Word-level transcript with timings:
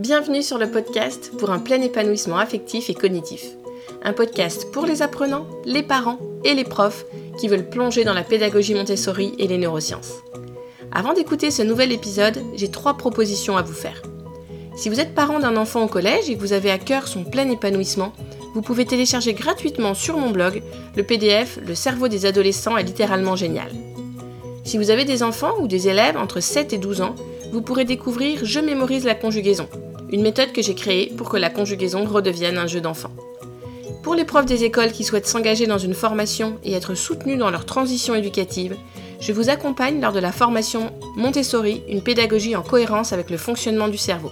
Bienvenue 0.00 0.42
sur 0.42 0.56
le 0.56 0.70
podcast 0.70 1.30
pour 1.38 1.50
un 1.50 1.58
plein 1.58 1.82
épanouissement 1.82 2.38
affectif 2.38 2.88
et 2.88 2.94
cognitif. 2.94 3.44
Un 4.02 4.14
podcast 4.14 4.70
pour 4.72 4.86
les 4.86 5.02
apprenants, 5.02 5.46
les 5.66 5.82
parents 5.82 6.18
et 6.42 6.54
les 6.54 6.64
profs 6.64 7.04
qui 7.38 7.48
veulent 7.48 7.68
plonger 7.68 8.02
dans 8.04 8.14
la 8.14 8.24
pédagogie 8.24 8.72
Montessori 8.72 9.34
et 9.36 9.46
les 9.46 9.58
neurosciences. 9.58 10.14
Avant 10.90 11.12
d'écouter 11.12 11.50
ce 11.50 11.60
nouvel 11.60 11.92
épisode, 11.92 12.42
j'ai 12.54 12.70
trois 12.70 12.94
propositions 12.94 13.58
à 13.58 13.62
vous 13.62 13.74
faire. 13.74 14.00
Si 14.74 14.88
vous 14.88 15.00
êtes 15.00 15.14
parent 15.14 15.38
d'un 15.38 15.58
enfant 15.58 15.82
au 15.82 15.86
collège 15.86 16.30
et 16.30 16.34
que 16.34 16.40
vous 16.40 16.54
avez 16.54 16.70
à 16.70 16.78
cœur 16.78 17.06
son 17.06 17.24
plein 17.24 17.50
épanouissement, 17.50 18.14
vous 18.54 18.62
pouvez 18.62 18.86
télécharger 18.86 19.34
gratuitement 19.34 19.92
sur 19.92 20.16
mon 20.16 20.30
blog 20.30 20.62
le 20.96 21.02
PDF 21.02 21.58
Le 21.62 21.74
cerveau 21.74 22.08
des 22.08 22.24
adolescents 22.24 22.78
est 22.78 22.84
littéralement 22.84 23.36
génial. 23.36 23.68
Si 24.64 24.78
vous 24.78 24.88
avez 24.88 25.04
des 25.04 25.22
enfants 25.22 25.60
ou 25.60 25.68
des 25.68 25.88
élèves 25.88 26.16
entre 26.16 26.40
7 26.40 26.72
et 26.72 26.78
12 26.78 27.02
ans, 27.02 27.14
vous 27.52 27.60
pourrez 27.60 27.84
découvrir 27.84 28.40
Je 28.44 28.60
mémorise 28.60 29.04
la 29.04 29.14
conjugaison, 29.14 29.68
une 30.12 30.22
méthode 30.22 30.52
que 30.52 30.62
j'ai 30.62 30.74
créée 30.74 31.12
pour 31.16 31.28
que 31.28 31.36
la 31.36 31.50
conjugaison 31.50 32.04
redevienne 32.04 32.58
un 32.58 32.66
jeu 32.66 32.80
d'enfant. 32.80 33.10
Pour 34.02 34.14
les 34.14 34.24
profs 34.24 34.46
des 34.46 34.64
écoles 34.64 34.92
qui 34.92 35.04
souhaitent 35.04 35.26
s'engager 35.26 35.66
dans 35.66 35.76
une 35.78 35.94
formation 35.94 36.58
et 36.64 36.72
être 36.72 36.94
soutenus 36.94 37.38
dans 37.38 37.50
leur 37.50 37.66
transition 37.66 38.14
éducative, 38.14 38.76
je 39.20 39.32
vous 39.32 39.50
accompagne 39.50 40.00
lors 40.00 40.12
de 40.12 40.20
la 40.20 40.32
formation 40.32 40.92
Montessori, 41.16 41.82
une 41.88 42.02
pédagogie 42.02 42.56
en 42.56 42.62
cohérence 42.62 43.12
avec 43.12 43.30
le 43.30 43.36
fonctionnement 43.36 43.88
du 43.88 43.98
cerveau. 43.98 44.30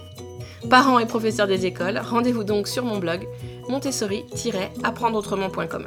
Parents 0.70 0.98
et 0.98 1.06
professeurs 1.06 1.46
des 1.46 1.66
écoles, 1.66 2.00
rendez-vous 2.02 2.42
donc 2.44 2.66
sur 2.66 2.84
mon 2.84 2.98
blog 2.98 3.28
montessori-apprendreautrement.com. 3.68 5.86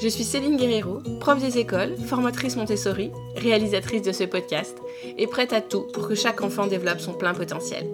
Je 0.00 0.08
suis 0.08 0.24
Céline 0.24 0.56
Guerrero, 0.56 1.00
prof 1.20 1.38
des 1.40 1.58
écoles, 1.58 1.94
formatrice 2.06 2.56
Montessori, 2.56 3.12
réalisatrice 3.36 4.02
de 4.02 4.10
ce 4.10 4.24
podcast 4.24 4.76
et 5.16 5.28
prête 5.28 5.52
à 5.52 5.60
tout 5.60 5.86
pour 5.92 6.08
que 6.08 6.16
chaque 6.16 6.42
enfant 6.42 6.66
développe 6.66 7.00
son 7.00 7.12
plein 7.12 7.34
potentiel. 7.34 7.86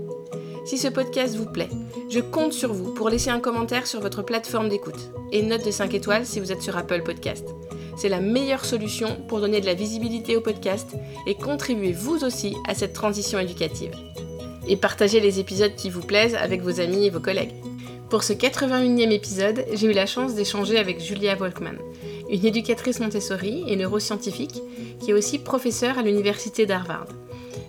Si 0.68 0.76
ce 0.76 0.88
podcast 0.88 1.34
vous 1.34 1.46
plaît, 1.46 1.70
je 2.10 2.20
compte 2.20 2.52
sur 2.52 2.74
vous 2.74 2.92
pour 2.92 3.08
laisser 3.08 3.30
un 3.30 3.40
commentaire 3.40 3.86
sur 3.86 4.02
votre 4.02 4.20
plateforme 4.20 4.68
d'écoute 4.68 5.10
et 5.32 5.40
une 5.40 5.48
note 5.48 5.64
de 5.64 5.70
5 5.70 5.94
étoiles 5.94 6.26
si 6.26 6.40
vous 6.40 6.52
êtes 6.52 6.60
sur 6.60 6.76
Apple 6.76 7.02
Podcast. 7.04 7.48
C'est 7.96 8.10
la 8.10 8.20
meilleure 8.20 8.66
solution 8.66 9.16
pour 9.28 9.40
donner 9.40 9.62
de 9.62 9.66
la 9.66 9.72
visibilité 9.72 10.36
au 10.36 10.42
podcast 10.42 10.94
et 11.26 11.36
contribuer 11.36 11.92
vous 11.92 12.22
aussi 12.22 12.54
à 12.66 12.74
cette 12.74 12.92
transition 12.92 13.38
éducative. 13.38 13.92
Et 14.68 14.76
partagez 14.76 15.20
les 15.20 15.40
épisodes 15.40 15.74
qui 15.74 15.88
vous 15.88 16.02
plaisent 16.02 16.34
avec 16.34 16.60
vos 16.60 16.80
amis 16.80 17.06
et 17.06 17.10
vos 17.10 17.18
collègues. 17.18 17.54
Pour 18.10 18.22
ce 18.22 18.34
81e 18.34 19.10
épisode, 19.10 19.64
j'ai 19.72 19.86
eu 19.86 19.94
la 19.94 20.04
chance 20.04 20.34
d'échanger 20.34 20.76
avec 20.76 21.00
Julia 21.00 21.34
Volkmann, 21.34 21.78
une 22.28 22.44
éducatrice 22.44 23.00
Montessori 23.00 23.64
et 23.68 23.76
neuroscientifique 23.76 24.60
qui 25.00 25.12
est 25.12 25.14
aussi 25.14 25.38
professeure 25.38 25.96
à 25.96 26.02
l'université 26.02 26.66
d'Harvard. 26.66 27.06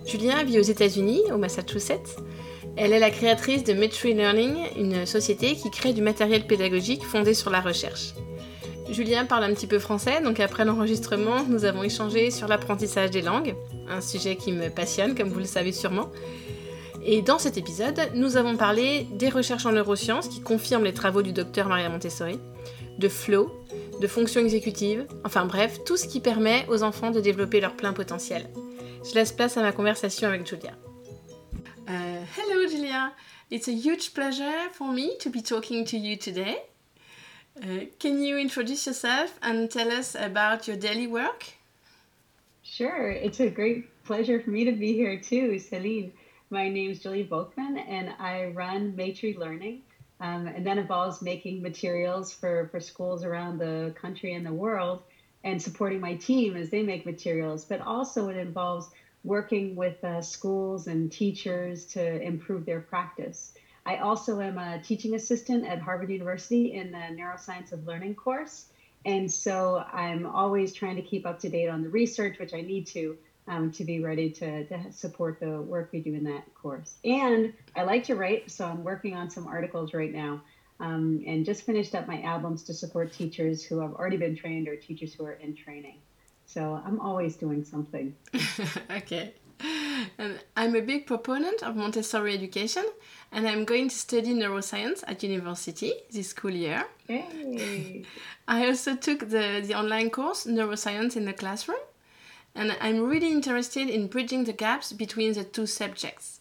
Julia 0.05 0.43
vit 0.43 0.59
aux 0.59 0.63
États-Unis, 0.63 1.21
au 1.33 1.37
Massachusetts. 1.37 2.17
Elle 2.81 2.93
est 2.93 2.99
la 2.99 3.11
créatrice 3.11 3.65
de 3.65 3.73
Metri 3.73 4.13
Learning, 4.13 4.55
une 4.77 5.05
société 5.05 5.55
qui 5.55 5.69
crée 5.69 5.91
du 5.91 6.01
matériel 6.01 6.47
pédagogique 6.47 7.03
fondé 7.03 7.33
sur 7.33 7.49
la 7.49 7.59
recherche. 7.59 8.13
Julien 8.89 9.25
parle 9.25 9.43
un 9.43 9.53
petit 9.53 9.67
peu 9.67 9.79
français, 9.79 10.21
donc 10.21 10.39
après 10.39 10.63
l'enregistrement, 10.63 11.43
nous 11.49 11.65
avons 11.65 11.83
échangé 11.83 12.31
sur 12.31 12.47
l'apprentissage 12.47 13.11
des 13.11 13.21
langues, 13.21 13.53
un 13.89 13.99
sujet 13.99 14.37
qui 14.37 14.53
me 14.53 14.69
passionne, 14.69 15.13
comme 15.13 15.27
vous 15.27 15.39
le 15.39 15.45
savez 15.45 15.73
sûrement. 15.73 16.07
Et 17.05 17.21
dans 17.21 17.37
cet 17.37 17.57
épisode, 17.57 17.99
nous 18.15 18.37
avons 18.37 18.55
parlé 18.55 19.07
des 19.11 19.27
recherches 19.27 19.65
en 19.65 19.73
neurosciences 19.73 20.29
qui 20.29 20.39
confirment 20.39 20.85
les 20.85 20.93
travaux 20.93 21.21
du 21.21 21.33
docteur 21.33 21.67
Maria 21.67 21.89
Montessori, 21.89 22.39
de 22.97 23.09
flow, 23.09 23.51
de 23.99 24.07
fonctions 24.07 24.39
exécutives, 24.39 25.05
enfin 25.25 25.45
bref, 25.45 25.83
tout 25.85 25.97
ce 25.97 26.07
qui 26.07 26.21
permet 26.21 26.65
aux 26.69 26.83
enfants 26.83 27.11
de 27.11 27.19
développer 27.19 27.59
leur 27.59 27.75
plein 27.75 27.91
potentiel. 27.91 28.49
Je 29.03 29.15
laisse 29.15 29.33
place 29.33 29.57
à 29.57 29.61
ma 29.63 29.73
conversation 29.73 30.29
avec 30.29 30.47
Julia. 30.47 30.71
Uh, 31.89 32.23
hello 32.35 32.69
Julia, 32.69 33.13
it's 33.49 33.67
a 33.67 33.71
huge 33.71 34.13
pleasure 34.13 34.69
for 34.71 34.91
me 34.91 35.17
to 35.17 35.27
be 35.27 35.41
talking 35.41 35.85
to 35.85 35.97
you 35.97 36.15
today. 36.15 36.61
Uh, 37.59 37.85
can 37.97 38.21
you 38.21 38.37
introduce 38.37 38.85
yourself 38.85 39.39
and 39.41 39.71
tell 39.71 39.91
us 39.91 40.13
about 40.13 40.67
your 40.67 40.77
daily 40.77 41.07
work? 41.07 41.45
Sure, 42.61 43.09
it's 43.09 43.39
a 43.39 43.49
great 43.49 43.87
pleasure 44.03 44.39
for 44.39 44.51
me 44.51 44.65
to 44.65 44.71
be 44.71 44.93
here 44.93 45.19
too, 45.19 45.57
Celine. 45.57 46.13
My 46.51 46.69
name 46.69 46.91
is 46.91 46.99
Julie 46.99 47.25
Volkman, 47.25 47.83
and 47.87 48.13
I 48.19 48.51
run 48.53 48.93
Metry 48.93 49.35
Learning. 49.35 49.81
Um, 50.19 50.45
and 50.45 50.63
that 50.67 50.77
involves 50.77 51.23
making 51.23 51.63
materials 51.63 52.31
for, 52.31 52.67
for 52.69 52.79
schools 52.79 53.23
around 53.23 53.57
the 53.57 53.95
country 53.99 54.35
and 54.35 54.45
the 54.45 54.53
world 54.53 55.01
and 55.43 55.59
supporting 55.59 55.99
my 55.99 56.13
team 56.17 56.55
as 56.55 56.69
they 56.69 56.83
make 56.83 57.07
materials. 57.07 57.65
But 57.65 57.81
also, 57.81 58.29
it 58.29 58.37
involves 58.37 58.91
working 59.23 59.75
with 59.75 60.03
uh, 60.03 60.21
schools 60.21 60.87
and 60.87 61.11
teachers 61.11 61.85
to 61.85 62.21
improve 62.21 62.65
their 62.65 62.79
practice. 62.79 63.53
I 63.85 63.97
also 63.97 64.39
am 64.39 64.57
a 64.57 64.81
teaching 64.81 65.15
assistant 65.15 65.65
at 65.65 65.79
Harvard 65.81 66.09
University 66.09 66.73
in 66.73 66.91
the 66.91 66.97
Neuroscience 66.97 67.71
of 67.71 67.85
Learning 67.87 68.15
course. 68.15 68.65
And 69.05 69.31
so 69.31 69.83
I'm 69.91 70.25
always 70.25 70.73
trying 70.73 70.97
to 70.97 71.01
keep 71.01 71.25
up 71.25 71.39
to 71.39 71.49
date 71.49 71.69
on 71.69 71.81
the 71.81 71.89
research, 71.89 72.37
which 72.37 72.53
I 72.53 72.61
need 72.61 72.87
to, 72.87 73.17
um, 73.47 73.71
to 73.71 73.83
be 73.83 74.01
ready 74.01 74.29
to, 74.31 74.65
to 74.65 74.91
support 74.91 75.39
the 75.39 75.61
work 75.61 75.89
we 75.91 76.01
do 76.01 76.13
in 76.13 76.25
that 76.25 76.53
course. 76.53 76.95
And 77.03 77.53
I 77.75 77.83
like 77.83 78.03
to 78.05 78.15
write, 78.15 78.51
so 78.51 78.65
I'm 78.65 78.83
working 78.83 79.15
on 79.15 79.29
some 79.29 79.47
articles 79.47 79.93
right 79.93 80.13
now 80.13 80.41
um, 80.79 81.23
and 81.25 81.45
just 81.45 81.63
finished 81.63 81.95
up 81.95 82.07
my 82.07 82.21
albums 82.21 82.63
to 82.63 82.73
support 82.73 83.11
teachers 83.13 83.63
who 83.63 83.79
have 83.79 83.93
already 83.93 84.17
been 84.17 84.35
trained 84.35 84.67
or 84.67 84.75
teachers 84.75 85.13
who 85.13 85.25
are 85.25 85.33
in 85.33 85.55
training. 85.55 85.97
So 86.49 86.81
I'm 86.83 86.99
always 86.99 87.35
doing 87.35 87.63
something. 87.63 88.15
okay. 88.97 89.33
And 90.17 90.39
I'm 90.57 90.75
a 90.75 90.81
big 90.81 91.05
proponent 91.05 91.61
of 91.61 91.75
Montessori 91.75 92.33
education, 92.33 92.85
and 93.31 93.47
I'm 93.47 93.65
going 93.65 93.89
to 93.89 93.95
study 93.95 94.33
neuroscience 94.33 95.03
at 95.05 95.21
university 95.21 95.93
this 96.11 96.29
school 96.29 96.51
year. 96.51 96.85
Hey. 97.07 98.03
I 98.47 98.65
also 98.65 98.95
took 98.95 99.19
the, 99.29 99.61
the 99.63 99.75
online 99.75 100.09
course 100.09 100.47
Neuroscience 100.47 101.15
in 101.15 101.25
the 101.25 101.33
Classroom, 101.33 101.83
and 102.55 102.75
I'm 102.81 103.03
really 103.03 103.31
interested 103.31 103.87
in 103.87 104.07
bridging 104.07 104.45
the 104.45 104.53
gaps 104.53 104.91
between 104.91 105.33
the 105.33 105.43
two 105.43 105.67
subjects. 105.67 106.39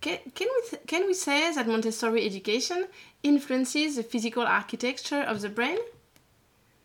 Can, 0.00 0.18
can, 0.36 0.46
we, 0.54 0.78
can 0.86 1.06
we 1.06 1.14
say 1.14 1.52
that 1.52 1.66
Montessori 1.66 2.24
education 2.24 2.86
influences 3.24 3.96
the 3.96 4.04
physical 4.04 4.44
architecture 4.44 5.22
of 5.22 5.40
the 5.40 5.48
brain? 5.48 5.78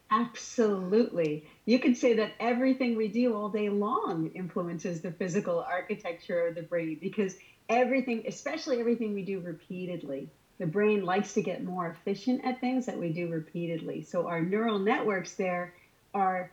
Absolutely. 0.09 1.45
You 1.65 1.79
could 1.79 1.97
say 1.97 2.13
that 2.15 2.33
everything 2.39 2.95
we 2.95 3.07
do 3.07 3.35
all 3.35 3.49
day 3.49 3.69
long 3.69 4.31
influences 4.35 5.01
the 5.01 5.11
physical 5.11 5.59
architecture 5.59 6.47
of 6.47 6.55
the 6.55 6.61
brain 6.61 6.97
because 7.01 7.35
everything, 7.67 8.23
especially 8.27 8.79
everything 8.79 9.13
we 9.13 9.23
do 9.23 9.39
repeatedly, 9.39 10.29
the 10.59 10.67
brain 10.67 11.03
likes 11.03 11.33
to 11.33 11.41
get 11.41 11.63
more 11.63 11.87
efficient 11.87 12.45
at 12.45 12.61
things 12.61 12.85
that 12.85 12.99
we 12.99 13.09
do 13.09 13.27
repeatedly. 13.27 14.03
So 14.03 14.27
our 14.27 14.41
neural 14.41 14.79
networks 14.79 15.33
there 15.33 15.73
are 16.13 16.51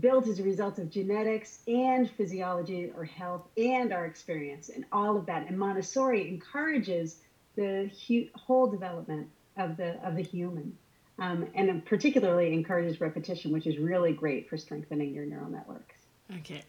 built 0.00 0.26
as 0.26 0.38
a 0.38 0.42
result 0.42 0.78
of 0.78 0.90
genetics 0.90 1.60
and 1.66 2.10
physiology 2.10 2.90
or 2.94 3.04
health 3.04 3.46
and 3.56 3.92
our 3.92 4.04
experience 4.04 4.68
and 4.68 4.84
all 4.92 5.16
of 5.16 5.26
that. 5.26 5.48
And 5.48 5.58
Montessori 5.58 6.28
encourages 6.28 7.20
the 7.56 7.90
whole 8.34 8.66
development 8.66 9.28
of 9.56 9.76
the 9.76 9.98
of 10.06 10.14
the 10.14 10.22
human, 10.22 10.76
um, 11.18 11.46
and 11.54 11.84
particularly 11.84 12.52
encourages 12.52 13.00
repetition, 13.00 13.52
which 13.52 13.66
is 13.66 13.78
really 13.78 14.12
great 14.12 14.48
for 14.48 14.56
strengthening 14.56 15.12
your 15.12 15.26
neural 15.26 15.50
networks. 15.50 15.96
Okay. 16.38 16.62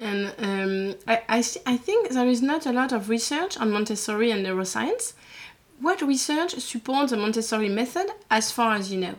And 0.00 0.32
um, 0.38 0.98
I, 1.06 1.22
I, 1.28 1.38
I 1.66 1.76
think 1.76 2.10
there 2.10 2.28
is 2.28 2.42
not 2.42 2.66
a 2.66 2.72
lot 2.72 2.92
of 2.92 3.08
research 3.08 3.56
on 3.58 3.70
Montessori 3.72 4.30
and 4.30 4.44
neuroscience. 4.44 5.14
What 5.80 6.02
research 6.02 6.54
supports 6.54 7.10
the 7.10 7.16
Montessori 7.16 7.68
method 7.68 8.06
as 8.30 8.50
far 8.50 8.74
as 8.74 8.92
you 8.92 9.00
know? 9.00 9.14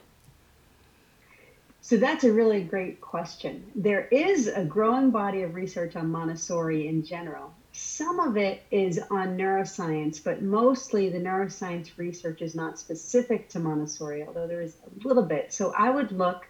So 1.81 1.97
that's 1.97 2.23
a 2.23 2.31
really 2.31 2.61
great 2.61 3.01
question. 3.01 3.63
There 3.75 4.07
is 4.11 4.47
a 4.47 4.63
growing 4.63 5.09
body 5.09 5.41
of 5.41 5.55
research 5.55 5.95
on 5.95 6.11
Montessori 6.11 6.87
in 6.87 7.03
general. 7.03 7.51
Some 7.81 8.19
of 8.19 8.35
it 8.35 8.61
is 8.71 8.99
on 9.09 9.37
neuroscience, 9.37 10.21
but 10.21 10.41
mostly 10.41 11.07
the 11.07 11.17
neuroscience 11.17 11.97
research 11.97 12.41
is 12.41 12.53
not 12.53 12.77
specific 12.77 13.47
to 13.49 13.59
Montessori, 13.59 14.25
although 14.27 14.47
there 14.47 14.61
is 14.61 14.75
a 14.85 15.07
little 15.07 15.23
bit. 15.23 15.53
So 15.53 15.73
I 15.77 15.89
would 15.89 16.11
look 16.11 16.45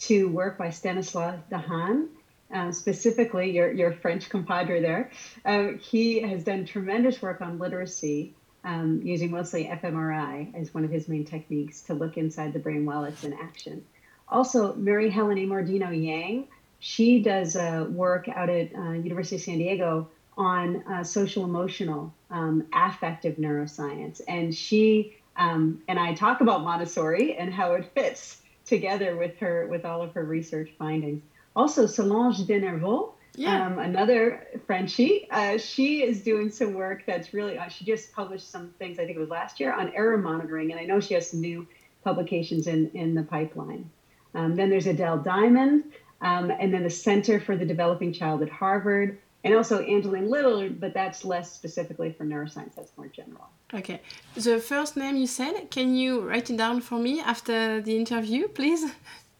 to 0.00 0.28
work 0.28 0.58
by 0.58 0.68
Stanislas 0.68 1.40
Dehaene, 1.50 2.08
uh, 2.54 2.70
specifically 2.70 3.50
your, 3.50 3.72
your 3.72 3.92
French 3.92 4.28
compadre 4.28 4.82
there. 4.82 5.10
Uh, 5.42 5.68
he 5.80 6.20
has 6.20 6.44
done 6.44 6.66
tremendous 6.66 7.22
work 7.22 7.40
on 7.40 7.58
literacy 7.58 8.34
um, 8.62 9.00
using 9.02 9.30
mostly 9.30 9.64
fMRI 9.64 10.54
as 10.54 10.74
one 10.74 10.84
of 10.84 10.90
his 10.90 11.08
main 11.08 11.24
techniques 11.24 11.80
to 11.82 11.94
look 11.94 12.18
inside 12.18 12.52
the 12.52 12.58
brain 12.58 12.84
while 12.84 13.04
it's 13.04 13.24
in 13.24 13.32
action. 13.32 13.82
Also, 14.28 14.74
Mary 14.74 15.08
Helen 15.08 15.38
Immordino 15.38 15.90
Yang, 15.90 16.48
she 16.78 17.22
does 17.22 17.56
uh, 17.56 17.86
work 17.88 18.28
out 18.28 18.50
at 18.50 18.74
uh, 18.74 18.92
University 18.92 19.36
of 19.36 19.42
San 19.42 19.56
Diego 19.56 20.10
on 20.36 20.82
uh, 20.86 21.04
social 21.04 21.44
emotional 21.44 22.12
um, 22.30 22.66
affective 22.72 23.36
neuroscience, 23.36 24.20
and 24.26 24.54
she 24.54 25.16
um, 25.36 25.82
and 25.88 25.98
I 25.98 26.14
talk 26.14 26.40
about 26.40 26.62
Montessori 26.62 27.36
and 27.36 27.52
how 27.52 27.74
it 27.74 27.90
fits 27.94 28.40
together 28.64 29.16
with 29.16 29.38
her 29.38 29.66
with 29.66 29.84
all 29.84 30.02
of 30.02 30.12
her 30.14 30.24
research 30.24 30.70
findings. 30.78 31.22
Also, 31.56 31.86
Solange 31.86 32.46
Denervaud, 32.46 33.12
Yeah. 33.36 33.66
Um, 33.66 33.78
another 33.78 34.46
Frenchie, 34.66 35.28
uh, 35.30 35.58
she 35.58 36.02
is 36.02 36.22
doing 36.22 36.50
some 36.50 36.74
work 36.74 37.04
that's 37.06 37.34
really, 37.34 37.58
uh, 37.58 37.68
she 37.68 37.84
just 37.84 38.12
published 38.12 38.48
some 38.48 38.70
things, 38.78 38.98
I 38.98 39.04
think 39.04 39.16
it 39.16 39.20
was 39.20 39.28
last 39.28 39.58
year, 39.58 39.72
on 39.72 39.92
error 39.94 40.18
monitoring. 40.18 40.70
And 40.70 40.80
I 40.80 40.84
know 40.84 41.00
she 41.00 41.14
has 41.14 41.30
some 41.30 41.40
new 41.40 41.66
publications 42.04 42.66
in, 42.66 42.90
in 42.94 43.14
the 43.14 43.22
pipeline. 43.24 43.90
Um, 44.34 44.56
then 44.56 44.70
there's 44.70 44.86
Adele 44.86 45.18
Diamond, 45.18 45.84
um, 46.20 46.50
and 46.50 46.72
then 46.72 46.82
the 46.82 46.90
Center 46.90 47.40
for 47.40 47.56
the 47.56 47.64
Developing 47.64 48.12
Child 48.12 48.42
at 48.42 48.50
Harvard, 48.50 49.18
and 49.44 49.54
also 49.54 49.82
Angeline 49.84 50.28
Lillard, 50.28 50.80
but 50.80 50.94
that's 50.94 51.24
less 51.24 51.52
specifically 51.52 52.10
for 52.10 52.24
neuroscience, 52.24 52.74
that's 52.74 52.92
more 52.96 53.08
general. 53.08 53.48
Okay. 53.72 54.00
The 54.34 54.58
first 54.58 54.96
name 54.96 55.16
you 55.16 55.26
said, 55.26 55.70
can 55.70 55.94
you 55.94 56.20
write 56.20 56.50
it 56.50 56.56
down 56.56 56.80
for 56.80 56.98
me 56.98 57.20
after 57.20 57.80
the 57.82 57.94
interview, 57.94 58.48
please? 58.48 58.90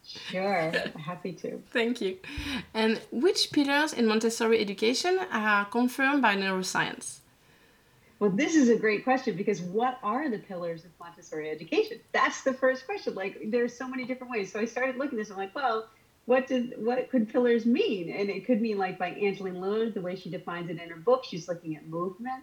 Sure, 0.07 0.71
happy 0.99 1.33
to. 1.33 1.63
Thank 1.73 2.03
you. 2.03 2.19
And 2.75 3.01
which 3.11 3.51
pillars 3.51 3.95
in 3.95 4.07
Montessori 4.07 4.61
education 4.61 5.19
are 5.33 5.65
confirmed 5.65 6.21
by 6.21 6.37
neuroscience? 6.37 7.21
Well, 8.21 8.31
this 8.31 8.55
is 8.55 8.69
a 8.69 8.77
great 8.77 9.05
question 9.05 9.37
because 9.37 9.61
what 9.61 9.99
are 10.03 10.31
the 10.31 10.39
pillars 10.39 10.85
of 10.85 10.91
Montessori 11.01 11.51
education? 11.51 11.99
That's 12.13 12.43
the 12.43 12.53
first 12.53 12.87
question. 12.87 13.15
Like, 13.15 13.39
there's 13.47 13.77
so 13.77 13.89
many 13.89 14.05
different 14.05 14.31
ways. 14.31 14.53
So 14.53 14.61
I 14.61 14.67
started 14.67 14.97
looking 14.97 15.19
at 15.19 15.23
this. 15.23 15.31
I'm 15.31 15.37
like, 15.37 15.55
well, 15.55 15.89
what 16.27 16.47
did 16.47 16.75
what 16.79 17.11
could 17.11 17.29
pillars 17.29 17.67
mean? 17.67 18.11
And 18.11 18.31
it 18.31 18.47
could 18.47 18.61
mean 18.61 18.79
like 18.79 18.99
by 18.99 19.09
Angeline 19.09 19.57
Lillard, 19.57 19.95
the 19.95 20.01
way 20.01 20.17
she 20.17 20.31
defines 20.31 20.71
it 20.71 20.81
in 20.81 20.89
her 20.89 20.97
book. 20.97 21.25
She's 21.25 21.49
looking 21.49 21.77
at 21.77 21.87
movement, 21.87 22.43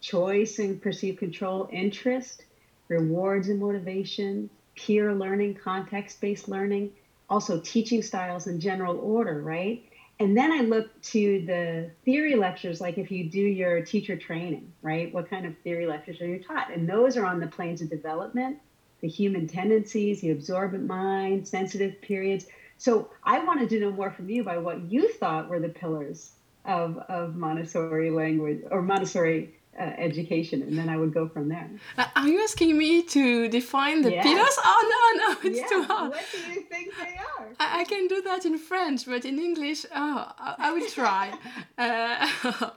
choice 0.00 0.58
and 0.58 0.80
perceived 0.80 1.18
control, 1.18 1.68
interest, 1.72 2.44
rewards 2.88 3.48
and 3.48 3.60
motivation, 3.60 4.50
peer 4.76 5.14
learning, 5.14 5.54
context-based 5.54 6.48
learning, 6.48 6.92
also 7.30 7.60
teaching 7.60 8.02
styles 8.02 8.46
and 8.46 8.60
general 8.60 8.98
order, 8.98 9.40
right? 9.40 9.84
And 10.20 10.36
then 10.36 10.52
I 10.52 10.60
look 10.60 11.00
to 11.02 11.44
the 11.44 11.90
theory 12.04 12.36
lectures, 12.36 12.80
like 12.80 12.98
if 12.98 13.10
you 13.10 13.28
do 13.28 13.40
your 13.40 13.82
teacher 13.82 14.16
training, 14.16 14.72
right? 14.80 15.12
What 15.12 15.28
kind 15.28 15.44
of 15.44 15.56
theory 15.58 15.86
lectures 15.86 16.20
are 16.20 16.26
you 16.26 16.42
taught? 16.42 16.70
And 16.72 16.88
those 16.88 17.16
are 17.16 17.26
on 17.26 17.40
the 17.40 17.48
planes 17.48 17.82
of 17.82 17.90
development, 17.90 18.58
the 19.00 19.08
human 19.08 19.48
tendencies, 19.48 20.20
the 20.20 20.30
absorbent 20.30 20.86
mind, 20.86 21.48
sensitive 21.48 22.00
periods. 22.00 22.46
So 22.84 23.08
I 23.22 23.42
wanted 23.42 23.70
to 23.70 23.80
know 23.80 23.90
more 23.90 24.10
from 24.10 24.28
you 24.28 24.44
by 24.44 24.58
what 24.58 24.78
you 24.92 25.10
thought 25.14 25.48
were 25.48 25.58
the 25.58 25.70
pillars 25.70 26.32
of, 26.66 26.98
of 27.08 27.34
Montessori 27.34 28.10
language 28.10 28.60
or 28.70 28.82
Montessori 28.82 29.54
uh, 29.80 29.84
education, 30.08 30.60
and 30.60 30.76
then 30.76 30.90
I 30.90 30.98
would 30.98 31.14
go 31.14 31.26
from 31.26 31.48
there. 31.48 31.70
Uh, 31.96 32.04
are 32.14 32.28
you 32.28 32.42
asking 32.42 32.76
me 32.76 33.02
to 33.04 33.48
define 33.48 34.02
the 34.02 34.10
pillars? 34.10 34.56
Oh 34.62 34.80
no, 34.94 35.02
no, 35.22 35.48
it's 35.48 35.60
yeah. 35.60 35.66
too 35.66 35.82
hard. 35.84 36.10
What 36.10 36.26
do 36.30 36.52
you 36.52 36.60
think 36.60 36.92
they 36.98 37.16
are? 37.16 37.48
I, 37.58 37.80
I, 37.80 37.84
can 37.84 38.06
do 38.06 38.20
that 38.20 38.44
in 38.44 38.58
French, 38.58 39.06
but 39.06 39.24
in 39.24 39.38
English, 39.38 39.86
oh, 39.86 40.32
I, 40.38 40.54
I 40.58 40.72
will 40.72 40.86
try. 40.86 41.32
uh, 41.78 42.28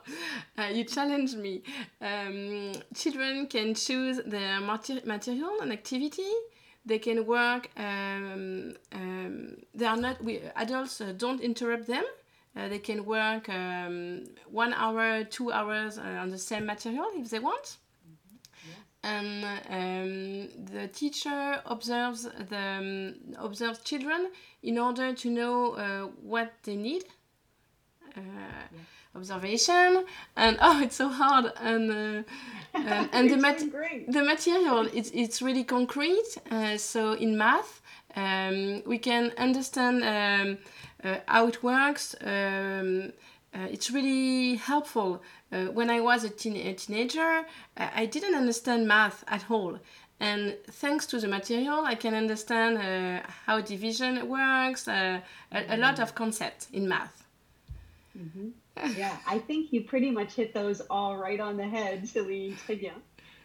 uh, 0.58 0.68
you 0.72 0.84
challenge 0.84 1.34
me. 1.34 1.62
Um, 2.00 2.72
children 2.94 3.46
can 3.46 3.74
choose 3.74 4.22
their 4.24 4.58
mater 4.60 5.00
material 5.04 5.58
and 5.60 5.70
activity. 5.70 6.32
They 6.88 6.98
can 6.98 7.18
work. 7.26 7.62
Um, 7.76 8.74
um, 8.92 9.56
they 9.74 9.86
are 9.92 10.00
not. 10.06 10.16
We 10.24 10.32
adults 10.56 11.00
uh, 11.00 11.12
don't 11.24 11.40
interrupt 11.40 11.86
them 11.86 12.04
uh, 12.58 12.68
they 12.68 12.78
can 12.78 13.04
work 13.04 13.48
um, 13.48 14.24
one 14.50 14.72
hour, 14.72 15.24
two 15.24 15.52
hours 15.52 15.98
uh, 15.98 16.02
on 16.02 16.30
the 16.30 16.38
same 16.38 16.66
material 16.66 17.06
if 17.14 17.30
they 17.30 17.38
want. 17.38 17.76
And 19.04 19.44
um, 19.70 20.64
the 20.64 20.88
teacher 20.88 21.62
observes 21.66 22.22
the 22.24 22.58
um, 22.58 23.14
observes 23.36 23.78
children 23.80 24.32
in 24.62 24.76
order 24.76 25.14
to 25.14 25.30
know 25.30 25.72
uh, 25.74 26.08
what 26.20 26.52
they 26.64 26.74
need. 26.74 27.04
Uh, 28.16 28.20
yeah. 28.20 28.78
Observation 29.14 30.04
and 30.36 30.58
oh, 30.62 30.82
it's 30.82 30.96
so 30.96 31.08
hard 31.08 31.52
and 31.60 31.90
uh, 31.90 32.22
um, 32.74 33.08
and 33.12 33.30
the 33.30 33.36
mat- 33.36 33.64
the 34.08 34.22
material 34.22 34.88
it's 34.92 35.10
it's 35.12 35.42
really 35.42 35.64
concrete. 35.64 36.38
Uh, 36.50 36.76
so 36.76 37.12
in 37.12 37.36
math, 37.36 37.80
um, 38.16 38.82
we 38.86 38.98
can 38.98 39.32
understand 39.38 40.04
um, 40.04 40.58
uh, 41.02 41.16
how 41.26 41.46
it 41.46 41.62
works. 41.62 42.14
Um, 42.22 43.12
uh, 43.54 43.66
it's 43.70 43.90
really 43.90 44.56
helpful. 44.56 45.22
Uh, 45.50 45.66
when 45.66 45.88
I 45.90 46.00
was 46.00 46.22
a, 46.24 46.28
teen- 46.28 46.66
a 46.66 46.74
teenager, 46.74 47.46
I 47.76 48.04
didn't 48.04 48.34
understand 48.34 48.86
math 48.86 49.24
at 49.26 49.50
all. 49.50 49.78
And 50.20 50.56
thanks 50.70 51.06
to 51.06 51.20
the 51.20 51.28
material, 51.28 51.84
I 51.84 51.94
can 51.94 52.14
understand 52.14 52.78
uh, 52.78 53.26
how 53.46 53.60
division 53.60 54.28
works, 54.28 54.88
uh, 54.88 55.20
a, 55.52 55.74
a, 55.74 55.76
lot 55.76 56.00
of 56.00 56.14
concepts 56.14 56.68
in 56.72 56.88
math. 56.88 57.24
Mm-hmm. 58.18 58.48
Yeah, 58.96 59.16
I 59.26 59.38
think 59.38 59.72
you 59.72 59.84
pretty 59.84 60.10
much 60.10 60.34
hit 60.34 60.54
those 60.54 60.80
all 60.82 61.16
right 61.16 61.40
on 61.40 61.56
the 61.56 61.68
head, 61.68 62.08
Celine. 62.08 62.56
Bien. 62.66 62.92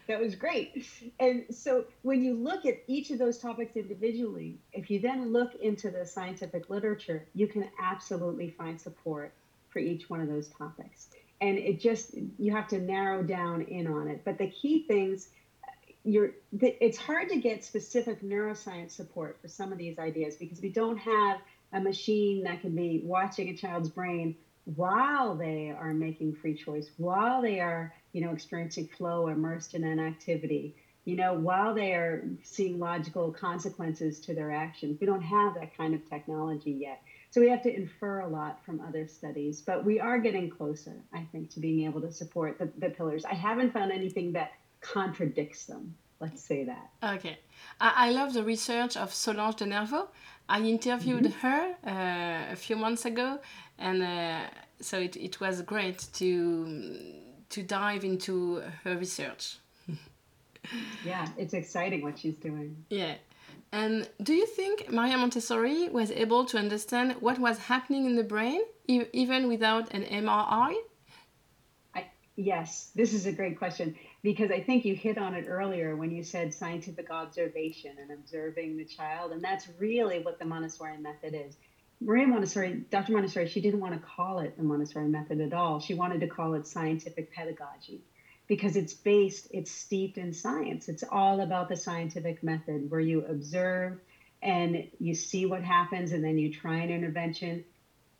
That 0.06 0.20
was 0.20 0.34
great. 0.34 0.86
And 1.18 1.44
so 1.50 1.86
when 2.02 2.22
you 2.22 2.34
look 2.34 2.66
at 2.66 2.82
each 2.86 3.10
of 3.10 3.18
those 3.18 3.38
topics 3.38 3.76
individually, 3.76 4.58
if 4.72 4.90
you 4.90 5.00
then 5.00 5.32
look 5.32 5.54
into 5.54 5.90
the 5.90 6.04
scientific 6.04 6.68
literature, 6.68 7.26
you 7.34 7.46
can 7.46 7.70
absolutely 7.82 8.50
find 8.50 8.78
support 8.78 9.32
for 9.70 9.78
each 9.78 10.10
one 10.10 10.20
of 10.20 10.28
those 10.28 10.48
topics. 10.48 11.08
And 11.40 11.56
it 11.58 11.80
just, 11.80 12.14
you 12.38 12.52
have 12.52 12.68
to 12.68 12.78
narrow 12.78 13.22
down 13.22 13.62
in 13.62 13.86
on 13.86 14.08
it. 14.08 14.22
But 14.24 14.36
the 14.36 14.48
key 14.48 14.84
things, 14.86 15.28
you're, 16.04 16.32
it's 16.60 16.98
hard 16.98 17.30
to 17.30 17.40
get 17.40 17.64
specific 17.64 18.22
neuroscience 18.22 18.90
support 18.90 19.38
for 19.40 19.48
some 19.48 19.72
of 19.72 19.78
these 19.78 19.98
ideas 19.98 20.36
because 20.36 20.60
we 20.60 20.68
don't 20.68 20.98
have 20.98 21.38
a 21.72 21.80
machine 21.80 22.44
that 22.44 22.60
can 22.60 22.74
be 22.74 23.02
watching 23.04 23.48
a 23.48 23.56
child's 23.56 23.88
brain 23.88 24.36
while 24.64 25.34
they 25.34 25.70
are 25.70 25.92
making 25.92 26.34
free 26.34 26.54
choice, 26.54 26.90
while 26.96 27.42
they 27.42 27.60
are 27.60 27.92
you 28.14 28.20
know, 28.20 28.30
experiencing 28.30 28.88
flow, 28.96 29.28
immersed 29.28 29.74
in 29.74 29.84
an 29.84 29.98
activity, 29.98 30.76
you 31.04 31.16
know, 31.16 31.34
while 31.34 31.74
they 31.74 31.92
are 31.92 32.24
seeing 32.42 32.78
logical 32.78 33.30
consequences 33.30 34.20
to 34.20 34.34
their 34.34 34.52
actions. 34.52 34.98
We 35.00 35.06
don't 35.06 35.20
have 35.20 35.54
that 35.54 35.76
kind 35.76 35.94
of 35.94 36.08
technology 36.08 36.70
yet. 36.70 37.02
So 37.30 37.40
we 37.40 37.50
have 37.50 37.62
to 37.64 37.74
infer 37.74 38.20
a 38.20 38.28
lot 38.28 38.64
from 38.64 38.80
other 38.80 39.08
studies, 39.08 39.60
but 39.60 39.84
we 39.84 39.98
are 39.98 40.18
getting 40.18 40.48
closer, 40.48 40.94
I 41.12 41.26
think, 41.32 41.50
to 41.50 41.60
being 41.60 41.84
able 41.84 42.00
to 42.02 42.12
support 42.12 42.56
the, 42.58 42.70
the 42.78 42.90
pillars. 42.90 43.24
I 43.24 43.34
haven't 43.34 43.72
found 43.72 43.90
anything 43.90 44.32
that 44.34 44.52
contradicts 44.80 45.66
them. 45.66 45.96
Let's 46.20 46.42
say 46.42 46.64
that. 46.64 47.16
Okay. 47.16 47.36
I, 47.80 48.08
I 48.08 48.10
love 48.12 48.32
the 48.32 48.44
research 48.44 48.96
of 48.96 49.12
Solange 49.12 49.56
Denervaud. 49.56 50.06
I 50.48 50.60
interviewed 50.60 51.24
mm-hmm. 51.24 51.46
her 51.46 51.74
uh, 51.84 52.52
a 52.52 52.56
few 52.56 52.76
months 52.76 53.04
ago, 53.04 53.40
and 53.78 54.02
uh, 54.02 54.40
so 54.80 54.98
it, 54.98 55.16
it 55.16 55.40
was 55.40 55.62
great 55.62 56.06
to 56.14 57.20
to 57.50 57.62
dive 57.62 58.04
into 58.04 58.62
her 58.82 58.96
research. 58.96 59.58
yeah, 61.04 61.28
it's 61.36 61.54
exciting 61.54 62.02
what 62.02 62.18
she's 62.18 62.36
doing. 62.36 62.84
Yeah. 62.88 63.14
And 63.72 64.08
do 64.22 64.34
you 64.34 64.46
think 64.46 64.90
Maria 64.90 65.18
Montessori 65.18 65.88
was 65.88 66.10
able 66.10 66.44
to 66.46 66.58
understand 66.58 67.16
what 67.20 67.38
was 67.38 67.58
happening 67.58 68.06
in 68.06 68.14
the 68.14 68.22
brain 68.22 68.60
e 68.86 69.02
even 69.12 69.48
without 69.48 69.92
an 69.92 70.04
MRI? 70.04 70.74
I, 71.94 72.06
yes, 72.36 72.90
this 72.94 73.12
is 73.12 73.26
a 73.26 73.32
great 73.32 73.58
question 73.58 73.96
because 74.22 74.50
I 74.50 74.60
think 74.60 74.84
you 74.84 74.94
hit 74.94 75.18
on 75.18 75.34
it 75.34 75.46
earlier 75.48 75.96
when 75.96 76.10
you 76.10 76.22
said 76.22 76.54
scientific 76.54 77.10
observation 77.10 77.96
and 78.00 78.10
observing 78.12 78.76
the 78.76 78.84
child. 78.84 79.32
And 79.32 79.42
that's 79.42 79.68
really 79.78 80.20
what 80.20 80.38
the 80.38 80.44
Montessori 80.44 80.98
method 80.98 81.34
is. 81.34 81.56
Maria 82.04 82.26
Montessori, 82.26 82.84
Dr. 82.90 83.12
Montessori, 83.12 83.48
she 83.48 83.62
didn't 83.62 83.80
want 83.80 83.94
to 83.94 84.00
call 84.00 84.40
it 84.40 84.58
the 84.58 84.62
Montessori 84.62 85.08
method 85.08 85.40
at 85.40 85.54
all. 85.54 85.80
She 85.80 85.94
wanted 85.94 86.20
to 86.20 86.26
call 86.26 86.52
it 86.52 86.66
scientific 86.66 87.32
pedagogy 87.32 88.02
because 88.46 88.76
it's 88.76 88.92
based, 88.92 89.48
it's 89.52 89.70
steeped 89.70 90.18
in 90.18 90.34
science. 90.34 90.90
It's 90.90 91.02
all 91.10 91.40
about 91.40 91.70
the 91.70 91.76
scientific 91.76 92.42
method 92.42 92.90
where 92.90 93.00
you 93.00 93.24
observe 93.24 93.98
and 94.42 94.86
you 95.00 95.14
see 95.14 95.46
what 95.46 95.62
happens 95.62 96.12
and 96.12 96.22
then 96.22 96.36
you 96.36 96.52
try 96.52 96.76
an 96.76 96.90
intervention, 96.90 97.64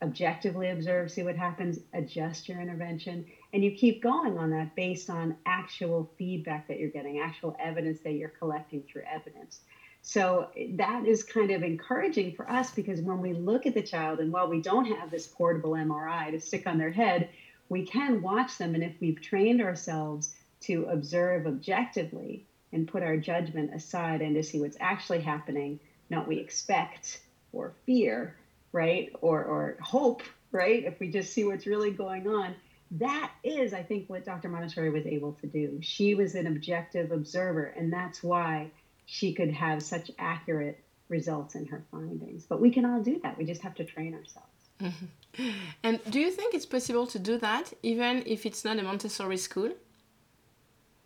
objectively 0.00 0.70
observe, 0.70 1.10
see 1.10 1.22
what 1.22 1.36
happens, 1.36 1.78
adjust 1.92 2.48
your 2.48 2.62
intervention, 2.62 3.26
and 3.52 3.62
you 3.62 3.72
keep 3.72 4.02
going 4.02 4.38
on 4.38 4.48
that 4.52 4.74
based 4.74 5.10
on 5.10 5.36
actual 5.44 6.10
feedback 6.16 6.68
that 6.68 6.78
you're 6.78 6.88
getting, 6.88 7.18
actual 7.18 7.54
evidence 7.60 8.00
that 8.00 8.12
you're 8.12 8.30
collecting 8.30 8.82
through 8.90 9.02
evidence. 9.02 9.60
So 10.06 10.50
that 10.74 11.06
is 11.06 11.24
kind 11.24 11.50
of 11.50 11.62
encouraging 11.62 12.34
for 12.34 12.48
us 12.48 12.70
because 12.70 13.00
when 13.00 13.22
we 13.22 13.32
look 13.32 13.64
at 13.64 13.72
the 13.72 13.82
child, 13.82 14.20
and 14.20 14.30
while 14.30 14.46
we 14.46 14.60
don't 14.60 14.84
have 14.84 15.10
this 15.10 15.26
portable 15.26 15.70
MRI 15.70 16.30
to 16.30 16.40
stick 16.40 16.66
on 16.66 16.76
their 16.76 16.90
head, 16.90 17.30
we 17.70 17.86
can 17.86 18.20
watch 18.20 18.58
them. 18.58 18.74
And 18.74 18.84
if 18.84 18.92
we've 19.00 19.20
trained 19.20 19.62
ourselves 19.62 20.36
to 20.60 20.84
observe 20.90 21.46
objectively 21.46 22.44
and 22.70 22.86
put 22.86 23.02
our 23.02 23.16
judgment 23.16 23.74
aside 23.74 24.20
and 24.20 24.34
to 24.34 24.42
see 24.42 24.60
what's 24.60 24.76
actually 24.78 25.22
happening, 25.22 25.80
not 26.10 26.28
we 26.28 26.36
expect 26.36 27.22
or 27.54 27.72
fear, 27.86 28.36
right? 28.72 29.10
Or, 29.22 29.42
or 29.42 29.78
hope, 29.80 30.22
right? 30.52 30.84
If 30.84 31.00
we 31.00 31.10
just 31.10 31.32
see 31.32 31.44
what's 31.44 31.66
really 31.66 31.92
going 31.92 32.28
on, 32.28 32.54
that 32.90 33.32
is, 33.42 33.72
I 33.72 33.82
think, 33.82 34.10
what 34.10 34.26
Dr. 34.26 34.50
Montessori 34.50 34.90
was 34.90 35.06
able 35.06 35.32
to 35.40 35.46
do. 35.46 35.78
She 35.80 36.14
was 36.14 36.34
an 36.34 36.46
objective 36.46 37.10
observer, 37.10 37.64
and 37.64 37.90
that's 37.90 38.22
why 38.22 38.70
she 39.06 39.32
could 39.34 39.50
have 39.50 39.82
such 39.82 40.10
accurate 40.18 40.84
results 41.08 41.54
in 41.54 41.66
her 41.66 41.84
findings. 41.90 42.44
But 42.44 42.60
we 42.60 42.70
can 42.70 42.84
all 42.84 43.02
do 43.02 43.20
that. 43.22 43.36
We 43.38 43.44
just 43.44 43.62
have 43.62 43.74
to 43.76 43.84
train 43.84 44.14
ourselves. 44.14 44.48
Mm-hmm. 44.80 45.50
And 45.82 46.00
do 46.10 46.20
you 46.20 46.30
think 46.30 46.54
it's 46.54 46.66
possible 46.66 47.06
to 47.08 47.18
do 47.18 47.38
that 47.38 47.72
even 47.82 48.22
if 48.26 48.46
it's 48.46 48.64
not 48.64 48.78
a 48.78 48.82
Montessori 48.82 49.36
school? 49.36 49.72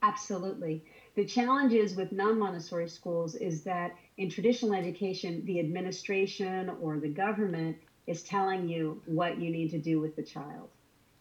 Absolutely. 0.03 0.85
The 1.17 1.25
challenges 1.25 1.97
with 1.97 2.13
non 2.13 2.39
Montessori 2.39 2.89
schools 2.89 3.35
is 3.35 3.65
that 3.65 3.97
in 4.17 4.31
traditional 4.31 4.75
education, 4.75 5.45
the 5.45 5.59
administration 5.59 6.71
or 6.81 6.99
the 6.99 7.09
government 7.09 7.77
is 8.07 8.23
telling 8.23 8.69
you 8.69 9.03
what 9.07 9.39
you 9.39 9.51
need 9.51 9.71
to 9.71 9.79
do 9.79 10.01
with 10.01 10.15
the 10.15 10.23
child. 10.23 10.69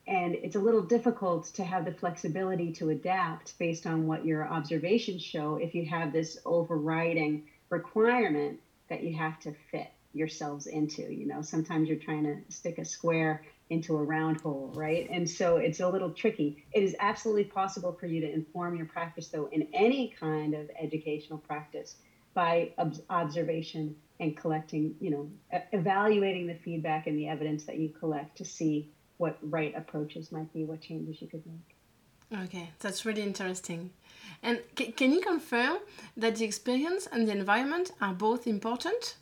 And 0.08 0.36
it's 0.36 0.56
a 0.56 0.60
little 0.60 0.84
difficult 0.84 1.46
to 1.56 1.66
have 1.66 1.84
the 1.84 1.92
flexibility 1.92 2.72
to 2.74 2.90
adapt 2.90 3.58
based 3.60 3.86
on 3.86 4.08
what 4.08 4.26
your 4.26 4.48
observations 4.48 5.22
show 5.22 5.56
if 5.56 5.76
you 5.76 5.86
have 5.86 6.14
this 6.14 6.38
overriding 6.46 7.44
requirement 7.70 8.60
that 8.90 9.04
you 9.04 9.18
have 9.18 9.38
to 9.40 9.54
fit 9.70 9.88
yourselves 10.14 10.66
into. 10.66 11.14
You 11.14 11.28
know, 11.28 11.42
sometimes 11.42 11.90
you're 11.90 11.98
trying 11.98 12.24
to 12.24 12.38
stick 12.50 12.78
a 12.78 12.86
square 12.86 13.42
into 13.70 13.98
a 13.98 14.04
round 14.04 14.40
hole, 14.42 14.72
right? 14.76 15.06
And 15.10 15.30
so 15.30 15.58
it's 15.58 15.82
a 15.82 15.90
little 15.90 16.12
tricky. 16.12 16.56
It 16.72 16.84
is 16.84 16.96
absolutely 17.00 17.46
possible 17.46 17.92
for 18.00 18.06
you 18.08 18.22
to 18.22 18.32
inform 18.32 18.76
your 18.78 18.86
practice, 18.86 19.28
though, 19.28 19.50
in 19.52 19.66
any 19.74 20.10
kind 20.20 20.54
of 20.54 20.70
educational 20.82 21.40
practice 21.40 21.98
by 22.34 22.72
ob- 22.78 22.96
observation 23.10 23.96
and 24.22 24.36
collecting, 24.38 24.96
you 25.00 25.12
know, 25.12 25.30
evaluating 25.74 26.48
the 26.48 26.56
feedback 26.56 27.08
and 27.08 27.18
the 27.18 27.28
evidence 27.28 27.66
that 27.66 27.78
you 27.78 27.90
collect 27.90 28.38
to 28.38 28.46
see 28.46 28.88
what 29.18 29.38
right 29.42 29.74
approaches 29.76 30.32
might 30.32 30.52
be, 30.54 30.64
what 30.64 30.82
changes 30.82 31.22
you 31.22 31.28
could 31.28 31.44
make. 31.46 32.44
Okay, 32.46 32.72
that's 32.80 33.06
really 33.06 33.22
interesting. 33.22 33.92
And 34.44 34.62
c- 34.78 34.92
can 34.92 35.12
you 35.12 35.22
confirm 35.22 35.78
that 36.18 36.36
the 36.36 36.46
experience 36.46 37.08
and 37.12 37.28
the 37.28 37.32
environment 37.32 37.92
are 38.02 38.14
both 38.14 38.48
important? 38.48 39.16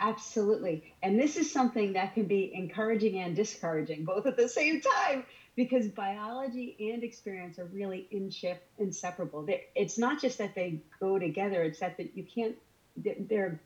Absolutely. 0.00 0.94
And 1.02 1.18
this 1.18 1.36
is 1.36 1.52
something 1.52 1.92
that 1.92 2.14
can 2.14 2.24
be 2.24 2.50
encouraging 2.54 3.20
and 3.20 3.36
discouraging 3.36 4.04
both 4.04 4.26
at 4.26 4.36
the 4.36 4.48
same 4.48 4.80
time 4.80 5.24
because 5.54 5.86
biology 5.88 6.76
and 6.92 7.04
experience 7.04 7.58
are 7.58 7.66
really 7.66 8.08
in 8.10 8.30
ship 8.30 8.66
inseparable. 8.78 9.46
It's 9.76 9.98
not 9.98 10.20
just 10.20 10.38
that 10.38 10.54
they 10.54 10.80
go 10.98 11.18
together, 11.18 11.62
it's 11.62 11.78
that, 11.80 11.98
that 11.98 12.16
you 12.16 12.24
can't, 12.24 12.56
they're 12.96 13.60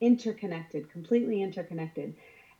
interconnected, 0.00 0.90
completely 0.90 1.42
interconnected. 1.42 2.14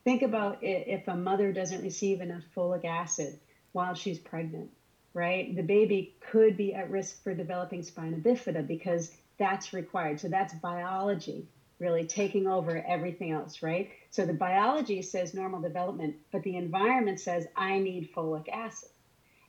Think 0.05 0.23
about 0.23 0.59
if 0.63 1.07
a 1.09 1.17
mother 1.17 1.53
doesn't 1.53 1.83
receive 1.83 2.21
enough 2.21 2.45
folic 2.57 2.85
acid 2.85 3.39
while 3.73 3.95
she's 3.95 4.19
pregnant, 4.19 4.71
right? 5.15 5.55
The 5.55 5.63
baby 5.63 6.17
could 6.21 6.57
be 6.57 6.75
at 6.75 6.91
risk 6.91 7.23
for 7.23 7.35
developing 7.35 7.83
spina 7.83 8.17
bifida 8.17 8.67
because 8.67 9.13
that's 9.39 9.73
required. 9.73 10.21
So 10.21 10.29
that's 10.29 10.55
biology 10.55 11.49
really 11.81 12.05
taking 12.05 12.47
over 12.47 12.85
everything 12.87 13.33
else, 13.33 13.63
right? 13.63 13.89
So 14.11 14.27
the 14.27 14.35
biology 14.35 15.03
says 15.03 15.35
normal 15.35 15.61
development, 15.61 16.17
but 16.31 16.43
the 16.43 16.57
environment 16.57 17.19
says 17.19 17.47
I 17.57 17.79
need 17.79 18.13
folic 18.15 18.49
acid. 18.53 18.91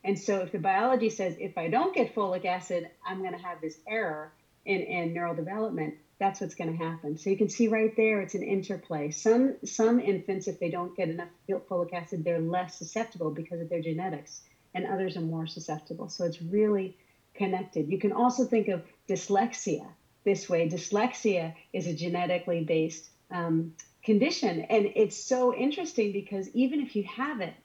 And 0.03 0.17
so 0.17 0.39
if 0.39 0.51
the 0.51 0.57
biology 0.57 1.09
says 1.09 1.35
if 1.39 1.57
I 1.57 1.67
don't 1.67 1.93
get 1.93 2.15
folic 2.15 2.45
acid, 2.45 2.89
I'm 3.05 3.19
going 3.19 3.33
to 3.37 3.43
have 3.43 3.61
this 3.61 3.77
error 3.87 4.31
in, 4.65 4.81
in 4.81 5.13
neural 5.13 5.35
development, 5.35 5.95
that's 6.21 6.39
what's 6.39 6.53
going 6.53 6.71
to 6.71 6.77
happen. 6.77 7.17
So 7.17 7.31
you 7.31 7.35
can 7.35 7.49
see 7.49 7.67
right 7.67 7.95
there, 7.97 8.21
it's 8.21 8.35
an 8.35 8.43
interplay. 8.43 9.09
Some 9.09 9.55
some 9.65 9.99
infants, 9.99 10.47
if 10.47 10.59
they 10.59 10.69
don't 10.69 10.95
get 10.95 11.09
enough 11.09 11.29
folic 11.49 11.93
acid, 11.93 12.23
they're 12.23 12.39
less 12.39 12.77
susceptible 12.77 13.31
because 13.31 13.59
of 13.59 13.69
their 13.69 13.81
genetics, 13.81 14.43
and 14.75 14.85
others 14.85 15.17
are 15.17 15.21
more 15.21 15.47
susceptible. 15.47 16.09
So 16.09 16.23
it's 16.25 16.39
really 16.39 16.95
connected. 17.33 17.89
You 17.89 17.97
can 17.97 18.11
also 18.11 18.45
think 18.45 18.67
of 18.67 18.83
dyslexia 19.09 19.87
this 20.23 20.47
way. 20.47 20.69
Dyslexia 20.69 21.55
is 21.73 21.87
a 21.87 21.93
genetically 21.95 22.63
based 22.63 23.09
um, 23.31 23.73
condition, 24.03 24.61
and 24.69 24.91
it's 24.95 25.17
so 25.17 25.55
interesting 25.55 26.11
because 26.13 26.47
even 26.49 26.81
if 26.81 26.95
you 26.95 27.03
have 27.05 27.41
it, 27.41 27.55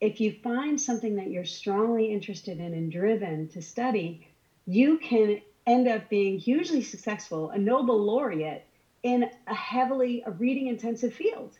if 0.00 0.20
you 0.20 0.36
find 0.44 0.80
something 0.80 1.16
that 1.16 1.28
you're 1.30 1.44
strongly 1.44 2.12
interested 2.12 2.60
in 2.60 2.72
and 2.72 2.92
driven 2.92 3.48
to 3.48 3.60
study, 3.60 4.28
you 4.64 4.98
can 4.98 5.40
end 5.66 5.88
up 5.88 6.08
being 6.08 6.38
hugely 6.38 6.82
successful, 6.82 7.50
a 7.50 7.58
Nobel 7.58 7.98
laureate 7.98 8.64
in 9.02 9.30
a 9.46 9.54
heavily 9.54 10.22
a 10.26 10.30
reading 10.30 10.68
intensive 10.68 11.14
field. 11.14 11.58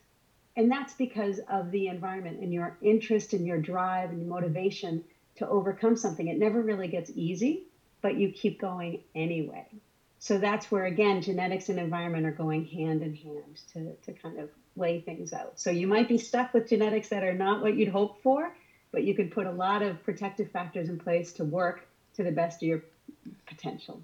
And 0.57 0.71
that's 0.71 0.95
because 0.95 1.41
of 1.51 1.71
the 1.71 1.89
environment 1.89 2.41
and 2.41 2.53
your 2.53 2.79
interest 2.81 3.35
and 3.35 3.47
your 3.47 3.59
drive 3.59 4.11
and 4.11 4.21
your 4.21 4.29
motivation 4.29 5.05
to 5.37 5.49
overcome 5.49 5.97
something. 5.97 6.29
It 6.29 6.39
never 6.39 6.63
really 6.63 6.89
gets 6.89 7.11
easy, 7.15 7.65
but 8.01 8.17
you 8.17 8.33
keep 8.33 8.61
going 8.61 9.03
anyway. 9.15 9.67
So 10.19 10.39
that's 10.39 10.71
where, 10.71 10.87
again, 10.87 11.21
genetics 11.21 11.69
and 11.69 11.79
environment 11.79 12.27
are 12.27 12.33
going 12.33 12.65
hand 12.65 13.03
in 13.03 13.15
hand 13.15 13.61
to, 13.75 13.93
to 14.05 14.19
kind 14.19 14.39
of 14.39 14.49
lay 14.77 15.01
things 15.01 15.33
out. 15.33 15.61
So 15.61 15.71
you 15.71 15.87
might 15.87 16.09
be 16.09 16.19
stuck 16.19 16.55
with 16.55 16.69
genetics 16.69 17.11
that 17.11 17.23
are 17.23 17.35
not 17.35 17.61
what 17.61 17.77
you'd 17.77 17.89
hope 17.89 18.23
for, 18.23 18.55
but 18.93 19.05
you 19.05 19.15
could 19.15 19.31
put 19.31 19.47
a 19.47 19.53
lot 19.53 19.83
of 19.83 20.03
protective 20.03 20.51
factors 20.51 20.89
in 20.89 20.99
place 20.99 21.33
to 21.35 21.45
work 21.45 21.87
to 22.15 22.23
the 22.23 22.33
best 22.33 22.63
of 22.63 22.69
your 22.69 22.83
potential. 23.47 24.01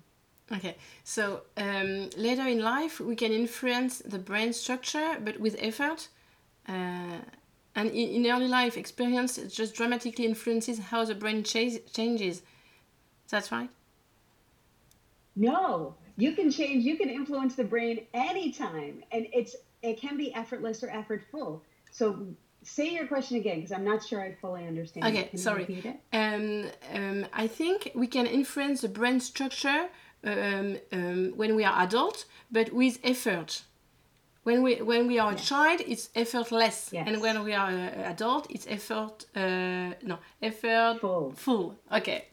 Okay, 0.50 0.76
so 1.05 1.43
um, 1.57 2.11
later 2.17 2.47
in 2.47 2.61
life, 2.61 3.00
we 3.00 3.17
can 3.17 3.33
influence 3.33 3.99
the 3.99 4.19
brain 4.19 4.52
structure, 4.52 5.17
but 5.25 5.41
with 5.41 5.57
effort. 5.59 6.09
Uh, 6.69 7.19
and 7.75 7.91
in, 7.91 8.25
in, 8.25 8.31
early 8.31 8.49
life, 8.49 8.76
experience 8.76 9.37
just 9.49 9.75
dramatically 9.75 10.26
influences 10.26 10.79
how 10.79 11.05
the 11.05 11.14
brain 11.14 11.43
ch- 11.43 11.81
changes. 11.93 12.43
That's 13.31 13.50
right? 13.50 13.71
No, 15.37 15.95
you 16.17 16.33
can 16.33 16.50
change, 16.50 16.85
you 16.85 16.97
can 16.99 17.09
influence 17.09 17.55
the 17.55 17.64
brain 17.64 18.07
anytime. 18.12 19.02
And 19.11 19.26
it's 19.33 19.57
it 19.83 19.99
can 19.99 20.17
be 20.17 20.35
effortless 20.35 20.83
or 20.83 20.88
effortful. 20.88 21.61
So 21.91 22.26
say 22.62 22.88
your 22.90 23.07
question 23.07 23.37
again 23.37 23.57
because 23.57 23.73
i'm 23.73 23.85
not 23.85 24.04
sure 24.04 24.21
i 24.21 24.33
fully 24.33 24.66
understand. 24.66 25.04
Okay 25.04 25.31
sorry. 25.37 26.00
um, 26.12 26.66
um, 26.95 27.26
i 27.33 27.47
think 27.47 27.90
we 27.95 28.07
can 28.07 28.26
influence 28.26 28.81
the 28.83 28.88
brain 28.88 29.21
structure 29.21 29.88
um, 30.25 30.76
um, 30.92 31.33
when 31.37 31.57
we 31.57 31.64
are 31.64 31.83
adult 31.83 32.25
but 32.50 32.73
with 32.73 32.99
effort. 33.02 33.62
When 34.45 34.62
we 34.62 34.83
when 34.83 35.07
we 35.07 35.21
are 35.21 35.33
yes. 35.33 35.42
a 35.42 35.47
child 35.47 35.81
it's 35.87 36.11
effortless 36.16 36.90
yes. 36.92 37.07
and 37.07 37.21
when 37.21 37.45
we 37.45 37.52
are 37.54 37.71
an 37.71 38.00
adult 38.00 38.50
it's 38.50 38.66
effort 38.69 39.25
uh, 39.37 39.95
no 40.02 40.19
effort 40.42 40.99
full. 41.00 41.33
full. 41.37 41.78
Okay. 41.92 42.26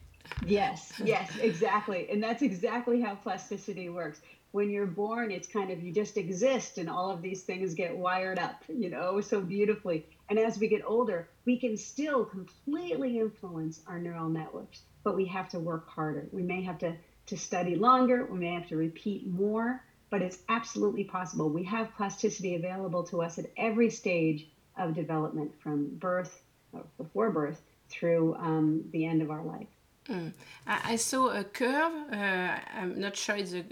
Yes 0.44 0.92
yes 1.04 1.30
exactly 1.40 2.08
and 2.10 2.20
that's 2.20 2.42
exactly 2.42 3.00
how 3.00 3.14
plasticity 3.14 3.88
works 3.88 4.22
when 4.52 4.70
you're 4.70 4.86
born, 4.86 5.30
it's 5.30 5.46
kind 5.46 5.70
of 5.70 5.82
you 5.82 5.92
just 5.92 6.16
exist 6.16 6.78
and 6.78 6.90
all 6.90 7.10
of 7.10 7.22
these 7.22 7.42
things 7.42 7.74
get 7.74 7.96
wired 7.96 8.38
up, 8.38 8.64
you 8.68 8.90
know, 8.90 9.20
so 9.20 9.40
beautifully. 9.40 10.06
And 10.28 10.38
as 10.38 10.58
we 10.58 10.68
get 10.68 10.82
older, 10.84 11.28
we 11.44 11.56
can 11.56 11.76
still 11.76 12.24
completely 12.24 13.18
influence 13.18 13.80
our 13.86 13.98
neural 13.98 14.28
networks, 14.28 14.82
but 15.04 15.16
we 15.16 15.24
have 15.26 15.48
to 15.50 15.60
work 15.60 15.88
harder. 15.88 16.28
We 16.32 16.42
may 16.42 16.62
have 16.62 16.78
to, 16.78 16.96
to 17.26 17.36
study 17.36 17.76
longer, 17.76 18.26
we 18.26 18.38
may 18.40 18.54
have 18.54 18.68
to 18.68 18.76
repeat 18.76 19.26
more, 19.26 19.84
but 20.10 20.22
it's 20.22 20.38
absolutely 20.48 21.04
possible. 21.04 21.48
We 21.48 21.64
have 21.64 21.94
plasticity 21.96 22.56
available 22.56 23.04
to 23.04 23.22
us 23.22 23.38
at 23.38 23.46
every 23.56 23.90
stage 23.90 24.48
of 24.76 24.94
development 24.94 25.52
from 25.60 25.94
birth, 25.96 26.42
or 26.72 26.84
before 26.98 27.30
birth, 27.30 27.60
through 27.88 28.34
um, 28.36 28.84
the 28.92 29.06
end 29.06 29.22
of 29.22 29.30
our 29.30 29.44
life. 29.44 29.68
Mm. 30.10 30.32
I, 30.66 30.92
I, 30.92 30.96
saw 30.96 31.30
a 31.30 31.44
curve. 31.44 31.92
Uh, 32.12 32.58
I'm 32.74 32.98
not 33.00 33.16
sure 33.16 33.36
it's 33.36 33.52
the, 33.52 33.64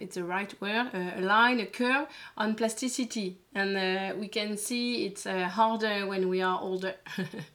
it's 0.00 0.16
the 0.16 0.24
right 0.24 0.52
word. 0.60 0.90
Uh, 0.92 1.20
a 1.20 1.20
line, 1.20 1.60
a 1.60 1.66
curve 1.66 2.08
on 2.36 2.56
plasticity, 2.56 3.38
and 3.54 3.76
uh, 3.76 4.16
we 4.18 4.26
can 4.26 4.56
see 4.56 5.06
it's 5.06 5.24
uh, 5.24 5.44
harder 5.44 6.06
when 6.06 6.28
we 6.28 6.42
are 6.42 6.58
older. 6.60 6.94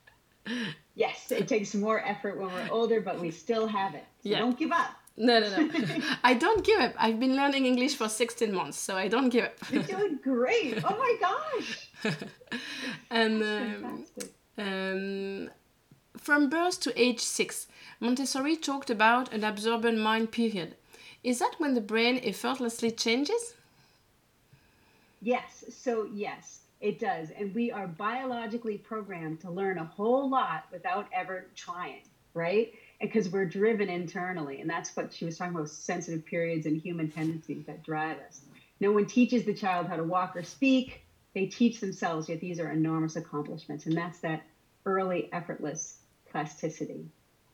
yes, 0.95 1.31
it 1.31 1.49
takes 1.49 1.75
more 1.75 1.99
effort 2.05 2.39
when 2.39 2.47
we're 2.53 2.71
older, 2.71 3.01
but 3.01 3.19
we 3.19 3.29
still 3.29 3.67
have 3.67 3.93
it. 3.93 4.05
So 4.23 4.29
yeah. 4.29 4.39
don't 4.39 4.57
give 4.57 4.71
up. 4.71 4.91
No, 5.17 5.41
no, 5.41 5.49
no. 5.49 5.69
I 6.23 6.33
don't 6.33 6.63
give 6.63 6.79
up. 6.79 6.93
I've 6.97 7.19
been 7.19 7.35
learning 7.35 7.65
English 7.65 7.95
for 7.97 8.07
16 8.07 8.53
months, 8.53 8.79
so 8.79 8.95
I 8.95 9.09
don't 9.09 9.27
give 9.27 9.45
up. 9.45 9.53
You're 9.69 9.83
doing 9.83 10.19
great. 10.23 10.81
Oh 10.85 10.97
my 10.97 11.15
gosh. 11.19 11.89
and 13.11 13.43
um, 13.43 14.05
um, 14.57 15.49
from 16.29 16.47
birth 16.47 16.79
to 16.79 16.93
age 16.95 17.21
six, 17.21 17.65
Montessori 17.99 18.55
talked 18.55 18.91
about 18.91 19.33
an 19.33 19.43
absorbent 19.43 19.97
mind 19.97 20.31
period. 20.31 20.75
Is 21.23 21.39
that 21.39 21.55
when 21.57 21.73
the 21.73 21.81
brain 21.81 22.21
effortlessly 22.23 22.91
changes? 22.91 23.55
Yes, 25.23 25.63
so 25.75 26.07
yes, 26.13 26.59
it 26.81 26.99
does. 26.99 27.31
And 27.31 27.55
we 27.55 27.71
are 27.71 27.87
biologically 27.87 28.77
programmed 28.77 29.41
to 29.41 29.49
learn 29.49 29.79
a 29.79 29.85
whole 29.85 30.29
lot 30.29 30.65
without 30.71 31.07
ever 31.11 31.47
trying, 31.55 32.03
right? 32.35 32.75
Because 33.01 33.29
we're 33.29 33.45
driven 33.45 33.89
internally. 33.89 34.61
And 34.61 34.69
that's 34.69 34.95
what 34.95 35.11
she 35.11 35.25
was 35.25 35.35
talking 35.35 35.55
about 35.55 35.69
sensitive 35.69 36.23
periods 36.27 36.67
and 36.67 36.79
human 36.79 37.09
tendencies 37.09 37.65
that 37.65 37.81
drive 37.81 38.17
us. 38.27 38.41
No 38.79 38.91
one 38.91 39.07
teaches 39.07 39.45
the 39.45 39.53
child 39.55 39.87
how 39.87 39.95
to 39.95 40.03
walk 40.03 40.35
or 40.35 40.43
speak, 40.43 41.01
they 41.33 41.47
teach 41.47 41.79
themselves, 41.79 42.29
yet 42.29 42.39
these 42.39 42.59
are 42.59 42.69
enormous 42.69 43.15
accomplishments. 43.15 43.87
And 43.87 43.97
that's 43.97 44.19
that 44.19 44.43
early, 44.85 45.27
effortless 45.33 45.98
plasticity. 46.31 47.05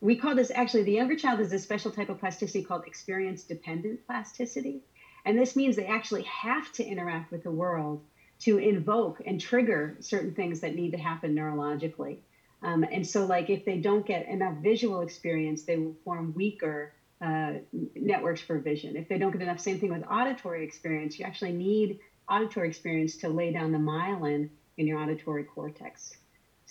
We 0.01 0.15
call 0.15 0.35
this 0.35 0.51
actually 0.53 0.83
the 0.83 0.91
younger 0.91 1.15
child 1.15 1.39
is 1.39 1.53
a 1.53 1.59
special 1.59 1.91
type 1.91 2.09
of 2.09 2.19
plasticity 2.19 2.63
called 2.63 2.85
experience 2.85 3.43
dependent 3.43 4.05
plasticity. 4.05 4.81
And 5.25 5.37
this 5.37 5.55
means 5.55 5.75
they 5.75 5.87
actually 5.87 6.23
have 6.23 6.71
to 6.73 6.85
interact 6.85 7.31
with 7.31 7.43
the 7.43 7.51
world 7.51 8.03
to 8.41 8.57
invoke 8.57 9.21
and 9.25 9.39
trigger 9.39 9.97
certain 9.99 10.33
things 10.33 10.59
that 10.59 10.75
need 10.75 10.91
to 10.91 10.97
happen 10.97 11.33
neurologically. 11.33 12.19
Um, 12.61 12.83
and 12.83 13.05
so, 13.05 13.25
like, 13.25 13.49
if 13.49 13.65
they 13.65 13.77
don't 13.77 14.05
get 14.05 14.27
enough 14.27 14.55
visual 14.57 15.01
experience, 15.01 15.63
they 15.63 15.77
will 15.77 15.95
form 16.03 16.33
weaker 16.35 16.93
uh, 17.21 17.53
networks 17.95 18.41
for 18.41 18.59
vision. 18.59 18.95
If 18.95 19.07
they 19.07 19.17
don't 19.17 19.31
get 19.31 19.41
enough, 19.41 19.59
same 19.59 19.79
thing 19.79 19.91
with 19.91 20.03
auditory 20.09 20.63
experience, 20.63 21.17
you 21.17 21.25
actually 21.25 21.53
need 21.53 21.99
auditory 22.29 22.67
experience 22.67 23.17
to 23.17 23.29
lay 23.29 23.51
down 23.51 23.71
the 23.71 23.77
myelin 23.77 24.49
in 24.77 24.87
your 24.87 24.99
auditory 24.99 25.43
cortex. 25.43 26.17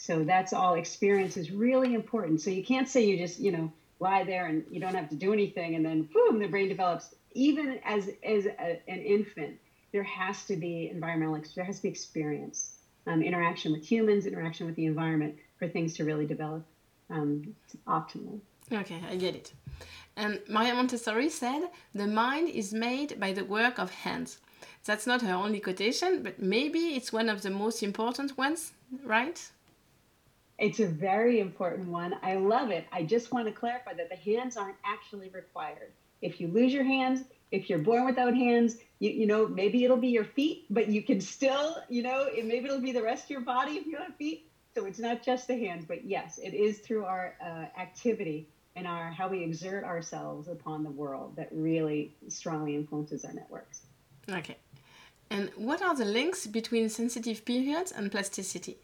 So 0.05 0.23
that's 0.23 0.53
all 0.53 0.75
experience 0.75 1.39
is 1.39 1.51
really 1.51 1.95
important. 1.95 2.43
So 2.43 2.51
you 2.51 2.63
can't 2.63 2.87
say 2.87 3.07
you 3.07 3.17
just, 3.17 3.41
you 3.41 3.51
know, 3.51 3.73
lie 4.01 4.23
there 4.23 4.49
and 4.49 4.63
you 4.71 4.79
don't 4.79 4.95
have 4.95 5.09
to 5.09 5.15
do 5.15 5.33
anything 5.33 5.77
and 5.77 5.83
then 5.87 6.11
boom, 6.13 6.39
the 6.39 6.47
brain 6.47 6.69
develops. 6.69 7.15
Even 7.33 7.81
as, 7.87 8.11
as 8.23 8.45
a, 8.45 8.83
an 8.87 9.01
infant, 9.01 9.57
there 9.93 10.03
has 10.03 10.45
to 10.45 10.57
be 10.57 10.91
environmental, 10.93 11.43
there 11.57 11.65
has 11.65 11.77
to 11.77 11.85
be 11.85 11.89
experience, 11.89 12.81
um, 13.07 13.23
interaction 13.23 13.73
with 13.73 13.83
humans, 13.83 14.27
interaction 14.27 14.67
with 14.67 14.77
the 14.77 14.85
environment 14.85 15.37
for 15.59 15.69
things 15.69 15.95
to 15.95 16.05
really 16.05 16.27
develop 16.27 16.63
um, 17.09 17.55
optimally. 17.89 18.41
Okay, 18.71 19.01
I 19.11 19.17
get 19.17 19.35
it. 19.35 19.55
And 20.19 20.39
Maria 20.51 20.75
Montessori 20.75 21.31
said, 21.31 21.71
the 21.95 22.07
mind 22.07 22.51
is 22.51 22.75
made 22.75 23.19
by 23.19 23.33
the 23.33 23.47
work 23.47 23.79
of 23.79 23.91
hands. 23.91 24.37
That's 24.85 25.07
not 25.07 25.23
her 25.23 25.33
only 25.33 25.61
quotation, 25.61 26.23
but 26.23 26.43
maybe 26.43 26.95
it's 26.95 27.11
one 27.11 27.31
of 27.31 27.41
the 27.41 27.49
most 27.49 27.83
important 27.83 28.37
ones, 28.37 28.73
right? 29.03 29.41
It's 30.59 30.81
a 30.81 30.87
very 30.87 31.41
important 31.41 31.89
one. 31.89 32.15
I 32.23 32.37
love 32.37 32.71
it. 32.71 32.87
I 32.93 33.03
just 33.03 33.33
want 33.33 33.47
to 33.47 33.53
clarify 33.53 33.95
that 33.95 34.09
the 34.09 34.17
hands 34.17 34.57
aren't 34.57 34.77
actually 34.85 35.31
required. 35.31 35.93
If 36.23 36.41
you 36.41 36.49
lose 36.49 36.73
your 36.73 36.85
hands, 36.85 37.25
if 37.51 37.69
you're 37.69 37.81
born 37.81 38.07
without 38.07 38.35
hands, 38.35 38.77
you, 38.99 39.11
you 39.11 39.27
know, 39.27 39.47
maybe 39.47 39.85
it'll 39.85 39.97
be 39.97 40.09
your 40.09 40.25
feet, 40.25 40.67
but 40.71 40.89
you 40.89 41.03
can 41.03 41.21
still, 41.21 41.77
you 41.89 42.03
know, 42.03 42.27
it, 42.31 42.45
maybe 42.47 42.67
it'll 42.67 42.81
be 42.81 42.93
the 42.93 43.03
rest 43.03 43.25
of 43.25 43.31
your 43.31 43.41
body 43.41 43.73
if 43.73 43.87
you 43.87 43.97
have 43.97 44.15
feet. 44.17 44.51
So 44.75 44.87
it's 44.87 44.99
not 44.99 45.23
just 45.23 45.47
the 45.47 45.57
hands, 45.57 45.85
but 45.87 46.05
yes, 46.05 46.39
it 46.39 46.55
is 46.55 46.79
through 46.79 47.05
our 47.05 47.35
uh, 47.45 47.81
activity 47.81 48.49
and 48.77 48.87
our 48.87 49.11
how 49.11 49.29
we 49.29 49.43
exert 49.43 49.85
ourselves 49.85 50.49
upon 50.49 50.83
the 50.83 50.91
world 50.91 51.37
that 51.37 51.49
really 51.53 52.17
strongly 52.29 52.75
influences 52.75 53.25
our 53.25 53.33
networks. 53.33 53.83
Okay. 54.29 54.57
And 55.31 55.51
what 55.57 55.83
are 55.83 55.95
the 55.95 56.05
links 56.05 56.47
between 56.47 56.89
sensitive 56.89 57.45
periods 57.45 57.93
and 57.93 58.11
plasticity? 58.11 58.79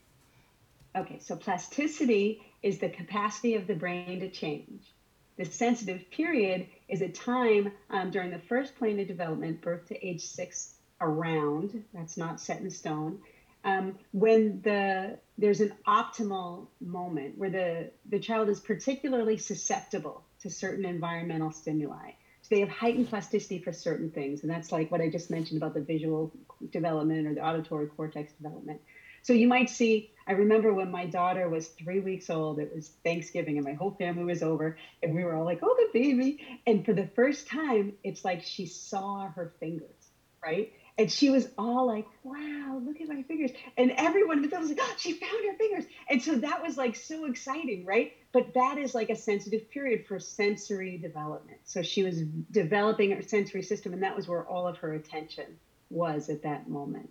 Okay, 0.97 1.19
so 1.21 1.37
plasticity 1.37 2.43
is 2.63 2.79
the 2.79 2.89
capacity 2.89 3.55
of 3.55 3.67
the 3.67 3.75
brain 3.75 4.21
to 4.21 4.31
change. 4.31 4.93
The 5.37 5.45
sensitive 5.45 6.11
period 6.11 6.67
is 6.89 7.01
a 7.01 7.09
time 7.09 7.73
um, 7.91 8.11
during 8.11 8.31
the 8.31 8.41
first 8.41 8.77
plane 8.77 8.99
of 9.01 9.07
development, 9.07 9.63
birth 9.63 9.87
to 9.87 10.07
age 10.07 10.23
six 10.23 10.75
around, 11.01 11.85
that's 11.95 12.17
not 12.17 12.41
set 12.41 12.61
in 12.61 12.71
stone, 12.71 13.21
um, 13.65 13.99
when 14.13 14.61
the 14.63 15.19
there's 15.39 15.61
an 15.61 15.73
optimal 15.87 16.67
moment 16.81 17.39
where 17.39 17.51
the, 17.51 17.91
the 18.11 18.19
child 18.19 18.49
is 18.49 18.61
particularly 18.61 19.37
susceptible 19.37 20.23
to 20.41 20.51
certain 20.51 20.85
environmental 20.85 21.51
stimuli 21.51 22.11
So 22.43 22.49
they 22.51 22.61
have 22.61 22.69
heightened 22.69 23.09
plasticity 23.09 23.59
for 23.59 23.73
certain 23.73 24.11
things. 24.11 24.43
And 24.43 24.51
that's 24.51 24.71
like 24.71 24.91
what 24.91 25.01
I 25.01 25.09
just 25.09 25.31
mentioned 25.31 25.63
about 25.63 25.75
the 25.75 25.81
visual 25.81 26.31
development 26.71 27.27
or 27.27 27.35
the 27.35 27.47
auditory 27.47 27.87
cortex 27.87 28.33
development. 28.33 28.81
So 29.23 29.33
you 29.33 29.49
might 29.49 29.71
see, 29.71 30.11
I 30.27 30.33
remember 30.33 30.73
when 30.73 30.91
my 30.91 31.07
daughter 31.07 31.49
was 31.49 31.69
three 31.69 32.01
weeks 32.01 32.31
old, 32.31 32.59
it 32.59 32.73
was 32.75 32.93
Thanksgiving 33.05 33.57
and 33.57 33.67
my 33.67 33.73
whole 33.73 33.91
family 33.93 34.25
was 34.25 34.43
over 34.43 34.77
and 35.03 35.15
we 35.15 35.25
were 35.25 35.35
all 35.35 35.45
like, 35.45 35.61
oh, 35.63 35.75
the 35.77 35.99
baby. 35.99 36.61
And 36.67 36.85
for 36.85 36.93
the 36.93 37.07
first 37.07 37.49
time, 37.49 37.95
it's 38.05 38.25
like 38.25 38.43
she 38.43 38.67
saw 38.67 39.29
her 39.29 39.53
fingers, 39.61 40.11
right? 40.43 40.73
And 40.99 41.11
she 41.11 41.31
was 41.31 41.49
all 41.57 41.87
like, 41.87 42.05
wow, 42.25 42.81
look 42.85 43.01
at 43.01 43.09
my 43.09 43.23
fingers. 43.23 43.51
And 43.79 43.93
everyone 43.97 44.43
was 44.43 44.53
like, 44.53 44.79
oh, 44.81 44.95
she 44.99 45.15
found 45.15 45.47
her 45.47 45.57
fingers. 45.57 45.85
And 46.11 46.21
so 46.21 46.37
that 46.37 46.63
was 46.63 46.77
like 46.77 46.95
so 46.95 47.25
exciting, 47.25 47.87
right? 47.87 48.13
But 48.33 48.53
that 48.55 48.77
is 48.77 48.95
like 48.95 49.09
a 49.09 49.17
sensitive 49.17 49.71
period 49.71 50.05
for 50.07 50.19
sensory 50.21 50.99
development. 50.99 51.59
So 51.65 51.81
she 51.83 52.03
was 52.03 52.21
developing 52.51 53.13
her 53.13 53.23
sensory 53.23 53.63
system, 53.63 53.95
and 53.95 54.03
that 54.03 54.15
was 54.15 54.29
where 54.29 54.45
all 54.45 54.67
of 54.67 54.77
her 54.79 54.93
attention 54.93 55.47
was 55.89 56.29
at 56.29 56.43
that 56.43 56.69
moment. 56.69 57.11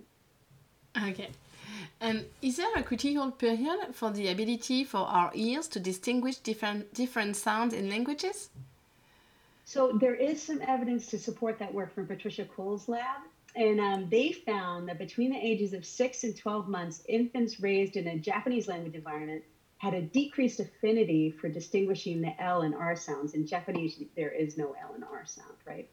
Okay. 0.95 1.30
And 2.00 2.26
is 2.42 2.58
there 2.58 2.74
a 2.76 2.84
critical 2.84 3.32
period 3.32 3.94
for 3.94 4.12
the 4.12 4.30
ability 4.30 4.84
for 4.84 5.00
our 5.00 5.32
ears 5.34 5.68
to 5.70 5.80
distinguish 5.80 6.38
different 6.38 6.94
different 6.94 7.36
sounds 7.36 7.74
in 7.74 7.90
languages? 7.90 8.50
So 9.66 9.92
there 9.92 10.16
is 10.16 10.42
some 10.42 10.62
evidence 10.62 11.08
to 11.08 11.20
support 11.20 11.60
that 11.60 11.74
work 11.74 11.94
from 11.94 12.08
Patricia 12.08 12.46
Kuhl's 12.46 12.90
lab. 12.90 13.22
And 13.56 13.80
um, 13.80 14.10
they 14.10 14.32
found 14.32 14.88
that 14.88 14.98
between 14.98 15.32
the 15.32 15.38
ages 15.38 15.74
of 15.74 15.86
six 15.86 16.24
and 16.24 16.36
12 16.36 16.68
months, 16.68 17.04
infants 17.08 17.60
raised 17.60 17.96
in 17.96 18.08
a 18.08 18.18
Japanese 18.18 18.68
language 18.68 18.96
environment 18.96 19.44
had 19.78 19.94
a 19.94 20.02
decreased 20.02 20.60
affinity 20.60 21.32
for 21.32 21.50
distinguishing 21.50 22.22
the 22.22 22.42
L 22.42 22.62
and 22.62 22.76
R 22.76 22.96
sounds. 22.96 23.34
In 23.34 23.48
Japanese, 23.48 24.02
there 24.16 24.30
is 24.30 24.58
no 24.58 24.76
L 24.82 24.94
and 24.94 25.04
R 25.04 25.26
sound, 25.26 25.54
right? 25.66 25.90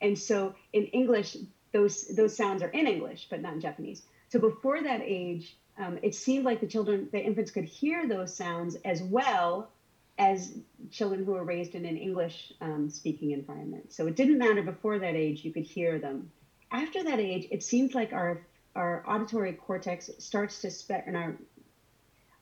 And 0.00 0.18
so 0.18 0.54
in 0.72 0.86
English, 0.86 1.36
those, 1.72 2.08
those 2.08 2.36
sounds 2.36 2.62
are 2.62 2.68
in 2.68 2.86
English, 2.86 3.28
but 3.30 3.40
not 3.40 3.54
in 3.54 3.60
Japanese. 3.60 4.02
So 4.30 4.38
before 4.38 4.82
that 4.82 5.00
age, 5.04 5.56
um, 5.78 5.98
it 6.02 6.14
seemed 6.14 6.44
like 6.44 6.60
the 6.60 6.66
children, 6.66 7.08
the 7.12 7.20
infants 7.20 7.50
could 7.50 7.64
hear 7.64 8.08
those 8.08 8.34
sounds 8.34 8.76
as 8.84 9.02
well 9.02 9.70
as 10.18 10.58
children 10.90 11.24
who 11.24 11.32
were 11.32 11.44
raised 11.44 11.74
in 11.74 11.84
an 11.84 11.96
English 11.96 12.52
um, 12.60 12.90
speaking 12.90 13.30
environment. 13.30 13.92
So 13.92 14.06
it 14.06 14.16
didn't 14.16 14.38
matter 14.38 14.62
before 14.62 14.98
that 14.98 15.14
age, 15.14 15.44
you 15.44 15.52
could 15.52 15.64
hear 15.64 15.98
them 15.98 16.30
after 16.70 17.02
that 17.04 17.18
age, 17.20 17.46
it 17.50 17.62
seems 17.62 17.94
like 17.94 18.12
our 18.12 18.42
our 18.76 19.02
auditory 19.06 19.52
cortex 19.52 20.10
starts 20.18 20.60
to 20.60 20.70
spe- 20.70 21.06
and 21.06 21.16
our 21.16 21.36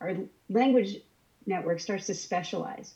our 0.00 0.14
language 0.50 0.98
network 1.46 1.80
starts 1.80 2.06
to 2.06 2.14
specialize 2.14 2.94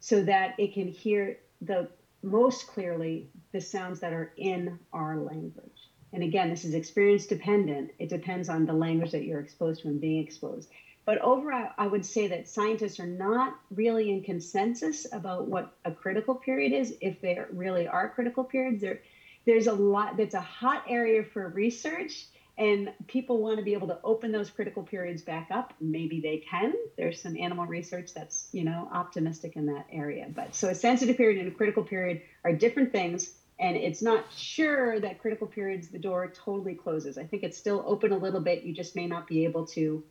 so 0.00 0.22
that 0.22 0.54
it 0.58 0.72
can 0.72 0.88
hear 0.88 1.38
the 1.60 1.88
most 2.22 2.66
clearly 2.66 3.28
the 3.52 3.60
sounds 3.60 4.00
that 4.00 4.12
are 4.12 4.32
in 4.36 4.78
our 4.92 5.18
language. 5.18 5.89
And 6.12 6.22
again, 6.22 6.50
this 6.50 6.64
is 6.64 6.74
experience 6.74 7.26
dependent. 7.26 7.92
It 7.98 8.08
depends 8.08 8.48
on 8.48 8.66
the 8.66 8.72
language 8.72 9.12
that 9.12 9.24
you're 9.24 9.40
exposed 9.40 9.82
to 9.82 9.88
and 9.88 10.00
being 10.00 10.22
exposed. 10.22 10.68
But 11.04 11.18
overall, 11.18 11.70
I 11.78 11.86
would 11.86 12.04
say 12.04 12.26
that 12.28 12.48
scientists 12.48 13.00
are 13.00 13.06
not 13.06 13.58
really 13.70 14.10
in 14.10 14.22
consensus 14.22 15.06
about 15.12 15.46
what 15.48 15.72
a 15.84 15.92
critical 15.92 16.34
period 16.34 16.72
is, 16.72 16.94
if 17.00 17.20
there 17.20 17.48
really 17.52 17.88
are 17.88 18.08
critical 18.08 18.44
periods. 18.44 18.82
There, 18.82 19.00
there's 19.46 19.66
a 19.66 19.72
lot 19.72 20.16
that's 20.16 20.34
a 20.34 20.40
hot 20.40 20.84
area 20.88 21.24
for 21.24 21.48
research 21.48 22.26
and 22.58 22.92
people 23.06 23.38
want 23.42 23.56
to 23.58 23.64
be 23.64 23.72
able 23.72 23.88
to 23.88 23.98
open 24.04 24.30
those 24.30 24.50
critical 24.50 24.82
periods 24.82 25.22
back 25.22 25.48
up 25.50 25.72
maybe 25.80 26.20
they 26.20 26.36
can 26.38 26.74
there's 26.96 27.20
some 27.20 27.36
animal 27.36 27.64
research 27.64 28.12
that's 28.14 28.48
you 28.52 28.62
know 28.62 28.88
optimistic 28.92 29.56
in 29.56 29.66
that 29.66 29.86
area 29.90 30.26
but 30.34 30.54
so 30.54 30.68
a 30.68 30.74
sensitive 30.74 31.16
period 31.16 31.38
and 31.38 31.48
a 31.48 31.54
critical 31.54 31.82
period 31.82 32.20
are 32.44 32.52
different 32.52 32.92
things 32.92 33.34
and 33.60 33.76
it's 33.76 34.02
not 34.02 34.24
sure 34.32 34.98
that 35.00 35.20
critical 35.20 35.46
periods 35.46 35.88
the 35.88 35.98
door 35.98 36.32
totally 36.34 36.74
closes 36.74 37.18
i 37.18 37.24
think 37.24 37.42
it's 37.42 37.56
still 37.56 37.84
open 37.86 38.12
a 38.12 38.18
little 38.18 38.40
bit 38.40 38.62
you 38.62 38.74
just 38.74 38.96
may 38.96 39.06
not 39.06 39.26
be 39.26 39.44
able 39.44 39.66
to 39.66 40.02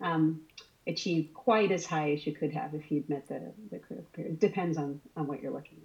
um, 0.00 0.40
achieve 0.86 1.30
quite 1.32 1.72
as 1.72 1.86
high 1.86 2.12
as 2.12 2.26
you 2.26 2.32
could 2.32 2.52
have 2.52 2.74
if 2.74 2.90
you'd 2.90 3.08
met 3.08 3.26
the, 3.28 3.40
the 3.70 3.78
critical 3.78 4.10
period 4.12 4.38
depends 4.38 4.76
on 4.76 5.00
on 5.16 5.26
what 5.26 5.40
you're 5.40 5.52
looking 5.52 5.78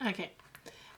at 0.00 0.08
okay 0.08 0.30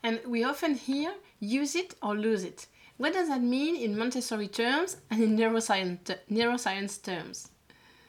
and 0.03 0.21
we 0.27 0.45
often 0.45 0.75
hear 0.75 1.15
use 1.39 1.75
it 1.75 1.95
or 2.03 2.15
lose 2.15 2.45
it. 2.45 2.67
What 2.97 3.13
does 3.15 3.29
that 3.29 3.43
mean 3.43 3.77
in 3.77 3.97
Montessori 3.97 4.49
terms 4.49 4.99
and 5.11 5.23
in 5.23 5.37
neuroscience, 5.37 6.17
neuroscience 6.31 7.03
terms? 7.03 7.51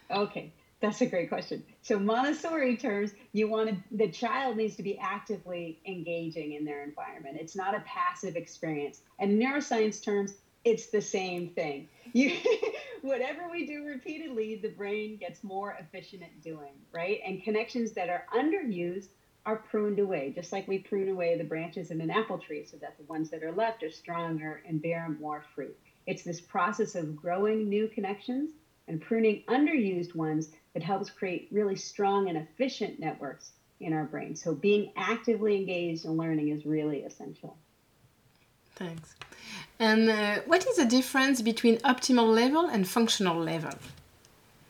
Okay, 0.10 0.51
that's 0.81 1.01
a 1.01 1.05
great 1.05 1.29
question. 1.29 1.63
So 1.84 1.98
Montessori 1.98 2.78
terms, 2.78 3.12
you 3.34 3.48
want 3.48 3.70
to, 3.70 3.98
the 3.98 4.12
child 4.12 4.58
needs 4.58 4.76
to 4.76 4.84
be 4.84 5.00
actively 5.00 5.80
engaging 5.86 6.54
in 6.54 6.63
their 6.63 6.84
environment. 6.84 7.38
It's 7.39 7.56
not 7.56 7.76
a 7.76 7.82
passive 7.82 8.36
experience. 8.36 9.02
And 9.20 9.41
neuroscience 9.41 10.04
terms, 10.04 10.36
it's 10.63 10.88
the 10.88 11.02
same 11.02 11.50
thing. 11.50 11.89
You, 12.13 12.38
whatever 13.02 13.50
we 13.52 13.65
do 13.65 13.84
repeatedly, 13.84 14.60
the 14.62 14.70
brain 14.70 15.17
gets 15.17 15.44
more 15.44 15.76
efficient 15.80 16.22
at 16.22 16.41
doing, 16.41 16.74
right? 16.91 17.20
And 17.26 17.44
connections 17.44 17.94
that 17.94 18.10
are 18.10 18.26
underused 18.32 19.10
are 19.48 19.58
pruned 19.58 19.98
away, 19.98 20.32
just 20.36 20.52
like 20.52 20.67
we 20.67 20.78
prune 20.78 21.10
away 21.10 21.36
the 21.36 21.44
branches 21.44 21.89
in 21.89 22.00
an 22.00 22.12
apple 22.12 22.38
tree 22.38 22.63
so 22.63 22.78
that 22.78 22.96
the 23.00 23.06
ones 23.06 23.32
that 23.32 23.41
are 23.41 23.52
left 23.52 23.82
are 23.82 23.89
stronger 23.89 24.62
and 24.67 24.84
bear 24.84 25.10
more 25.20 25.44
fruit. 25.56 25.76
It's 26.06 26.22
this 26.22 26.41
process 26.41 26.94
of 26.94 27.15
growing 27.15 27.67
new 27.67 27.88
connections 27.88 28.52
and 28.88 29.02
pruning 29.02 29.44
underused 29.48 30.13
ones 30.13 30.50
that 30.73 30.84
helps 30.84 31.10
create 31.10 31.47
really 31.51 31.75
strong 31.75 32.29
and 32.29 32.38
efficient 32.38 32.99
networks 32.99 33.51
in 33.79 33.93
our 33.93 34.05
brain. 34.05 34.36
So 34.36 34.53
being 34.53 34.91
actively 34.95 35.55
engaged 35.55 36.05
in 36.05 36.17
learning 36.17 36.49
is 36.49 36.65
really 36.65 37.03
essential. 37.03 37.57
Thanks. 38.75 39.15
And 39.79 40.10
uh, 40.10 40.41
what 40.45 40.65
is 40.65 40.77
the 40.77 40.86
difference 40.86 41.41
between 41.41 41.77
optimal 41.79 42.34
level 42.34 42.67
and 42.67 42.88
functional 42.88 43.38
level? 43.38 43.73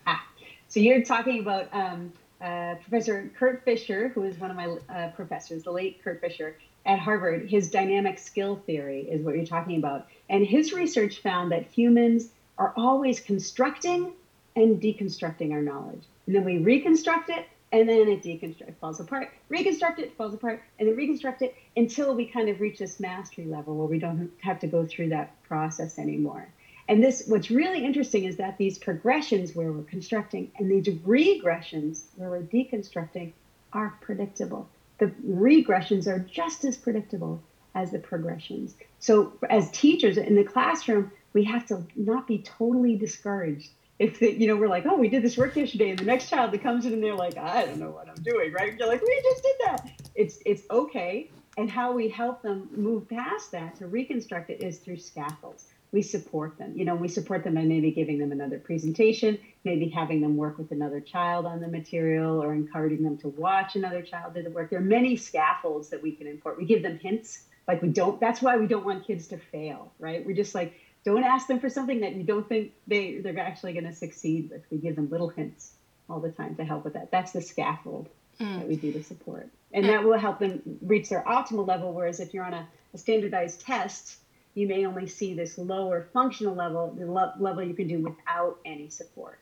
Ah, 0.07 0.25
so 0.67 0.79
you're 0.79 1.03
talking 1.03 1.39
about 1.41 1.67
um, 1.73 2.11
uh, 2.41 2.75
Professor 2.75 3.29
Kurt 3.37 3.63
Fischer, 3.63 4.09
who 4.09 4.23
is 4.23 4.37
one 4.39 4.49
of 4.49 4.57
my 4.57 4.67
uh, 4.67 5.09
professors, 5.09 5.63
the 5.63 5.71
late 5.71 6.01
Kurt 6.03 6.21
Fischer 6.21 6.55
at 6.85 6.99
Harvard, 6.99 7.47
his 7.49 7.69
dynamic 7.69 8.17
skill 8.17 8.55
theory 8.65 9.01
is 9.01 9.23
what 9.23 9.35
you're 9.35 9.45
talking 9.45 9.77
about. 9.77 10.07
And 10.29 10.45
his 10.45 10.73
research 10.73 11.21
found 11.21 11.51
that 11.51 11.65
humans 11.67 12.29
are 12.57 12.73
always 12.75 13.19
constructing 13.19 14.13
and 14.55 14.81
deconstructing 14.81 15.51
our 15.51 15.61
knowledge. 15.61 16.03
And 16.25 16.35
then 16.35 16.43
we 16.43 16.57
reconstruct 16.57 17.29
it 17.29 17.47
and 17.71 17.87
then 17.87 18.09
it 18.09 18.21
deconstructs, 18.21 18.75
falls 18.81 18.99
apart, 18.99 19.29
reconstruct 19.47 19.99
it, 19.99 20.15
falls 20.17 20.33
apart, 20.33 20.61
and 20.77 20.87
then 20.87 20.95
reconstruct 20.95 21.41
it 21.41 21.55
until 21.77 22.13
we 22.13 22.25
kind 22.25 22.49
of 22.49 22.59
reach 22.59 22.79
this 22.79 22.99
mastery 22.99 23.45
level 23.45 23.77
where 23.77 23.87
we 23.87 23.97
don't 23.97 24.29
have 24.41 24.59
to 24.59 24.67
go 24.67 24.85
through 24.85 25.09
that 25.09 25.41
process 25.43 25.97
anymore. 25.97 26.47
And 26.89 27.01
this, 27.01 27.23
what's 27.27 27.49
really 27.49 27.85
interesting 27.85 28.25
is 28.25 28.35
that 28.37 28.57
these 28.57 28.77
progressions 28.77 29.55
where 29.55 29.71
we're 29.71 29.83
constructing 29.83 30.51
and 30.57 30.69
these 30.69 30.93
regressions 30.97 32.03
where 32.17 32.29
we're 32.29 32.41
deconstructing 32.41 33.31
are 33.71 33.97
predictable. 34.01 34.67
The 34.97 35.07
regressions 35.25 36.07
are 36.07 36.19
just 36.19 36.65
as 36.65 36.75
predictable 36.75 37.41
as 37.73 37.91
the 37.91 37.99
progressions. 37.99 38.75
So, 38.99 39.31
as 39.49 39.71
teachers 39.71 40.17
in 40.17 40.35
the 40.35 40.43
classroom, 40.43 41.11
we 41.31 41.45
have 41.45 41.65
to 41.67 41.83
not 41.95 42.27
be 42.27 42.39
totally 42.39 42.97
discouraged 42.97 43.69
if 44.01 44.17
the, 44.17 44.33
you 44.33 44.47
know 44.47 44.55
we're 44.55 44.67
like, 44.67 44.85
oh, 44.87 44.95
we 44.95 45.09
did 45.09 45.21
this 45.21 45.37
work 45.37 45.55
yesterday, 45.55 45.91
and 45.91 45.99
the 45.99 46.05
next 46.05 46.27
child 46.27 46.51
that 46.51 46.63
comes 46.63 46.87
in 46.87 46.93
and 46.93 47.03
they're 47.03 47.15
like, 47.15 47.37
I 47.37 47.65
don't 47.65 47.77
know 47.77 47.91
what 47.91 48.09
I'm 48.09 48.21
doing, 48.23 48.51
right? 48.51 48.75
You're 48.75 48.87
like, 48.87 49.01
we 49.01 49.21
just 49.23 49.43
did 49.43 49.55
that. 49.65 49.91
It's 50.15 50.39
it's 50.43 50.63
okay, 50.71 51.29
and 51.57 51.69
how 51.69 51.93
we 51.93 52.09
help 52.09 52.41
them 52.41 52.67
move 52.75 53.07
past 53.07 53.51
that 53.51 53.75
to 53.75 53.87
reconstruct 53.87 54.49
it 54.49 54.63
is 54.63 54.79
through 54.79 54.97
scaffolds. 54.97 55.65
We 55.91 56.01
support 56.01 56.57
them. 56.57 56.73
You 56.75 56.85
know, 56.85 56.95
we 56.95 57.09
support 57.09 57.43
them 57.43 57.53
by 57.53 57.61
maybe 57.61 57.91
giving 57.91 58.17
them 58.17 58.31
another 58.31 58.57
presentation, 58.57 59.37
maybe 59.65 59.87
having 59.89 60.19
them 60.21 60.35
work 60.35 60.57
with 60.57 60.71
another 60.71 60.99
child 60.99 61.45
on 61.45 61.59
the 61.59 61.67
material, 61.67 62.41
or 62.41 62.55
encouraging 62.55 63.03
them 63.03 63.19
to 63.19 63.27
watch 63.27 63.75
another 63.75 64.01
child 64.01 64.33
do 64.33 64.41
the 64.41 64.49
work. 64.49 64.71
There 64.71 64.79
are 64.79 64.83
many 64.83 65.15
scaffolds 65.15 65.89
that 65.89 66.01
we 66.01 66.13
can 66.13 66.25
import. 66.25 66.57
We 66.57 66.65
give 66.65 66.81
them 66.81 66.97
hints. 66.97 67.43
Like 67.67 67.83
we 67.83 67.89
don't. 67.89 68.19
That's 68.19 68.41
why 68.41 68.57
we 68.57 68.65
don't 68.65 68.85
want 68.85 69.05
kids 69.05 69.27
to 69.27 69.37
fail, 69.37 69.93
right? 69.99 70.25
We're 70.25 70.35
just 70.35 70.55
like 70.55 70.73
don't 71.03 71.23
ask 71.23 71.47
them 71.47 71.59
for 71.59 71.69
something 71.69 72.01
that 72.01 72.15
you 72.15 72.23
don't 72.23 72.47
think 72.47 72.73
they, 72.87 73.17
they're 73.17 73.39
actually 73.39 73.73
going 73.73 73.85
to 73.85 73.93
succeed 73.93 74.49
with. 74.51 74.61
We 74.69 74.77
give 74.77 74.95
them 74.95 75.09
little 75.09 75.29
hints 75.29 75.73
all 76.09 76.19
the 76.19 76.31
time 76.31 76.55
to 76.55 76.63
help 76.63 76.83
with 76.83 76.93
that. 76.93 77.09
That's 77.11 77.31
the 77.31 77.41
scaffold 77.41 78.09
mm. 78.39 78.59
that 78.59 78.67
we 78.67 78.75
do 78.75 78.91
to 78.93 79.03
support. 79.03 79.49
And 79.73 79.85
that 79.85 80.03
will 80.03 80.17
help 80.17 80.39
them 80.39 80.61
reach 80.81 81.09
their 81.09 81.23
optimal 81.23 81.65
level. 81.65 81.93
Whereas 81.93 82.19
if 82.19 82.33
you're 82.33 82.43
on 82.43 82.53
a, 82.53 82.67
a 82.93 82.97
standardized 82.97 83.61
test, 83.61 84.17
you 84.53 84.67
may 84.67 84.85
only 84.85 85.07
see 85.07 85.33
this 85.33 85.57
lower 85.57 86.07
functional 86.13 86.53
level, 86.53 86.93
the 86.97 87.05
lo- 87.05 87.31
level 87.39 87.63
you 87.63 87.73
can 87.73 87.87
do 87.87 87.99
without 87.99 88.59
any 88.65 88.89
support. 88.89 89.39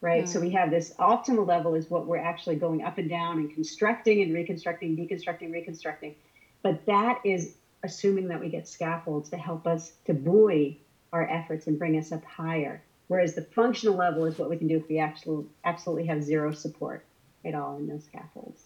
Right. 0.00 0.24
Mm. 0.24 0.28
So 0.28 0.40
we 0.40 0.50
have 0.50 0.70
this 0.70 0.94
optimal 1.00 1.46
level 1.46 1.74
is 1.74 1.90
what 1.90 2.06
we're 2.06 2.18
actually 2.18 2.54
going 2.54 2.84
up 2.84 2.98
and 2.98 3.10
down 3.10 3.38
and 3.38 3.52
constructing 3.52 4.22
and 4.22 4.32
reconstructing, 4.32 4.96
deconstructing, 4.96 5.50
reconstructing. 5.52 6.14
But 6.62 6.86
that 6.86 7.20
is 7.24 7.54
assuming 7.82 8.28
that 8.28 8.40
we 8.40 8.48
get 8.48 8.68
scaffolds 8.68 9.30
to 9.30 9.36
help 9.36 9.66
us 9.66 9.92
to 10.06 10.14
buoy 10.14 10.80
our 11.12 11.28
efforts 11.28 11.66
and 11.66 11.78
bring 11.78 11.96
us 11.96 12.12
up 12.12 12.24
higher. 12.24 12.82
Whereas 13.08 13.34
the 13.34 13.42
functional 13.42 13.96
level 13.96 14.24
is 14.26 14.38
what 14.38 14.50
we 14.50 14.56
can 14.56 14.68
do 14.68 14.76
if 14.76 14.88
we 14.88 14.98
actually 14.98 15.46
absolutely 15.64 16.06
have 16.06 16.22
zero 16.22 16.52
support 16.52 17.04
at 17.44 17.54
all 17.54 17.76
in 17.78 17.86
those 17.86 18.04
scaffolds. 18.04 18.64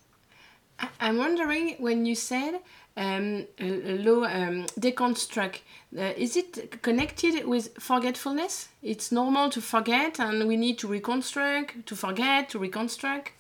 I'm 1.01 1.19
wondering 1.19 1.77
when 1.79 2.07
you 2.07 2.17
said 2.17 2.61
um, 2.97 3.47
low 3.61 4.25
um, 4.25 4.67
deconstruct, 4.81 5.61
uh, 5.97 6.13
is 6.17 6.37
it 6.37 6.83
connected 6.83 7.47
with 7.47 7.75
forgetfulness? 7.79 8.69
It's 8.83 9.13
normal 9.13 9.51
to 9.51 9.61
forget, 9.61 10.19
and 10.19 10.49
we 10.49 10.57
need 10.57 10.79
to 10.79 10.89
reconstruct, 10.89 11.87
to 11.87 11.95
forget, 11.95 12.49
to 12.51 12.59
reconstruct. 12.59 13.33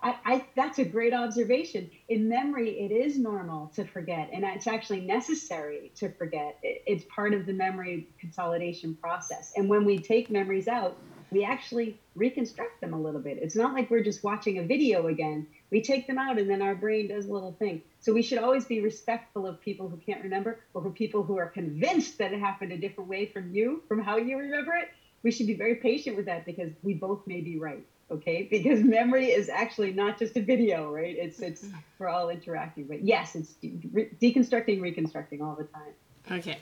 I, 0.00 0.16
I, 0.24 0.46
that's 0.54 0.78
a 0.78 0.84
great 0.84 1.12
observation. 1.12 1.90
In 2.08 2.28
memory, 2.28 2.78
it 2.80 2.92
is 2.92 3.18
normal 3.18 3.72
to 3.74 3.84
forget, 3.84 4.30
and 4.32 4.44
it's 4.44 4.68
actually 4.68 5.00
necessary 5.00 5.90
to 5.96 6.08
forget. 6.10 6.56
It, 6.62 6.82
it's 6.86 7.04
part 7.12 7.34
of 7.34 7.46
the 7.46 7.52
memory 7.52 8.08
consolidation 8.20 8.94
process. 8.94 9.52
And 9.56 9.68
when 9.68 9.84
we 9.84 9.98
take 9.98 10.30
memories 10.30 10.68
out, 10.68 10.96
we 11.32 11.44
actually 11.44 11.98
reconstruct 12.14 12.80
them 12.80 12.94
a 12.94 13.00
little 13.00 13.20
bit. 13.20 13.38
It's 13.38 13.56
not 13.56 13.74
like 13.74 13.90
we're 13.90 14.04
just 14.04 14.22
watching 14.22 14.58
a 14.58 14.62
video 14.62 15.08
again. 15.08 15.46
We 15.70 15.82
take 15.82 16.06
them 16.06 16.16
out, 16.16 16.38
and 16.38 16.48
then 16.48 16.62
our 16.62 16.76
brain 16.76 17.08
does 17.08 17.26
a 17.26 17.32
little 17.32 17.52
thing. 17.52 17.82
So 17.98 18.12
we 18.12 18.22
should 18.22 18.38
always 18.38 18.66
be 18.66 18.80
respectful 18.80 19.46
of 19.46 19.60
people 19.60 19.88
who 19.88 19.96
can't 19.96 20.22
remember, 20.22 20.60
or 20.74 20.82
for 20.82 20.90
people 20.90 21.24
who 21.24 21.38
are 21.38 21.48
convinced 21.48 22.18
that 22.18 22.32
it 22.32 22.38
happened 22.38 22.70
a 22.70 22.78
different 22.78 23.10
way 23.10 23.26
from 23.26 23.52
you, 23.52 23.82
from 23.88 24.00
how 24.00 24.16
you 24.16 24.38
remember 24.38 24.74
it. 24.74 24.90
We 25.24 25.32
should 25.32 25.48
be 25.48 25.54
very 25.54 25.74
patient 25.74 26.16
with 26.16 26.26
that 26.26 26.46
because 26.46 26.70
we 26.84 26.94
both 26.94 27.26
may 27.26 27.40
be 27.40 27.58
right 27.58 27.84
okay? 28.10 28.42
Because 28.50 28.80
memory 28.80 29.26
is 29.26 29.48
actually 29.48 29.92
not 29.92 30.18
just 30.18 30.36
a 30.36 30.40
video 30.40 30.90
right? 30.92 31.16
It's 31.16 31.40
it's 31.40 31.66
we're 31.98 32.08
all 32.08 32.30
interacting 32.30 32.84
but 32.84 33.04
yes 33.04 33.34
it's 33.34 33.52
de- 33.54 34.10
deconstructing 34.20 34.80
reconstructing 34.80 35.42
all 35.42 35.54
the 35.54 35.64
time. 35.64 35.92
Okay. 36.30 36.58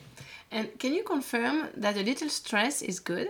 And 0.51 0.77
can 0.79 0.93
you 0.93 1.03
confirm 1.03 1.69
that 1.75 1.97
a 1.97 2.01
little 2.01 2.29
stress 2.29 2.81
is 2.81 2.99
good? 2.99 3.29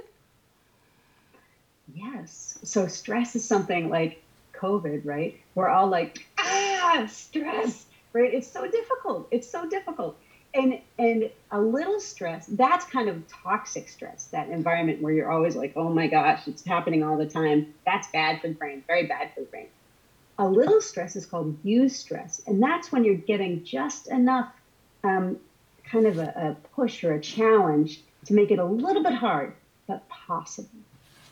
Yes. 1.94 2.60
So 2.64 2.88
stress 2.88 3.36
is 3.36 3.44
something 3.44 3.90
like 3.90 4.22
covid 4.54 5.06
right? 5.06 5.40
We're 5.56 5.70
all 5.70 5.88
like 5.88 6.28
ah 6.38 7.08
stress 7.10 7.86
right? 8.14 8.34
It's 8.34 8.48
so 8.48 8.70
difficult. 8.70 9.28
It's 9.32 9.50
so 9.50 9.68
difficult 9.70 10.18
and 10.54 10.80
and 10.98 11.30
a 11.52 11.60
little 11.60 12.00
stress 12.00 12.48
that's 12.48 12.86
kind 12.86 13.10
of 13.10 13.28
toxic 13.28 13.88
stress 13.88 14.26
that 14.28 14.50
environment 14.50 15.02
where 15.02 15.14
you're 15.14 15.32
always 15.32 15.56
like 15.56 15.74
oh 15.76 15.90
my 15.90 16.08
gosh 16.08 16.48
it's 16.48 16.66
happening 16.66 17.04
all 17.04 17.18
the 17.18 17.26
time. 17.26 17.74
That's 17.86 18.08
bad 18.08 18.42
for 18.42 18.48
the 18.48 18.54
brain 18.54 18.84
very 18.88 19.06
bad 19.06 19.32
for 19.34 19.42
the 19.42 19.48
brain. 19.48 19.68
A 20.40 20.48
little 20.48 20.82
stress 20.82 21.16
is 21.16 21.26
called 21.26 21.62
eustress 21.64 22.46
and 22.48 22.62
that's 22.62 22.92
when 22.92 23.04
you're 23.04 23.16
getting 23.16 23.64
just 23.64 24.08
enough 24.08 24.52
um, 25.04 25.38
kind 25.84 26.06
of 26.06 26.18
a, 26.18 26.58
a 26.62 26.68
push 26.76 27.04
or 27.04 27.14
a 27.14 27.22
challenge 27.22 28.02
to 28.26 28.34
make 28.34 28.52
it 28.52 28.60
a 28.60 28.66
little 28.66 29.04
bit 29.04 29.14
hard 29.14 29.54
but 29.88 30.08
possible 30.10 30.70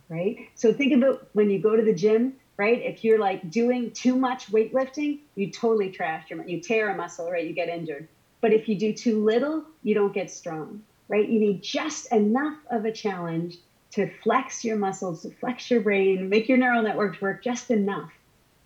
right? 0.08 0.38
So 0.54 0.72
think 0.72 0.94
about 0.94 1.28
when 1.34 1.50
you 1.50 1.60
go 1.60 1.76
to 1.76 1.84
the 1.84 1.94
gym 1.94 2.34
right? 2.58 2.82
If 2.82 3.04
you're 3.04 3.20
like 3.20 3.50
doing 3.50 3.92
too 3.92 4.16
much 4.16 4.52
weightlifting 4.52 5.20
you 5.36 5.52
totally 5.52 5.90
trash 5.90 6.30
your 6.30 6.46
you 6.48 6.62
tear 6.62 6.90
a 6.90 6.96
muscle 6.96 7.30
right? 7.30 7.46
You 7.46 7.54
get 7.54 7.70
injured 7.70 8.08
but 8.46 8.54
if 8.54 8.70
you 8.70 8.76
do 8.76 8.94
too 8.94 9.24
little, 9.24 9.64
you 9.82 9.96
don't 9.96 10.14
get 10.14 10.30
strong, 10.30 10.84
right? 11.08 11.28
You 11.28 11.40
need 11.40 11.64
just 11.64 12.12
enough 12.12 12.56
of 12.70 12.86
a 12.86 12.92
challenge 12.92 13.58
to 13.94 14.08
flex 14.22 14.64
your 14.64 14.78
muscles, 14.78 15.24
to 15.24 15.32
flex 15.32 15.72
your 15.72 15.82
brain, 15.82 16.30
make 16.30 16.48
your 16.48 16.60
neural 16.60 16.84
networks 16.84 17.20
work 17.20 17.44
just 17.44 17.72
enough. 17.72 18.12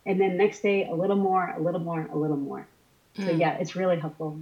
And 0.06 0.20
then 0.20 0.36
next 0.36 0.64
day, 0.64 0.86
a 0.86 0.94
little 0.94 1.16
more, 1.16 1.54
a 1.56 1.62
little 1.62 1.80
more, 1.80 2.10
a 2.12 2.18
little 2.18 2.36
more. 2.36 2.68
So, 3.16 3.24
mm. 3.24 3.40
yeah, 3.40 3.54
it's 3.54 3.78
really 3.78 3.98
helpful. 3.98 4.38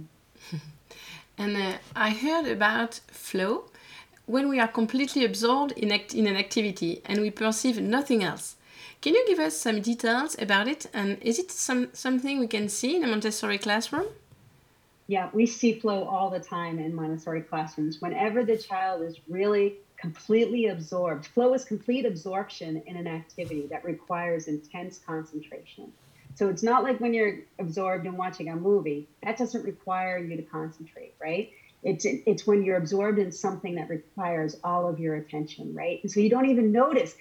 and 1.38 1.56
uh, 1.56 1.74
I 1.94 2.10
heard 2.10 2.48
about 2.48 2.94
flow 3.06 3.66
when 4.26 4.48
we 4.48 4.58
are 4.58 4.66
completely 4.66 5.24
absorbed 5.24 5.70
in, 5.70 5.92
act- 5.92 6.16
in 6.16 6.26
an 6.26 6.34
activity 6.36 7.00
and 7.04 7.20
we 7.20 7.30
perceive 7.30 7.80
nothing 7.80 8.24
else. 8.24 8.56
Can 9.02 9.14
you 9.14 9.24
give 9.28 9.38
us 9.38 9.56
some 9.56 9.82
details 9.82 10.34
about 10.36 10.66
it? 10.66 10.86
And 10.92 11.16
is 11.22 11.38
it 11.38 11.52
some, 11.52 11.90
something 11.92 12.40
we 12.40 12.48
can 12.48 12.68
see 12.68 12.96
in 12.96 13.04
a 13.04 13.06
Montessori 13.06 13.58
classroom? 13.58 14.06
Yeah, 15.08 15.30
we 15.32 15.46
see 15.46 15.80
flow 15.80 16.04
all 16.04 16.28
the 16.28 16.38
time 16.38 16.78
in 16.78 16.94
Montessori 16.94 17.40
classrooms. 17.40 18.00
Whenever 18.00 18.44
the 18.44 18.58
child 18.58 19.02
is 19.02 19.18
really 19.26 19.76
completely 19.96 20.66
absorbed, 20.66 21.26
flow 21.26 21.54
is 21.54 21.64
complete 21.64 22.04
absorption 22.04 22.82
in 22.86 22.94
an 22.94 23.06
activity 23.06 23.66
that 23.70 23.84
requires 23.86 24.48
intense 24.48 24.98
concentration. 24.98 25.90
So 26.34 26.50
it's 26.50 26.62
not 26.62 26.84
like 26.84 27.00
when 27.00 27.14
you're 27.14 27.38
absorbed 27.58 28.06
in 28.06 28.18
watching 28.18 28.50
a 28.50 28.54
movie, 28.54 29.08
that 29.22 29.38
doesn't 29.38 29.64
require 29.64 30.18
you 30.18 30.36
to 30.36 30.42
concentrate, 30.42 31.14
right? 31.18 31.50
It's 31.82 32.04
it's 32.04 32.46
when 32.46 32.62
you're 32.62 32.76
absorbed 32.76 33.18
in 33.18 33.32
something 33.32 33.76
that 33.76 33.88
requires 33.88 34.56
all 34.62 34.86
of 34.86 35.00
your 35.00 35.16
attention, 35.16 35.74
right? 35.74 36.00
And 36.02 36.12
so 36.12 36.20
you 36.20 36.28
don't 36.28 36.50
even 36.50 36.70
notice 36.70 37.16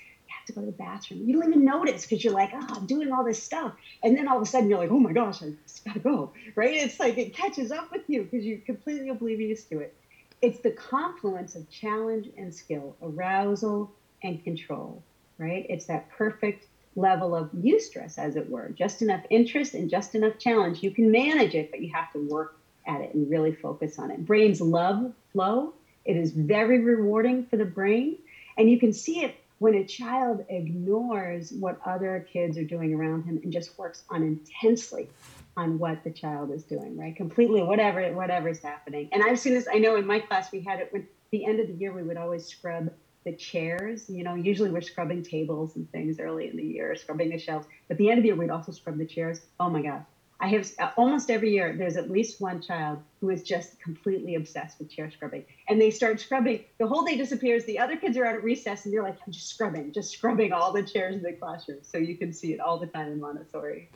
to 0.47 0.53
go 0.53 0.61
to 0.61 0.67
the 0.67 0.73
bathroom. 0.73 1.27
You 1.27 1.39
don't 1.39 1.49
even 1.49 1.65
notice 1.65 2.03
because 2.05 2.23
you're 2.23 2.33
like, 2.33 2.51
oh, 2.53 2.67
I'm 2.69 2.85
doing 2.85 3.11
all 3.11 3.23
this 3.23 3.41
stuff. 3.41 3.73
And 4.03 4.17
then 4.17 4.27
all 4.27 4.37
of 4.37 4.43
a 4.43 4.45
sudden 4.45 4.69
you're 4.69 4.79
like, 4.79 4.91
oh 4.91 4.99
my 4.99 5.13
gosh, 5.13 5.41
I 5.43 5.51
just 5.63 5.85
gotta 5.85 5.99
go. 5.99 6.31
Right? 6.55 6.75
It's 6.75 6.99
like 6.99 7.17
it 7.17 7.35
catches 7.35 7.71
up 7.71 7.91
with 7.91 8.03
you 8.07 8.23
because 8.23 8.45
you're 8.45 8.59
completely 8.59 9.09
oblivious 9.09 9.63
to 9.65 9.79
it. 9.79 9.95
It's 10.41 10.59
the 10.59 10.71
confluence 10.71 11.55
of 11.55 11.69
challenge 11.69 12.29
and 12.37 12.53
skill, 12.53 12.95
arousal 13.01 13.91
and 14.23 14.43
control, 14.43 15.03
right? 15.37 15.65
It's 15.69 15.85
that 15.85 16.09
perfect 16.11 16.65
level 16.95 17.35
of 17.35 17.51
eustress, 17.51 18.17
as 18.17 18.35
it 18.35 18.49
were. 18.49 18.69
Just 18.69 19.01
enough 19.01 19.23
interest 19.29 19.73
and 19.73 19.89
just 19.89 20.15
enough 20.15 20.37
challenge. 20.39 20.83
You 20.83 20.91
can 20.91 21.11
manage 21.11 21.55
it, 21.55 21.71
but 21.71 21.81
you 21.81 21.91
have 21.93 22.11
to 22.13 22.27
work 22.27 22.59
at 22.87 23.01
it 23.01 23.13
and 23.13 23.29
really 23.29 23.53
focus 23.53 23.99
on 23.99 24.11
it. 24.11 24.25
Brains 24.25 24.61
love 24.61 25.13
flow. 25.31 25.73
It 26.05 26.17
is 26.17 26.31
very 26.31 26.79
rewarding 26.79 27.45
for 27.45 27.57
the 27.57 27.65
brain. 27.65 28.17
And 28.57 28.69
you 28.69 28.79
can 28.79 28.93
see 28.93 29.23
it 29.23 29.35
when 29.59 29.75
a 29.75 29.85
child 29.85 30.45
ignores 30.49 31.51
what 31.51 31.79
other 31.85 32.27
kids 32.31 32.57
are 32.57 32.63
doing 32.63 32.93
around 32.93 33.23
him 33.23 33.39
and 33.43 33.51
just 33.51 33.77
works 33.77 34.03
on 34.09 34.23
intensely 34.23 35.09
on 35.55 35.79
what 35.79 36.03
the 36.03 36.11
child 36.11 36.51
is 36.51 36.63
doing, 36.63 36.95
right? 36.97 37.15
Completely, 37.15 37.63
whatever, 37.63 38.13
whatever's 38.13 38.59
happening. 38.59 39.09
And 39.11 39.23
I've 39.23 39.39
seen 39.39 39.53
this. 39.53 39.67
I 39.71 39.79
know 39.79 39.95
in 39.95 40.05
my 40.05 40.19
class 40.19 40.51
we 40.51 40.61
had 40.61 40.79
it 40.79 40.93
when 40.93 41.07
the 41.31 41.45
end 41.45 41.59
of 41.59 41.67
the 41.67 41.73
year 41.73 41.91
we 41.91 42.03
would 42.03 42.17
always 42.17 42.45
scrub 42.45 42.91
the 43.25 43.33
chairs. 43.33 44.07
You 44.07 44.23
know, 44.23 44.35
usually 44.35 44.69
we're 44.69 44.81
scrubbing 44.81 45.23
tables 45.23 45.75
and 45.75 45.91
things 45.91 46.19
early 46.19 46.47
in 46.47 46.55
the 46.55 46.63
year, 46.63 46.95
scrubbing 46.95 47.31
the 47.31 47.39
shelves. 47.39 47.65
But 47.87 47.97
the 47.97 48.09
end 48.09 48.19
of 48.19 48.23
the 48.23 48.27
year 48.27 48.35
we'd 48.35 48.51
also 48.51 48.71
scrub 48.71 48.97
the 48.97 49.05
chairs. 49.05 49.41
Oh 49.59 49.69
my 49.69 49.81
God, 49.81 50.05
I 50.39 50.49
have 50.49 50.69
almost 50.95 51.31
every 51.31 51.51
year 51.51 51.75
there's 51.75 51.97
at 51.97 52.11
least 52.11 52.39
one 52.39 52.61
child 52.61 52.99
who 53.19 53.29
is 53.29 53.41
just 53.41 53.79
completely 53.81 54.35
obsessed 54.35 54.77
with 54.77 54.89
chair 54.89 55.09
scrubbing. 55.09 55.43
And 55.69 55.81
they 55.81 55.89
start 55.89 56.19
scrubbing. 56.19 56.63
The 56.77 56.87
whole 56.87 57.03
day 57.03 57.17
disappears. 57.17 57.65
The 57.65 57.79
other 57.79 57.95
kids 57.95 58.15
are 58.17 58.25
out 58.25 58.35
at 58.35 58.43
recess, 58.43 58.85
and 58.85 58.93
they're 58.93 59.01
like, 59.01 59.17
I'm 59.25 59.33
just 59.33 59.49
scrubbing, 59.49 59.91
just 59.91 60.11
scrubbing 60.11 60.53
all 60.53 60.71
the 60.71 60.83
chairs 60.83 61.15
in 61.15 61.23
the 61.23 61.33
classroom. 61.33 61.79
So 61.81 61.97
you 61.97 62.15
can 62.15 62.31
see 62.31 62.53
it 62.53 62.59
all 62.59 62.77
the 62.77 62.85
time 62.87 63.11
in 63.11 63.19
Montessori. 63.19 63.89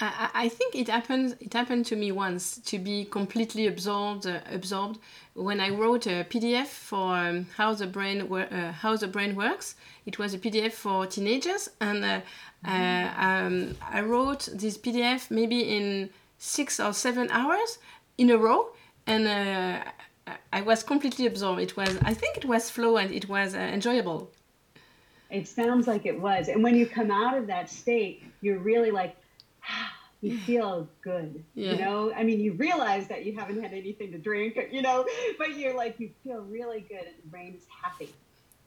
I, 0.00 0.30
I 0.34 0.48
think 0.48 0.74
it 0.74 0.88
happened. 0.88 1.36
It 1.40 1.52
happened 1.52 1.86
to 1.86 1.96
me 1.96 2.10
once 2.10 2.58
to 2.58 2.78
be 2.78 3.04
completely 3.04 3.68
absorbed. 3.68 4.26
Uh, 4.26 4.40
absorbed 4.50 4.98
when 5.34 5.60
I 5.60 5.70
wrote 5.70 6.06
a 6.06 6.24
PDF 6.24 6.66
for 6.66 7.16
um, 7.16 7.46
how 7.56 7.74
the 7.74 7.86
brain 7.86 8.22
uh, 8.32 8.72
how 8.72 8.96
the 8.96 9.06
brain 9.06 9.36
works. 9.36 9.76
It 10.04 10.18
was 10.18 10.34
a 10.34 10.38
PDF 10.38 10.72
for 10.72 11.06
teenagers, 11.06 11.70
and 11.80 12.04
uh, 12.04 12.20
mm-hmm. 12.66 13.24
um, 13.24 13.76
I 13.88 14.00
wrote 14.00 14.48
this 14.52 14.76
PDF 14.76 15.30
maybe 15.30 15.60
in 15.60 16.10
six 16.38 16.80
or 16.80 16.92
seven 16.92 17.30
hours 17.30 17.78
in 18.18 18.30
a 18.30 18.36
row, 18.36 18.70
and 19.06 19.26
uh, 19.26 20.34
I 20.52 20.60
was 20.62 20.82
completely 20.82 21.26
absorbed. 21.26 21.60
It 21.60 21.76
was, 21.76 21.98
I 22.02 22.14
think, 22.14 22.36
it 22.36 22.44
was 22.44 22.70
flow 22.70 22.96
and 22.96 23.10
it 23.12 23.28
was 23.28 23.54
uh, 23.54 23.58
enjoyable. 23.58 24.30
It 25.30 25.48
sounds 25.48 25.86
like 25.86 26.04
it 26.04 26.20
was, 26.20 26.48
and 26.48 26.62
when 26.62 26.76
you 26.76 26.86
come 26.86 27.10
out 27.10 27.36
of 27.36 27.46
that 27.46 27.70
state, 27.70 28.22
you're 28.42 28.58
really 28.58 28.90
like, 28.90 29.16
you 30.20 30.36
feel 30.38 30.86
good. 31.00 31.42
Yeah. 31.54 31.72
You 31.72 31.78
know, 31.78 32.12
I 32.14 32.22
mean, 32.22 32.38
you 32.38 32.52
realize 32.52 33.08
that 33.08 33.24
you 33.24 33.34
haven't 33.34 33.62
had 33.62 33.72
anything 33.72 34.12
to 34.12 34.18
drink, 34.18 34.58
you 34.70 34.82
know, 34.82 35.06
but 35.38 35.56
you're 35.56 35.74
like, 35.74 35.98
you 35.98 36.10
feel 36.22 36.42
really 36.42 36.80
good, 36.80 37.06
and 37.06 37.16
the 37.24 37.28
brain 37.28 37.54
is 37.56 37.66
happy. 37.82 38.10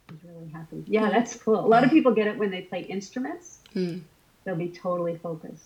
It's 0.09 0.23
really 0.23 0.49
happy. 0.51 0.83
Yeah, 0.87 1.09
that's 1.09 1.35
cool. 1.35 1.59
A 1.59 1.67
lot 1.67 1.83
of 1.83 1.91
people 1.91 2.13
get 2.13 2.27
it 2.27 2.37
when 2.37 2.51
they 2.51 2.61
play 2.61 2.81
instruments. 2.81 3.59
Hmm. 3.73 3.99
They'll 4.43 4.55
be 4.55 4.69
totally 4.69 5.17
focused. 5.17 5.65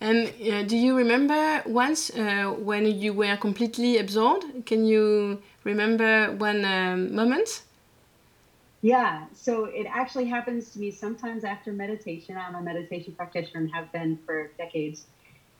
And 0.00 0.28
uh, 0.28 0.62
do 0.62 0.76
you 0.76 0.96
remember 0.96 1.62
once 1.66 2.10
uh, 2.10 2.54
when 2.58 2.86
you 2.86 3.12
were 3.12 3.36
completely 3.36 3.98
absorbed? 3.98 4.66
Can 4.66 4.84
you 4.84 5.42
remember 5.64 6.32
one 6.32 6.64
um, 6.64 7.14
moment? 7.14 7.62
Yeah, 8.82 9.26
so 9.34 9.66
it 9.66 9.86
actually 9.90 10.24
happens 10.24 10.70
to 10.70 10.78
me 10.78 10.90
sometimes 10.90 11.44
after 11.44 11.72
meditation. 11.72 12.36
I'm 12.38 12.54
a 12.54 12.62
meditation 12.62 13.12
practitioner 13.12 13.60
and 13.60 13.74
have 13.74 13.92
been 13.92 14.18
for 14.24 14.50
decades. 14.56 15.06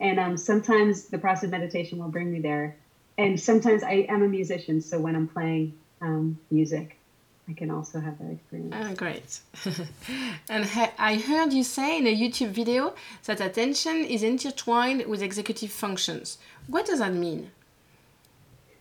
And 0.01 0.19
um, 0.19 0.37
sometimes 0.39 1.09
the 1.09 1.19
process 1.19 1.45
of 1.45 1.51
meditation 1.51 1.99
will 1.99 2.09
bring 2.09 2.33
me 2.33 2.41
there. 2.41 2.77
And 3.19 3.39
sometimes 3.39 3.83
I 3.83 4.07
am 4.09 4.23
a 4.23 4.29
musician, 4.29 4.81
so 4.81 4.99
when 4.99 5.15
I'm 5.15 5.29
playing 5.29 5.75
um, 6.01 6.39
music, 6.51 6.97
I 7.51 7.53
can 7.53 7.71
also 7.71 7.99
have 7.99 8.17
that 8.19 8.31
experience. 8.31 8.75
Ah, 8.77 8.93
great. 8.95 9.41
and 10.49 10.69
I 10.99 11.17
heard 11.17 11.53
you 11.53 11.65
say 11.65 11.99
in 11.99 12.07
a 12.07 12.15
YouTube 12.15 12.51
video 12.51 12.95
that 13.25 13.41
attention 13.41 14.05
is 14.05 14.23
intertwined 14.23 15.07
with 15.07 15.21
executive 15.21 15.73
functions. 15.73 16.39
What 16.69 16.87
does 16.87 17.01
that 17.01 17.13
mean? 17.13 17.51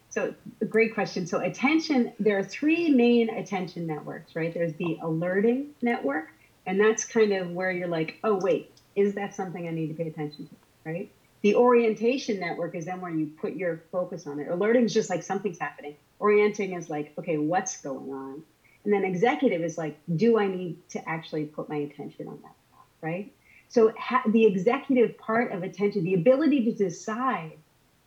So, 0.09 0.35
a 0.61 0.65
great 0.65 0.93
question. 0.93 1.25
So, 1.25 1.39
attention, 1.39 2.13
there 2.19 2.37
are 2.37 2.43
three 2.43 2.89
main 2.89 3.29
attention 3.29 3.87
networks, 3.87 4.35
right? 4.35 4.53
There's 4.53 4.73
the 4.73 4.99
alerting 5.01 5.69
network, 5.81 6.31
and 6.67 6.79
that's 6.79 7.05
kind 7.05 7.33
of 7.33 7.51
where 7.51 7.71
you're 7.71 7.87
like, 7.87 8.19
oh, 8.23 8.35
wait, 8.35 8.71
is 8.95 9.15
that 9.15 9.33
something 9.33 9.67
I 9.67 9.71
need 9.71 9.87
to 9.87 9.93
pay 9.93 10.09
attention 10.09 10.47
to, 10.47 10.55
right? 10.85 11.11
The 11.41 11.55
orientation 11.55 12.39
network 12.39 12.75
is 12.75 12.85
then 12.85 13.01
where 13.01 13.11
you 13.11 13.31
put 13.39 13.55
your 13.55 13.83
focus 13.91 14.27
on 14.27 14.39
it. 14.39 14.47
Alerting 14.49 14.85
is 14.85 14.93
just 14.93 15.09
like 15.09 15.23
something's 15.23 15.59
happening. 15.59 15.95
Orienting 16.19 16.73
is 16.73 16.89
like, 16.89 17.13
okay, 17.17 17.37
what's 17.37 17.81
going 17.81 18.11
on? 18.11 18.43
And 18.83 18.93
then 18.93 19.03
executive 19.03 19.61
is 19.61 19.77
like, 19.77 19.97
do 20.15 20.39
I 20.39 20.47
need 20.47 20.77
to 20.89 21.09
actually 21.09 21.45
put 21.45 21.69
my 21.69 21.77
attention 21.77 22.27
on 22.27 22.39
that, 22.41 22.55
right? 23.01 23.31
So 23.67 23.93
ha- 23.97 24.23
the 24.27 24.45
executive 24.45 25.17
part 25.17 25.51
of 25.51 25.63
attention, 25.63 26.03
the 26.03 26.15
ability 26.15 26.65
to 26.65 26.71
decide 26.71 27.57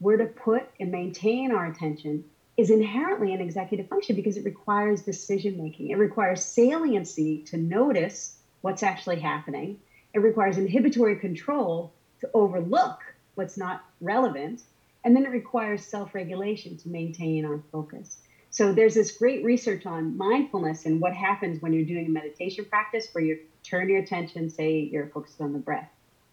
where 0.00 0.16
to 0.16 0.26
put 0.26 0.68
and 0.80 0.90
maintain 0.90 1.52
our 1.52 1.66
attention 1.66 2.24
is 2.56 2.70
inherently 2.70 3.32
an 3.32 3.40
executive 3.40 3.88
function 3.88 4.16
because 4.16 4.36
it 4.36 4.44
requires 4.44 5.02
decision 5.02 5.62
making. 5.62 5.90
It 5.90 5.98
requires 5.98 6.44
saliency 6.44 7.38
to 7.44 7.56
notice 7.56 8.38
what's 8.62 8.82
actually 8.82 9.20
happening. 9.20 9.78
It 10.14 10.18
requires 10.18 10.58
inhibitory 10.58 11.16
control 11.16 11.92
to 12.20 12.30
overlook 12.34 12.98
what's 13.36 13.56
not 13.56 13.84
relevant. 14.00 14.62
And 15.04 15.16
then 15.16 15.24
it 15.24 15.30
requires 15.30 15.84
self 15.84 16.14
regulation 16.14 16.76
to 16.78 16.88
maintain 16.88 17.44
our 17.44 17.60
focus. 17.70 18.18
So 18.52 18.74
there's 18.74 18.92
this 18.92 19.16
great 19.16 19.42
research 19.46 19.86
on 19.86 20.18
mindfulness 20.18 20.84
and 20.84 21.00
what 21.00 21.14
happens 21.14 21.62
when 21.62 21.72
you're 21.72 21.86
doing 21.86 22.04
a 22.04 22.10
meditation 22.10 22.66
practice 22.66 23.08
where 23.12 23.24
you 23.24 23.38
turn 23.64 23.88
your 23.88 24.00
attention, 24.00 24.50
say 24.50 24.90
you're 24.92 25.06
focused 25.06 25.40
on 25.40 25.54
the 25.54 25.58
breath. 25.58 25.88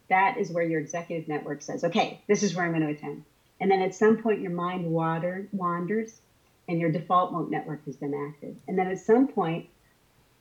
That 0.09 0.37
is 0.37 0.51
where 0.51 0.65
your 0.65 0.81
executive 0.81 1.29
network 1.29 1.61
says, 1.61 1.85
okay, 1.85 2.21
this 2.27 2.43
is 2.43 2.53
where 2.53 2.65
I'm 2.65 2.73
going 2.73 2.85
to 2.85 2.91
attend. 2.91 3.23
And 3.61 3.71
then 3.71 3.81
at 3.81 3.95
some 3.95 4.17
point, 4.17 4.41
your 4.41 4.51
mind 4.51 4.91
water, 4.91 5.47
wanders 5.53 6.19
and 6.67 6.81
your 6.81 6.91
default 6.91 7.31
mode 7.31 7.49
network 7.49 7.85
has 7.85 7.95
been 7.95 8.13
active. 8.13 8.57
And 8.67 8.77
then 8.77 8.87
at 8.87 8.99
some 8.99 9.29
point, 9.29 9.69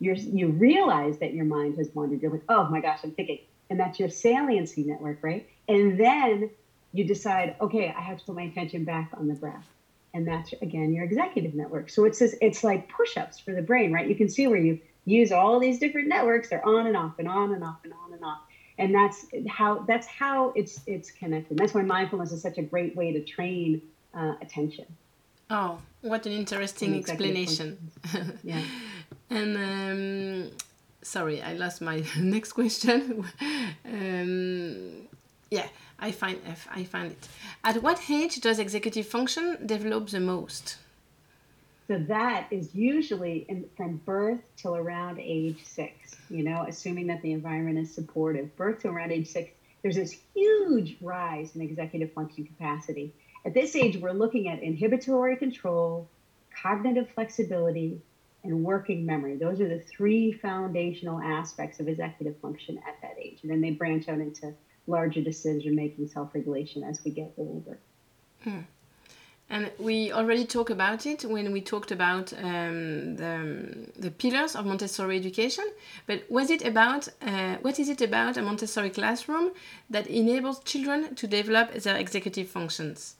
you 0.00 0.14
you 0.14 0.48
realize 0.48 1.18
that 1.18 1.32
your 1.32 1.44
mind 1.44 1.78
has 1.78 1.90
wandered. 1.94 2.22
You're 2.22 2.32
like, 2.32 2.44
oh 2.48 2.64
my 2.68 2.80
gosh, 2.80 3.00
I'm 3.04 3.12
thinking. 3.12 3.38
And 3.70 3.78
that's 3.78 4.00
your 4.00 4.10
saliency 4.10 4.82
network, 4.82 5.18
right? 5.22 5.48
And 5.68 5.98
then 5.98 6.50
you 6.92 7.04
decide, 7.04 7.54
okay, 7.60 7.94
I 7.96 8.00
have 8.00 8.18
to 8.18 8.24
put 8.24 8.34
my 8.34 8.42
attention 8.42 8.82
back 8.84 9.10
on 9.16 9.28
the 9.28 9.34
breath 9.34 9.66
and 10.14 10.26
that's 10.26 10.52
again 10.62 10.92
your 10.92 11.04
executive 11.04 11.54
network. 11.54 11.90
So 11.90 12.04
it's 12.04 12.18
this, 12.18 12.34
it's 12.40 12.64
like 12.64 12.88
push-ups 12.88 13.38
for 13.38 13.54
the 13.54 13.62
brain, 13.62 13.92
right? 13.92 14.08
You 14.08 14.14
can 14.14 14.28
see 14.28 14.46
where 14.46 14.58
you 14.58 14.80
use 15.04 15.32
all 15.32 15.58
these 15.58 15.78
different 15.78 16.08
networks. 16.08 16.48
They're 16.48 16.66
on 16.66 16.86
and 16.86 16.96
off 16.96 17.18
and 17.18 17.28
on 17.28 17.52
and 17.52 17.64
off 17.64 17.78
and 17.84 17.92
on 17.92 18.12
and 18.12 18.24
off, 18.24 18.40
and 18.78 18.94
that's 18.94 19.26
how 19.48 19.80
that's 19.80 20.06
how 20.06 20.52
it's 20.56 20.80
it's 20.86 21.10
connected. 21.10 21.58
That's 21.58 21.74
why 21.74 21.82
mindfulness 21.82 22.32
is 22.32 22.42
such 22.42 22.58
a 22.58 22.62
great 22.62 22.96
way 22.96 23.12
to 23.12 23.24
train 23.24 23.82
uh, 24.14 24.34
attention. 24.40 24.86
Oh, 25.50 25.78
what 26.02 26.26
an 26.26 26.32
interesting 26.32 26.94
explanation! 26.94 27.90
yeah, 28.42 28.62
and. 29.30 29.56
Um, 29.56 30.50
sorry, 31.08 31.42
I 31.42 31.54
lost 31.54 31.80
my 31.80 32.04
next 32.18 32.52
question. 32.52 33.24
um, 33.84 35.08
yeah, 35.50 35.66
I 35.98 36.12
find 36.12 36.38
I 36.70 36.84
find 36.84 37.12
it. 37.12 37.28
At 37.64 37.82
what 37.82 38.10
age 38.10 38.40
does 38.40 38.58
executive 38.58 39.06
function 39.06 39.66
develop 39.66 40.08
the 40.08 40.20
most? 40.20 40.76
So 41.88 41.98
that 41.98 42.46
is 42.50 42.74
usually 42.74 43.46
in, 43.48 43.64
from 43.76 43.96
birth 44.04 44.40
till 44.56 44.76
around 44.76 45.18
age 45.18 45.64
six. 45.64 46.16
You 46.30 46.44
know, 46.44 46.64
assuming 46.68 47.06
that 47.08 47.22
the 47.22 47.32
environment 47.32 47.78
is 47.78 47.92
supportive. 47.92 48.54
Birth 48.56 48.82
to 48.82 48.88
around 48.88 49.10
age 49.10 49.28
six, 49.28 49.50
there's 49.82 49.96
this 49.96 50.16
huge 50.34 50.96
rise 51.00 51.56
in 51.56 51.62
executive 51.62 52.12
function 52.12 52.44
capacity. 52.44 53.12
At 53.44 53.54
this 53.54 53.74
age, 53.74 53.96
we're 53.96 54.12
looking 54.12 54.48
at 54.48 54.62
inhibitory 54.62 55.36
control, 55.36 56.08
cognitive 56.62 57.08
flexibility, 57.10 58.00
and 58.44 58.62
working 58.62 59.04
memory. 59.06 59.36
Those 59.36 59.60
are 59.60 59.68
the 59.68 59.80
three 59.80 60.32
foundational 60.32 61.20
aspects 61.20 61.80
of 61.80 61.88
executive 61.88 62.36
function 62.38 62.78
at 62.86 63.00
that 63.02 63.16
age. 63.18 63.38
And 63.42 63.50
then 63.50 63.60
they 63.60 63.70
branch 63.70 64.08
out 64.08 64.18
into 64.18 64.54
larger 64.88 65.20
decision 65.20 65.76
making 65.76 66.08
self 66.08 66.34
regulation 66.34 66.82
as 66.82 67.04
we 67.04 67.10
get 67.10 67.32
older. 67.36 67.78
Hmm. 68.42 68.60
And 69.50 69.70
we 69.78 70.12
already 70.12 70.44
talked 70.44 70.70
about 70.70 71.06
it 71.06 71.24
when 71.24 71.52
we 71.52 71.62
talked 71.62 71.90
about 71.90 72.34
um, 72.34 73.16
the, 73.16 73.88
the 73.98 74.10
pillars 74.10 74.54
of 74.54 74.66
Montessori 74.66 75.16
education. 75.16 75.64
But 76.06 76.30
was 76.30 76.50
it 76.50 76.66
about 76.66 77.08
uh, 77.22 77.56
what 77.62 77.78
is 77.80 77.88
it 77.88 78.02
about 78.02 78.36
a 78.36 78.42
Montessori 78.42 78.90
classroom 78.90 79.52
that 79.88 80.06
enables 80.06 80.60
children 80.64 81.14
to 81.14 81.26
develop 81.26 81.72
their 81.72 81.96
executive 81.96 82.48
functions? 82.48 83.14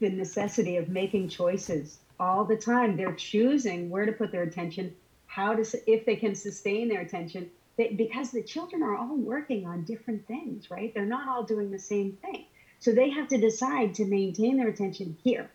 The 0.00 0.08
necessity 0.08 0.78
of 0.78 0.88
making 0.88 1.28
choices 1.28 1.98
all 2.18 2.44
the 2.44 2.56
time. 2.56 2.96
They're 2.96 3.12
choosing 3.12 3.90
where 3.90 4.06
to 4.06 4.12
put 4.12 4.32
their 4.32 4.44
attention, 4.44 4.94
how 5.26 5.54
to 5.54 5.62
if 5.86 6.06
they 6.06 6.16
can 6.16 6.34
sustain 6.34 6.88
their 6.88 7.02
attention, 7.02 7.50
they, 7.76 7.88
because 7.88 8.30
the 8.30 8.42
children 8.42 8.82
are 8.82 8.96
all 8.96 9.16
working 9.16 9.66
on 9.66 9.84
different 9.84 10.26
things, 10.26 10.70
right? 10.70 10.92
They're 10.94 11.06
not 11.06 11.28
all 11.28 11.42
doing 11.42 11.70
the 11.70 11.78
same 11.78 12.12
thing. 12.22 12.44
So 12.78 12.92
they 12.92 13.10
have 13.10 13.28
to 13.28 13.38
decide 13.38 13.94
to 13.94 14.04
maintain 14.04 14.56
their 14.56 14.68
attention 14.68 15.16
here, 15.24 15.50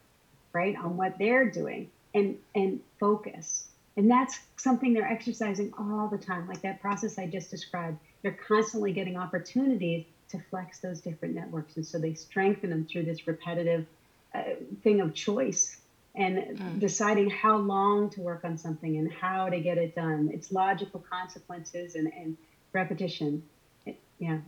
right, 0.54 0.76
on 0.76 0.98
what 0.98 1.18
they're 1.18 1.50
doing 1.50 1.90
and 2.14 2.38
and 2.56 2.80
focus. 3.00 3.68
And 3.96 4.10
that's 4.10 4.40
something 4.58 4.94
they're 4.94 5.12
exercising 5.12 5.74
all 5.78 6.08
the 6.08 6.18
time, 6.18 6.48
like 6.48 6.62
that 6.62 6.82
process 6.82 7.20
I 7.20 7.28
just 7.28 7.52
described. 7.52 7.98
They're 8.22 8.40
constantly 8.48 8.94
getting 8.94 9.18
opportunities 9.18 10.06
to 10.30 10.40
flex 10.50 10.80
those 10.80 11.02
different 11.02 11.36
networks, 11.36 11.76
and 11.76 11.86
so 11.86 11.98
they 11.98 12.14
strengthen 12.14 12.70
them 12.70 12.86
through 12.86 13.04
this 13.04 13.28
repetitive 13.28 13.86
uh, 14.34 14.44
thing 14.84 15.02
of 15.02 15.14
choice 15.14 15.79
and 16.20 16.60
mm. 16.60 16.80
deciding 16.80 17.30
how 17.30 17.58
long 17.58 18.10
to 18.12 18.22
work 18.22 18.44
on 18.44 18.58
something 18.58 18.98
and 18.98 19.12
how 19.12 19.48
to 19.50 19.60
get 19.60 19.78
it 19.78 19.96
done. 19.96 20.30
It's 20.34 20.52
logical 20.52 21.04
consequences 21.10 21.96
and, 21.96 22.12
and 22.14 22.38
repetition. 22.74 23.42
It, 23.86 24.00
yeah. 24.20 24.40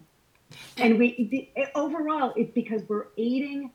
And 0.78 1.00
we 1.00 1.50
it, 1.56 1.70
overall, 1.76 2.34
it's 2.36 2.52
because 2.52 2.82
we're 2.90 3.08
aiding 3.18 3.72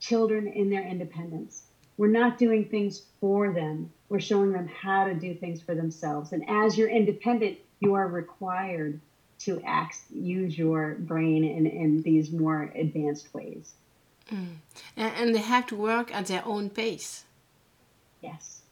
children 0.00 0.48
in 0.48 0.70
their 0.70 0.82
independence. 0.82 1.62
We're 1.96 2.08
not 2.08 2.36
doing 2.36 2.66
things 2.66 3.02
for 3.20 3.52
them. 3.52 3.92
We're 4.08 4.20
showing 4.20 4.52
them 4.52 4.68
how 4.68 5.06
to 5.06 5.14
do 5.14 5.34
things 5.34 5.62
for 5.62 5.74
themselves. 5.74 6.32
And 6.32 6.44
as 6.48 6.76
you're 6.76 6.90
independent, 6.90 7.58
you 7.80 7.94
are 7.94 8.08
required 8.08 9.00
to 9.38 9.62
act, 9.64 9.98
use 10.10 10.58
your 10.58 10.96
brain 10.98 11.44
in, 11.44 11.66
in 11.66 12.02
these 12.02 12.32
more 12.32 12.72
advanced 12.74 13.32
ways. 13.32 13.74
Mm. 14.32 14.56
And, 14.96 15.12
and 15.16 15.34
they 15.34 15.40
have 15.40 15.66
to 15.68 15.76
work 15.76 16.12
at 16.14 16.26
their 16.26 16.44
own 16.44 16.70
pace. 16.70 17.25
Yes, 18.20 18.62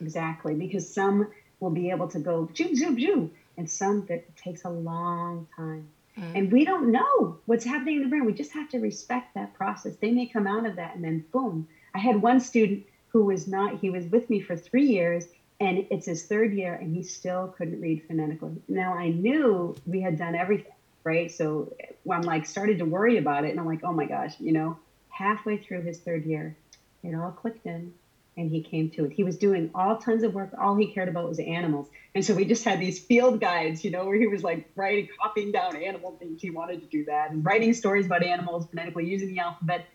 exactly. 0.00 0.54
Because 0.54 0.92
some 0.92 1.28
will 1.60 1.70
be 1.70 1.90
able 1.90 2.08
to 2.08 2.18
go 2.18 2.48
zoom, 2.56 2.74
zoom, 2.74 2.98
zoom, 2.98 3.30
and 3.56 3.68
some 3.68 4.06
that 4.06 4.36
takes 4.36 4.64
a 4.64 4.70
long 4.70 5.46
time. 5.56 5.88
Mm. 6.18 6.38
And 6.38 6.52
we 6.52 6.64
don't 6.64 6.92
know 6.92 7.38
what's 7.46 7.64
happening 7.64 7.96
in 7.96 8.02
the 8.02 8.08
brain. 8.08 8.24
We 8.24 8.32
just 8.32 8.52
have 8.52 8.68
to 8.70 8.78
respect 8.78 9.34
that 9.34 9.54
process. 9.54 9.96
They 9.96 10.10
may 10.10 10.26
come 10.26 10.46
out 10.46 10.66
of 10.66 10.76
that 10.76 10.94
and 10.94 11.04
then 11.04 11.24
boom. 11.32 11.68
I 11.94 11.98
had 11.98 12.22
one 12.22 12.40
student 12.40 12.84
who 13.08 13.24
was 13.24 13.46
not, 13.46 13.78
he 13.78 13.90
was 13.90 14.06
with 14.06 14.28
me 14.30 14.40
for 14.40 14.56
three 14.56 14.86
years 14.86 15.26
and 15.60 15.86
it's 15.90 16.06
his 16.06 16.24
third 16.24 16.52
year 16.52 16.74
and 16.74 16.94
he 16.94 17.02
still 17.02 17.54
couldn't 17.56 17.80
read 17.80 18.04
phonetically. 18.06 18.56
Now 18.68 18.94
I 18.94 19.08
knew 19.08 19.76
we 19.86 20.00
had 20.00 20.18
done 20.18 20.34
everything, 20.34 20.72
right? 21.04 21.30
So 21.30 21.74
I'm 22.10 22.22
like 22.22 22.46
started 22.46 22.78
to 22.78 22.84
worry 22.84 23.18
about 23.18 23.44
it 23.44 23.50
and 23.50 23.60
I'm 23.60 23.66
like, 23.66 23.84
oh 23.84 23.92
my 23.92 24.06
gosh, 24.06 24.34
you 24.40 24.52
know, 24.52 24.78
halfway 25.08 25.58
through 25.58 25.82
his 25.82 25.98
third 26.00 26.24
year, 26.24 26.56
it 27.02 27.14
all 27.14 27.30
clicked 27.30 27.66
in 27.66 27.94
and 28.36 28.50
he 28.50 28.62
came 28.62 28.90
to 28.90 29.04
it. 29.04 29.12
He 29.12 29.22
was 29.22 29.38
doing 29.38 29.70
all 29.74 29.96
tons 29.98 30.22
of 30.22 30.34
work. 30.34 30.50
All 30.60 30.74
he 30.74 30.88
cared 30.92 31.08
about 31.08 31.28
was 31.28 31.38
animals. 31.38 31.88
And 32.14 32.24
so 32.24 32.34
we 32.34 32.44
just 32.44 32.64
had 32.64 32.80
these 32.80 32.98
field 32.98 33.40
guides, 33.40 33.84
you 33.84 33.90
know, 33.90 34.04
where 34.04 34.16
he 34.16 34.26
was 34.26 34.42
like 34.42 34.68
writing, 34.74 35.08
copying 35.22 35.52
down 35.52 35.76
animal 35.76 36.16
things. 36.18 36.42
He 36.42 36.50
wanted 36.50 36.80
to 36.80 36.86
do 36.86 37.04
that 37.04 37.30
and 37.30 37.44
writing 37.44 37.72
stories 37.74 38.06
about 38.06 38.22
animals 38.22 38.66
phonetically 38.70 39.06
using 39.06 39.28
the 39.34 39.40
alphabet. 39.40 39.86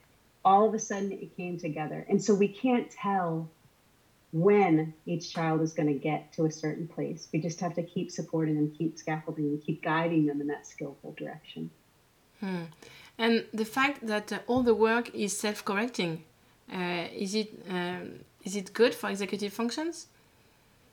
All 0.46 0.68
of 0.68 0.74
a 0.74 0.80
sudden 0.80 1.12
it 1.12 1.36
came 1.36 1.58
together. 1.58 2.06
And 2.10 2.24
so 2.24 2.34
we 2.34 2.48
can't 2.48 2.90
tell 2.90 3.50
when 4.32 4.94
each 5.06 5.34
child 5.34 5.62
is 5.62 5.74
going 5.74 5.88
to 5.88 6.00
get 6.00 6.32
to 6.34 6.46
a 6.46 6.52
certain 6.52 6.88
place. 6.88 7.28
We 7.34 7.40
just 7.40 7.60
have 7.60 7.74
to 7.76 7.84
keep 7.84 8.12
supporting 8.12 8.56
them, 8.56 8.72
keep 8.78 8.98
scaffolding 8.98 9.50
them, 9.50 9.62
keep 9.66 9.84
guiding 9.84 10.28
them 10.28 10.40
in 10.40 10.48
that 10.48 10.68
skillful 10.68 11.14
direction. 11.18 11.72
Hmm. 12.40 12.66
And 13.18 13.46
the 13.54 13.66
fact 13.66 14.06
that 14.08 14.32
uh, 14.32 14.40
all 14.48 14.64
the 14.64 14.76
work 14.76 15.14
is 15.14 15.36
self-correcting, 15.36 16.24
uh, 16.72 17.06
is 17.12 17.36
it 17.36 17.50
um, 17.70 18.20
is 18.44 18.56
it 18.56 18.74
good 18.74 18.96
for 18.96 19.10
executive 19.10 19.54
functions? 19.54 20.08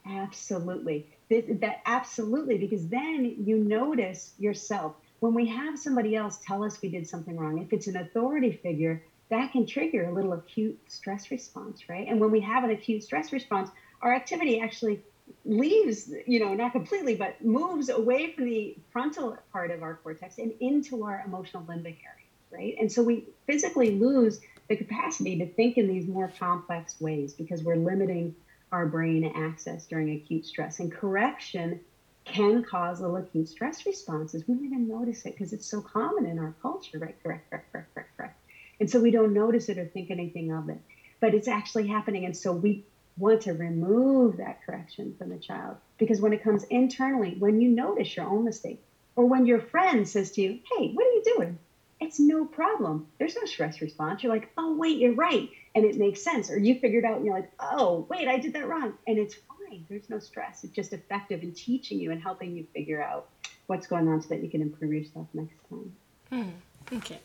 Absolutely. 0.06 1.06
That 1.30 1.80
absolutely 1.86 2.58
because 2.58 2.86
then 2.88 3.36
you 3.44 3.56
notice 3.56 4.32
yourself 4.38 4.94
when 5.20 5.34
we 5.34 5.46
have 5.46 5.78
somebody 5.78 6.14
else 6.14 6.38
tell 6.46 6.62
us 6.62 6.80
we 6.80 6.88
did 6.88 7.08
something 7.08 7.36
wrong. 7.36 7.58
If 7.58 7.72
it's 7.72 7.86
an 7.86 7.96
authority 7.96 8.52
figure, 8.52 9.02
that 9.30 9.50
can 9.50 9.66
trigger 9.66 10.08
a 10.08 10.12
little 10.12 10.34
acute 10.34 10.78
stress 10.86 11.30
response, 11.30 11.88
right? 11.88 12.06
And 12.06 12.20
when 12.20 12.30
we 12.30 12.40
have 12.40 12.62
an 12.62 12.70
acute 12.70 13.02
stress 13.02 13.32
response, 13.32 13.70
our 14.02 14.14
activity 14.14 14.60
actually 14.60 15.02
leaves, 15.44 16.12
you 16.26 16.38
know, 16.38 16.54
not 16.54 16.72
completely, 16.72 17.16
but 17.16 17.42
moves 17.44 17.88
away 17.88 18.32
from 18.32 18.44
the 18.44 18.76
frontal 18.92 19.36
part 19.52 19.70
of 19.72 19.82
our 19.82 19.94
cortex 19.94 20.38
and 20.38 20.52
into 20.60 21.02
our 21.02 21.24
emotional 21.26 21.64
limbic 21.64 21.96
area, 22.04 22.26
right? 22.52 22.76
And 22.78 22.90
so 22.90 23.02
we 23.02 23.24
physically 23.46 23.98
lose 23.98 24.40
the 24.68 24.76
capacity 24.76 25.38
to 25.38 25.46
think 25.46 25.76
in 25.76 25.86
these 25.88 26.06
more 26.06 26.28
complex 26.38 27.00
ways 27.00 27.34
because 27.34 27.62
we're 27.62 27.76
limiting 27.76 28.34
our 28.72 28.86
brain 28.86 29.30
access 29.34 29.86
during 29.86 30.10
acute 30.10 30.44
stress. 30.44 30.80
And 30.80 30.92
correction 30.92 31.80
can 32.24 32.62
cause 32.62 33.00
little 33.00 33.16
acute 33.16 33.48
stress 33.48 33.86
responses. 33.86 34.42
We 34.46 34.54
don't 34.54 34.64
even 34.64 34.88
notice 34.88 35.24
it 35.24 35.34
because 35.34 35.52
it's 35.52 35.66
so 35.70 35.80
common 35.80 36.26
in 36.26 36.38
our 36.38 36.54
culture, 36.60 36.98
right? 36.98 37.14
Correct, 37.22 37.48
correct, 37.48 37.70
correct, 37.72 37.94
correct, 37.94 38.10
correct. 38.16 38.34
And 38.80 38.90
so 38.90 39.00
we 39.00 39.10
don't 39.12 39.32
notice 39.32 39.68
it 39.68 39.78
or 39.78 39.86
think 39.86 40.10
anything 40.10 40.52
of 40.52 40.68
it. 40.68 40.80
But 41.20 41.34
it's 41.34 41.48
actually 41.48 41.86
happening. 41.86 42.24
And 42.24 42.36
so 42.36 42.52
we 42.52 42.84
want 43.16 43.42
to 43.42 43.52
remove 43.54 44.36
that 44.36 44.58
correction 44.66 45.14
from 45.16 45.30
the 45.30 45.38
child 45.38 45.76
because 45.98 46.20
when 46.20 46.32
it 46.32 46.42
comes 46.42 46.64
internally, 46.64 47.36
when 47.38 47.60
you 47.60 47.70
notice 47.70 48.16
your 48.16 48.26
own 48.26 48.44
mistake, 48.44 48.82
or 49.14 49.24
when 49.24 49.46
your 49.46 49.60
friend 49.60 50.06
says 50.06 50.32
to 50.32 50.42
you, 50.42 50.58
Hey, 50.76 50.90
what 50.92 51.06
are 51.06 51.10
you 51.10 51.22
doing? 51.36 51.58
It's 52.00 52.20
no 52.20 52.44
problem. 52.44 53.06
There's 53.18 53.36
no 53.36 53.44
stress 53.44 53.80
response. 53.80 54.22
You're 54.22 54.32
like, 54.32 54.50
oh, 54.58 54.76
wait, 54.76 54.98
you're 54.98 55.14
right. 55.14 55.48
And 55.74 55.84
it 55.84 55.96
makes 55.96 56.22
sense. 56.22 56.50
Or 56.50 56.58
you 56.58 56.78
figured 56.78 57.04
out 57.04 57.16
and 57.16 57.24
you're 57.24 57.34
like, 57.34 57.50
oh, 57.60 58.06
wait, 58.10 58.28
I 58.28 58.38
did 58.38 58.52
that 58.54 58.68
wrong. 58.68 58.94
And 59.06 59.18
it's 59.18 59.34
fine. 59.34 59.84
There's 59.88 60.10
no 60.10 60.18
stress. 60.18 60.64
It's 60.64 60.74
just 60.74 60.92
effective 60.92 61.42
in 61.42 61.52
teaching 61.52 61.98
you 61.98 62.12
and 62.12 62.22
helping 62.22 62.54
you 62.54 62.66
figure 62.74 63.02
out 63.02 63.28
what's 63.66 63.86
going 63.86 64.08
on 64.08 64.20
so 64.22 64.28
that 64.28 64.42
you 64.42 64.50
can 64.50 64.62
improve 64.62 64.92
yourself 64.92 65.26
next 65.34 65.56
time. 65.68 65.92
Hmm. 66.30 66.96
Okay. 66.96 67.18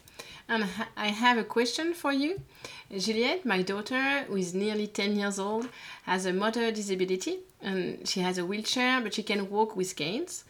Um, 0.50 0.66
I 0.98 1.08
have 1.08 1.38
a 1.38 1.44
question 1.44 1.94
for 1.94 2.12
you. 2.12 2.42
Juliette, 2.92 3.46
my 3.46 3.62
daughter, 3.62 4.24
who 4.24 4.38
is 4.38 4.54
nearly 4.54 4.88
10 4.88 5.16
years 5.16 5.38
old, 5.38 5.70
has 6.04 6.26
a 6.26 6.34
motor 6.34 6.72
disability 6.72 7.40
and 7.62 8.08
she 8.08 8.22
has 8.22 8.38
a 8.38 8.46
wheelchair, 8.46 9.02
but 9.02 9.14
she 9.14 9.24
can 9.24 9.50
walk 9.50 9.76
with 9.76 9.96
canes 9.96 10.44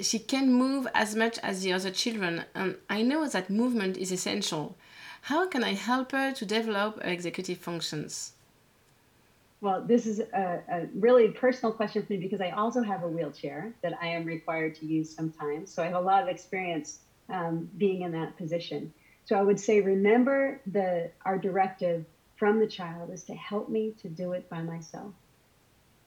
she 0.00 0.18
can 0.18 0.52
move 0.52 0.86
as 0.94 1.14
much 1.14 1.38
as 1.38 1.62
the 1.62 1.72
other 1.72 1.90
children, 1.90 2.44
and 2.54 2.76
I 2.90 3.02
know 3.02 3.26
that 3.26 3.48
movement 3.50 3.96
is 3.96 4.12
essential. 4.12 4.76
How 5.22 5.48
can 5.48 5.64
I 5.64 5.74
help 5.74 6.12
her 6.12 6.32
to 6.32 6.44
develop 6.44 7.02
her 7.02 7.10
executive 7.10 7.58
functions? 7.58 8.32
Well, 9.60 9.82
this 9.82 10.06
is 10.06 10.20
a, 10.20 10.62
a, 10.68 10.86
really 10.94 11.28
personal 11.28 11.72
question 11.72 12.04
for 12.04 12.12
me 12.12 12.18
because 12.18 12.42
I 12.42 12.50
also 12.50 12.82
have 12.82 13.02
a 13.02 13.08
wheelchair 13.08 13.72
that 13.82 13.94
I 14.00 14.08
am 14.08 14.24
required 14.24 14.74
to 14.76 14.86
use 14.86 15.10
sometimes. 15.10 15.72
So 15.72 15.82
I 15.82 15.86
have 15.86 15.96
a 15.96 16.00
lot 16.00 16.22
of 16.22 16.28
experience 16.28 16.98
um, 17.30 17.68
being 17.78 18.02
in 18.02 18.12
that 18.12 18.36
position. 18.36 18.92
So 19.24 19.34
I 19.34 19.42
would 19.42 19.58
say, 19.58 19.80
remember 19.80 20.60
the 20.66 21.10
our 21.24 21.38
directive 21.38 22.04
from 22.36 22.60
the 22.60 22.66
child 22.66 23.10
is 23.10 23.24
to 23.24 23.34
help 23.34 23.68
me 23.68 23.94
to 24.02 24.08
do 24.08 24.32
it 24.32 24.48
by 24.50 24.62
myself. 24.62 25.12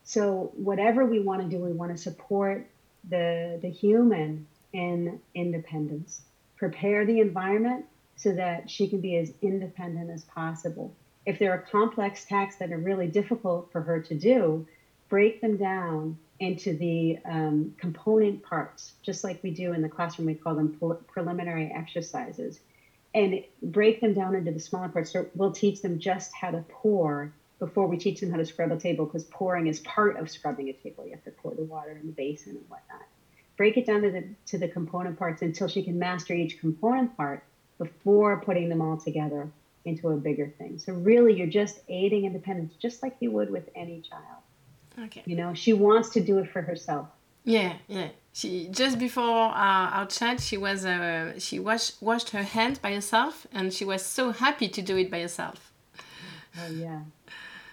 So 0.04 0.52
whatever 0.56 1.06
we 1.06 1.20
want 1.20 1.42
to 1.42 1.48
do, 1.48 1.62
we 1.62 1.72
want 1.72 1.92
to 1.92 1.98
support 1.98 2.68
the, 3.08 3.60
the 3.62 3.70
human 3.70 4.48
in 4.74 5.20
independence. 5.34 6.22
Prepare 6.58 7.06
the 7.06 7.20
environment 7.20 7.86
so 8.16 8.34
that 8.34 8.70
she 8.70 8.88
can 8.88 9.00
be 9.00 9.16
as 9.16 9.32
independent 9.42 10.10
as 10.10 10.24
possible. 10.26 10.94
If 11.26 11.40
there 11.40 11.52
are 11.52 11.60
complex 11.60 12.26
tasks 12.26 12.60
that 12.60 12.72
are 12.72 12.78
really 12.78 13.08
difficult 13.08 13.72
for 13.72 13.82
her 13.82 14.02
to 14.02 14.16
do, 14.16 14.68
break 15.10 15.42
them 15.42 15.58
down 15.58 16.18
into 16.40 16.78
the 16.78 17.18
um, 17.26 17.74
component 17.78 18.44
parts, 18.44 18.94
just 19.04 19.24
like 19.24 19.42
we 19.44 19.52
do 19.52 19.74
in 19.74 19.82
the 19.82 19.90
classroom. 19.90 20.28
We 20.28 20.36
call 20.36 20.56
them 20.56 20.78
preliminary 21.08 21.72
exercises, 21.74 22.60
and 23.14 23.44
break 23.62 24.02
them 24.02 24.14
down 24.14 24.36
into 24.36 24.52
the 24.52 24.60
smaller 24.60 24.90
parts. 24.90 25.12
So 25.12 25.26
we'll 25.36 25.52
teach 25.52 25.82
them 25.82 26.00
just 26.00 26.34
how 26.34 26.52
to 26.52 26.64
pour 26.70 27.34
before 27.60 27.88
we 27.88 27.98
teach 27.98 28.22
them 28.22 28.32
how 28.32 28.38
to 28.38 28.46
scrub 28.46 28.72
a 28.72 28.78
table 28.78 29.06
because 29.06 29.26
pouring 29.26 29.68
is 29.68 29.80
part 29.82 30.18
of 30.18 30.30
scrubbing 30.30 30.70
a 30.70 30.74
table. 30.74 31.06
You 31.06 31.12
have 31.12 31.24
to 31.26 31.32
pour 31.32 31.54
the 31.54 31.64
water 31.64 31.92
in 31.92 32.08
the 32.08 32.14
basin 32.14 32.56
and 32.56 32.70
whatnot. 32.70 33.04
Break 33.58 33.78
it 33.78 33.86
down 33.86 34.02
to 34.02 34.12
the 34.12 34.24
to 34.48 34.58
the 34.58 34.68
component 34.68 35.20
parts 35.20 35.42
until 35.42 35.68
she 35.68 35.84
can 35.84 36.00
master 36.00 36.34
each 36.34 36.60
component 36.60 37.16
part 37.18 37.44
before 37.78 38.42
putting 38.42 38.70
them 38.70 38.82
all 38.82 38.98
together 38.98 39.50
into 39.86 40.10
a 40.10 40.18
bigger 40.18 40.54
thing. 40.58 40.80
So 40.80 40.94
really 40.94 41.34
you're 41.34 41.48
just 41.48 41.80
aiding 41.90 42.26
independence 42.26 42.74
just 42.76 43.04
like 43.04 43.16
you 43.20 43.32
would 43.32 43.50
with 43.50 43.70
any 43.76 44.02
child. 44.02 44.44
Okay. 45.06 45.24
You 45.26 45.36
know, 45.36 45.54
she 45.54 45.74
wants 45.74 46.10
to 46.12 46.22
do 46.22 46.40
it 46.40 46.50
for 46.50 46.62
herself. 46.62 47.08
Yeah, 47.44 47.74
yeah. 47.88 48.10
She 48.34 48.68
just 48.70 49.00
before 49.00 49.24
our, 49.24 49.90
our 49.90 50.06
chat, 50.06 50.40
she 50.40 50.58
was 50.58 50.86
uh, 50.86 51.40
she 51.40 51.60
washed 51.60 52.02
washed 52.02 52.30
her 52.30 52.44
hands 52.44 52.80
by 52.80 52.94
herself, 52.94 53.48
and 53.52 53.74
she 53.74 53.86
was 53.86 54.06
so 54.06 54.32
happy 54.32 54.68
to 54.68 54.82
do 54.82 54.98
it 54.98 55.10
by 55.10 55.22
herself. 55.22 55.72
Oh 56.58 56.72
yeah, 56.72 57.02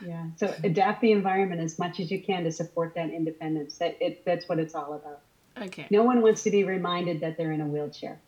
yeah. 0.05 0.27
So 0.37 0.55
adapt 0.65 1.01
the 1.01 1.13
environment 1.13 1.61
as 1.61 1.79
much 1.79 2.01
as 2.01 2.11
you 2.11 2.23
can 2.23 2.45
to 2.45 2.53
support 2.53 2.95
that 2.95 3.11
independence. 3.11 3.79
That 3.79 3.97
it 4.01 4.25
that's 4.25 4.49
what 4.49 4.59
it's 4.59 4.75
all 4.75 4.95
about. 4.95 5.21
Okay. 5.61 5.87
No 5.91 6.03
one 6.03 6.21
wants 6.23 6.43
to 6.45 6.51
be 6.51 6.65
reminded 6.65 7.21
that 7.21 7.37
they're 7.37 7.53
in 7.53 7.61
a 7.61 7.67
wheelchair. 7.67 8.19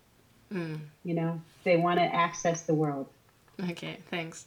Mm. 0.52 0.80
You 1.04 1.14
know, 1.14 1.40
they 1.64 1.76
want 1.76 1.98
to 1.98 2.04
access 2.04 2.62
the 2.62 2.74
world. 2.74 3.06
Okay, 3.70 3.98
thanks. 4.08 4.46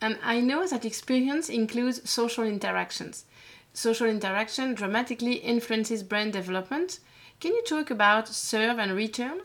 And 0.00 0.18
I 0.22 0.40
know 0.40 0.66
that 0.66 0.84
experience 0.84 1.48
includes 1.48 2.08
social 2.08 2.44
interactions. 2.44 3.24
Social 3.72 4.06
interaction 4.06 4.74
dramatically 4.74 5.34
influences 5.34 6.02
brain 6.02 6.30
development. 6.30 7.00
Can 7.40 7.54
you 7.54 7.64
talk 7.64 7.90
about 7.90 8.28
serve 8.28 8.78
and 8.78 8.92
return? 8.92 9.40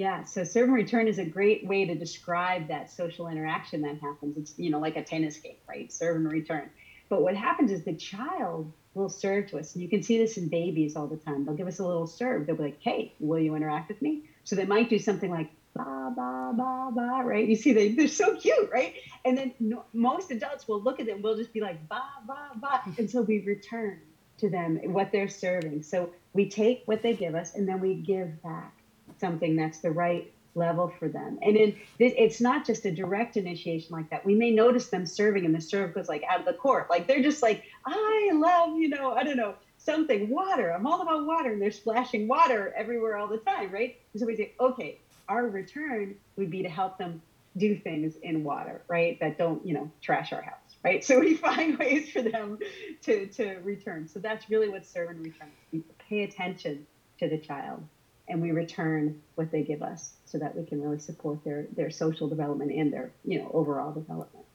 Yeah, 0.00 0.24
so 0.24 0.44
serve 0.44 0.64
and 0.64 0.72
return 0.72 1.08
is 1.08 1.18
a 1.18 1.26
great 1.26 1.66
way 1.66 1.84
to 1.84 1.94
describe 1.94 2.68
that 2.68 2.90
social 2.90 3.28
interaction 3.28 3.82
that 3.82 4.00
happens. 4.00 4.38
It's, 4.38 4.58
you 4.58 4.70
know, 4.70 4.78
like 4.78 4.96
a 4.96 5.04
tennis 5.04 5.36
game, 5.36 5.58
right? 5.68 5.92
Serve 5.92 6.16
and 6.16 6.32
return. 6.32 6.70
But 7.10 7.20
what 7.20 7.36
happens 7.36 7.70
is 7.70 7.84
the 7.84 7.92
child 7.92 8.72
will 8.94 9.10
serve 9.10 9.48
to 9.48 9.58
us. 9.58 9.74
And 9.74 9.82
you 9.82 9.90
can 9.90 10.02
see 10.02 10.16
this 10.16 10.38
in 10.38 10.48
babies 10.48 10.96
all 10.96 11.06
the 11.06 11.18
time. 11.18 11.44
They'll 11.44 11.54
give 11.54 11.66
us 11.66 11.80
a 11.80 11.86
little 11.86 12.06
serve. 12.06 12.46
They'll 12.46 12.56
be 12.56 12.62
like, 12.62 12.78
hey, 12.80 13.12
will 13.20 13.40
you 13.40 13.54
interact 13.54 13.88
with 13.88 14.00
me? 14.00 14.22
So 14.44 14.56
they 14.56 14.64
might 14.64 14.88
do 14.88 14.98
something 14.98 15.30
like, 15.30 15.50
ba, 15.74 16.14
ba, 16.16 16.54
ba, 16.56 16.90
ba, 16.94 17.20
right? 17.22 17.46
You 17.46 17.56
see, 17.56 17.74
they, 17.74 17.90
they're 17.92 18.08
so 18.08 18.36
cute, 18.36 18.70
right? 18.72 18.94
And 19.26 19.36
then 19.36 19.52
no, 19.60 19.84
most 19.92 20.30
adults 20.30 20.66
will 20.66 20.80
look 20.80 20.98
at 21.00 21.04
them, 21.04 21.20
we'll 21.20 21.36
just 21.36 21.52
be 21.52 21.60
like, 21.60 21.86
ba, 21.90 22.00
ba, 22.26 22.52
ba. 22.56 22.80
And 22.96 23.10
so 23.10 23.20
we 23.20 23.40
return 23.40 24.00
to 24.38 24.48
them 24.48 24.80
what 24.94 25.12
they're 25.12 25.28
serving. 25.28 25.82
So 25.82 26.08
we 26.32 26.48
take 26.48 26.84
what 26.86 27.02
they 27.02 27.12
give 27.12 27.34
us 27.34 27.54
and 27.54 27.68
then 27.68 27.80
we 27.80 27.96
give 27.96 28.42
back 28.42 28.79
something 29.20 29.56
that's 29.56 29.78
the 29.78 29.90
right 29.90 30.32
level 30.54 30.92
for 30.98 31.08
them. 31.08 31.38
And 31.42 31.56
it, 31.56 31.76
it's 31.98 32.40
not 32.40 32.66
just 32.66 32.84
a 32.84 32.90
direct 32.90 33.36
initiation 33.36 33.94
like 33.94 34.10
that. 34.10 34.24
We 34.24 34.34
may 34.34 34.50
notice 34.50 34.88
them 34.88 35.06
serving 35.06 35.44
and 35.44 35.54
the 35.54 35.60
serve 35.60 35.94
goes 35.94 36.08
like 36.08 36.24
out 36.28 36.40
of 36.40 36.46
the 36.46 36.54
court. 36.54 36.90
Like 36.90 37.06
they're 37.06 37.22
just 37.22 37.42
like, 37.42 37.64
I 37.86 38.30
love, 38.34 38.76
you 38.76 38.88
know, 38.88 39.12
I 39.12 39.22
don't 39.22 39.36
know, 39.36 39.54
something, 39.78 40.28
water. 40.28 40.72
I'm 40.72 40.86
all 40.86 41.02
about 41.02 41.26
water. 41.26 41.52
And 41.52 41.62
they're 41.62 41.70
splashing 41.70 42.28
water 42.28 42.72
everywhere 42.76 43.16
all 43.16 43.28
the 43.28 43.38
time, 43.38 43.70
right? 43.70 43.96
And 44.12 44.20
so 44.20 44.26
we 44.26 44.36
say, 44.36 44.52
okay, 44.58 44.98
our 45.28 45.46
return 45.46 46.16
would 46.36 46.50
be 46.50 46.62
to 46.62 46.68
help 46.68 46.98
them 46.98 47.22
do 47.56 47.76
things 47.76 48.16
in 48.22 48.44
water, 48.44 48.82
right? 48.88 49.18
That 49.20 49.38
don't, 49.38 49.64
you 49.66 49.74
know, 49.74 49.90
trash 50.00 50.32
our 50.32 50.42
house, 50.42 50.54
right? 50.84 51.04
So 51.04 51.20
we 51.20 51.34
find 51.34 51.78
ways 51.78 52.10
for 52.10 52.22
them 52.22 52.58
to, 53.02 53.26
to 53.26 53.58
return. 53.62 54.08
So 54.08 54.18
that's 54.18 54.50
really 54.50 54.68
what 54.68 54.84
serve 54.86 55.10
and 55.10 55.24
return. 55.24 55.50
We 55.72 55.82
pay 56.08 56.22
attention 56.22 56.86
to 57.18 57.28
the 57.28 57.38
child 57.38 57.84
and 58.30 58.40
we 58.40 58.52
return 58.52 59.20
what 59.34 59.50
they 59.50 59.62
give 59.62 59.82
us 59.82 60.14
so 60.24 60.38
that 60.38 60.56
we 60.56 60.64
can 60.64 60.80
really 60.82 60.98
support 60.98 61.42
their, 61.44 61.66
their 61.76 61.90
social 61.90 62.28
development 62.28 62.70
and 62.72 62.92
their, 62.92 63.10
you 63.24 63.38
know, 63.38 63.50
overall 63.52 63.92
development. 63.92 64.46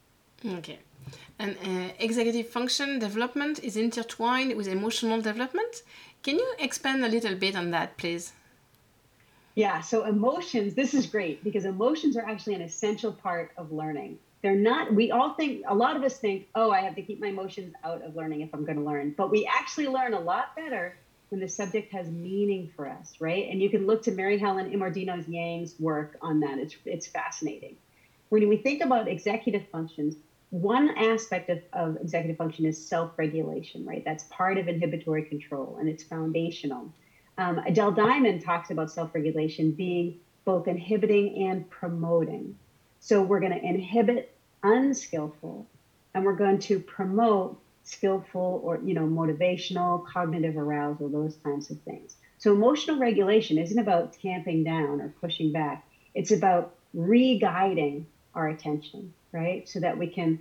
Okay. 0.46 0.80
And 1.38 1.58
uh, 1.64 1.94
executive 2.00 2.50
function 2.50 3.00
development 3.00 3.60
is 3.64 3.78
intertwined 3.78 4.56
with 4.56 4.68
emotional 4.68 5.22
development. 5.22 5.84
Can 6.24 6.36
you 6.40 6.56
expand 6.60 7.04
a 7.06 7.10
little 7.10 7.36
bit 7.36 7.56
on 7.56 7.72
that, 7.72 7.98
please? 7.98 8.34
Yeah, 9.56 9.82
so 9.82 10.06
emotions, 10.06 10.74
this 10.74 10.94
is 10.94 11.06
great 11.06 11.44
because 11.44 11.66
emotions 11.66 12.18
are 12.18 12.26
actually 12.26 12.56
an 12.56 12.62
essential 12.62 13.12
part 13.12 13.52
of 13.58 13.72
learning. 13.72 14.18
They're 14.42 14.56
not, 14.56 14.94
we 14.94 15.12
all 15.12 15.34
think, 15.34 15.64
a 15.68 15.74
lot 15.74 15.96
of 15.96 16.04
us 16.04 16.18
think, 16.18 16.48
oh, 16.56 16.72
I 16.72 16.82
have 16.82 16.96
to 16.96 17.02
keep 17.02 17.20
my 17.20 17.28
emotions 17.28 17.74
out 17.84 18.02
of 18.02 18.16
learning 18.16 18.42
if 18.42 18.54
I'm 18.54 18.66
going 18.66 18.78
to 18.78 18.84
learn. 18.84 19.14
But 19.18 19.32
we 19.32 19.50
actually 19.52 19.88
learn 19.88 20.14
a 20.14 20.20
lot 20.20 20.56
better 20.56 20.98
when 21.30 21.42
the 21.42 21.48
subject 21.48 21.92
has 21.92 22.08
meaning 22.08 22.72
for 22.76 22.88
us, 22.88 23.16
right? 23.20 23.48
And 23.50 23.62
you 23.62 23.70
can 23.70 23.86
look 23.88 24.04
to 24.04 24.12
Mary 24.12 24.38
Helen 24.38 24.72
Immordino's 24.72 25.28
Yang's 25.28 25.76
work 25.80 26.18
on 26.22 26.40
that. 26.42 26.60
It's, 26.60 26.76
it's 26.86 27.08
fascinating. 27.08 27.78
When 28.30 28.48
we 28.48 28.58
think 28.58 28.84
about 28.84 29.08
executive 29.08 29.68
functions, 29.72 30.16
one 30.50 30.90
aspect 30.98 31.50
of, 31.50 31.60
of 31.74 31.98
executive 31.98 32.38
function 32.38 32.66
is 32.66 32.84
self 32.84 33.12
regulation, 33.18 33.86
right? 33.86 34.04
That's 34.06 34.26
part 34.26 34.58
of 34.58 34.68
inhibitory 34.68 35.24
control 35.24 35.78
and 35.80 35.90
it's 35.90 36.04
foundational. 36.04 36.92
Um, 37.38 37.60
Adele 37.60 37.92
Diamond 37.92 38.44
talks 38.44 38.70
about 38.70 38.92
self 38.92 39.14
regulation 39.14 39.72
being 39.72 40.20
both 40.46 40.68
inhibiting 40.68 41.48
and 41.48 41.70
promoting. 41.70 42.58
So 43.00 43.22
we're 43.22 43.40
going 43.40 43.52
to 43.52 43.64
inhibit 43.64 44.36
unskillful 44.64 45.68
and 46.14 46.24
we're 46.24 46.36
going 46.36 46.60
to 46.60 46.80
promote 46.80 47.60
skillful 47.86 48.62
or 48.64 48.80
you 48.84 48.94
know 48.94 49.08
motivational 49.08 50.06
cognitive 50.06 50.58
arousal 50.58 51.08
those 51.08 51.38
kinds 51.44 51.72
of 51.72 51.80
things 51.82 52.16
so 52.38 52.52
emotional 52.52 52.98
regulation 52.98 53.58
isn't 53.58 53.80
about 53.80 54.14
tamping 54.14 54.64
down 54.64 55.00
or 55.00 55.14
pushing 55.22 55.52
back 55.52 55.88
it's 56.14 56.32
about 56.32 56.76
re-guiding 56.94 58.06
our 58.34 58.50
attention 58.50 59.14
right 59.32 59.70
so 59.70 59.80
that 59.80 59.98
we 59.98 60.08
can 60.08 60.40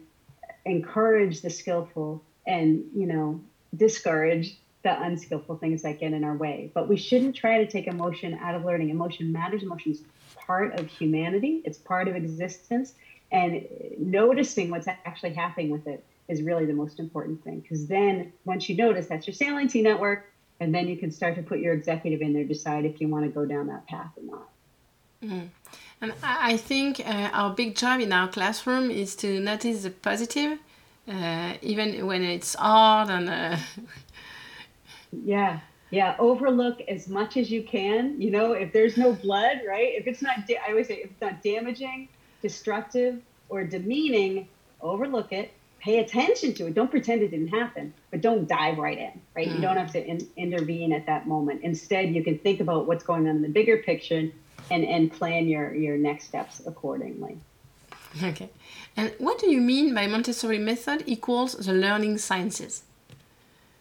encourage 0.64 1.42
the 1.42 1.50
skillful 1.50 2.22
and 2.46 2.82
you 2.94 3.06
know 3.06 3.40
discourage 3.76 4.56
the 4.84 5.02
unskillful 5.02 5.56
things 5.56 5.82
that 5.82 5.98
get 5.98 6.12
in 6.12 6.22
our 6.24 6.36
way. 6.36 6.70
But 6.74 6.88
we 6.88 6.96
shouldn't 6.96 7.34
try 7.34 7.58
to 7.64 7.66
take 7.66 7.86
emotion 7.86 8.38
out 8.40 8.54
of 8.54 8.64
learning. 8.64 8.90
Emotion 8.90 9.32
matters. 9.32 9.62
Emotion 9.62 9.92
is 9.92 10.02
part 10.36 10.78
of 10.78 10.86
humanity. 10.86 11.62
It's 11.64 11.78
part 11.78 12.06
of 12.06 12.14
existence. 12.14 12.94
And 13.32 13.66
noticing 13.98 14.70
what's 14.70 14.86
actually 14.86 15.32
happening 15.32 15.70
with 15.70 15.86
it 15.86 16.04
is 16.28 16.42
really 16.42 16.66
the 16.66 16.72
most 16.72 16.98
important 16.98 17.42
thing. 17.44 17.60
Because 17.60 17.86
then 17.86 18.32
once 18.44 18.68
you 18.68 18.76
notice, 18.76 19.06
that's 19.06 19.26
your 19.26 19.34
saliency 19.34 19.82
network. 19.82 20.30
And 20.60 20.74
then 20.74 20.88
you 20.88 20.96
can 20.96 21.10
start 21.10 21.34
to 21.36 21.42
put 21.42 21.58
your 21.58 21.74
executive 21.74 22.22
in 22.22 22.32
there, 22.32 22.44
decide 22.44 22.84
if 22.84 23.00
you 23.00 23.08
want 23.08 23.24
to 23.24 23.30
go 23.30 23.44
down 23.44 23.66
that 23.66 23.86
path 23.86 24.12
or 24.16 24.22
not. 24.22 24.48
Mm. 25.22 25.48
And 26.00 26.12
I 26.22 26.56
think 26.56 27.00
uh, 27.00 27.30
our 27.32 27.54
big 27.54 27.74
job 27.74 28.00
in 28.00 28.12
our 28.12 28.28
classroom 28.28 28.90
is 28.90 29.16
to 29.16 29.40
notice 29.40 29.82
the 29.82 29.90
positive, 29.90 30.58
uh, 31.08 31.54
even 31.62 32.06
when 32.06 32.22
it's 32.22 32.54
hard 32.54 33.10
and 33.10 33.28
uh, 33.28 33.56
yeah. 35.24 35.60
Yeah. 35.90 36.16
Overlook 36.18 36.80
as 36.88 37.08
much 37.08 37.36
as 37.36 37.50
you 37.50 37.62
can. 37.62 38.20
You 38.20 38.30
know, 38.30 38.52
if 38.52 38.72
there's 38.72 38.96
no 38.96 39.12
blood, 39.12 39.60
right? 39.68 39.92
If 39.94 40.06
it's 40.06 40.22
not, 40.22 40.38
I 40.48 40.70
always 40.70 40.88
say, 40.88 40.96
if 40.96 41.10
it's 41.10 41.20
not 41.20 41.42
damaging, 41.42 42.08
destructive, 42.42 43.20
or 43.48 43.64
demeaning, 43.64 44.48
overlook 44.80 45.32
it. 45.32 45.52
Pay 45.84 45.98
attention 45.98 46.54
to 46.54 46.66
it. 46.68 46.72
Don't 46.72 46.90
pretend 46.90 47.20
it 47.20 47.28
didn't 47.28 47.48
happen, 47.48 47.92
but 48.10 48.22
don't 48.22 48.48
dive 48.48 48.78
right 48.78 48.96
in, 48.96 49.20
right? 49.36 49.46
Mm. 49.46 49.56
You 49.56 49.60
don't 49.60 49.76
have 49.76 49.92
to 49.92 50.02
in- 50.02 50.26
intervene 50.34 50.94
at 50.94 51.04
that 51.04 51.28
moment. 51.28 51.60
Instead, 51.62 52.14
you 52.14 52.24
can 52.24 52.38
think 52.38 52.60
about 52.60 52.86
what's 52.86 53.04
going 53.04 53.28
on 53.28 53.36
in 53.36 53.42
the 53.42 53.50
bigger 53.50 53.76
picture 53.76 54.30
and, 54.70 54.84
and 54.84 55.12
plan 55.12 55.46
your, 55.46 55.74
your 55.74 55.98
next 55.98 56.24
steps 56.24 56.62
accordingly. 56.64 57.36
Okay. 58.22 58.48
And 58.96 59.12
what 59.18 59.38
do 59.38 59.50
you 59.50 59.60
mean 59.60 59.94
by 59.94 60.06
Montessori 60.06 60.58
method 60.58 61.04
equals 61.04 61.52
the 61.52 61.74
learning 61.74 62.16
sciences? 62.16 62.84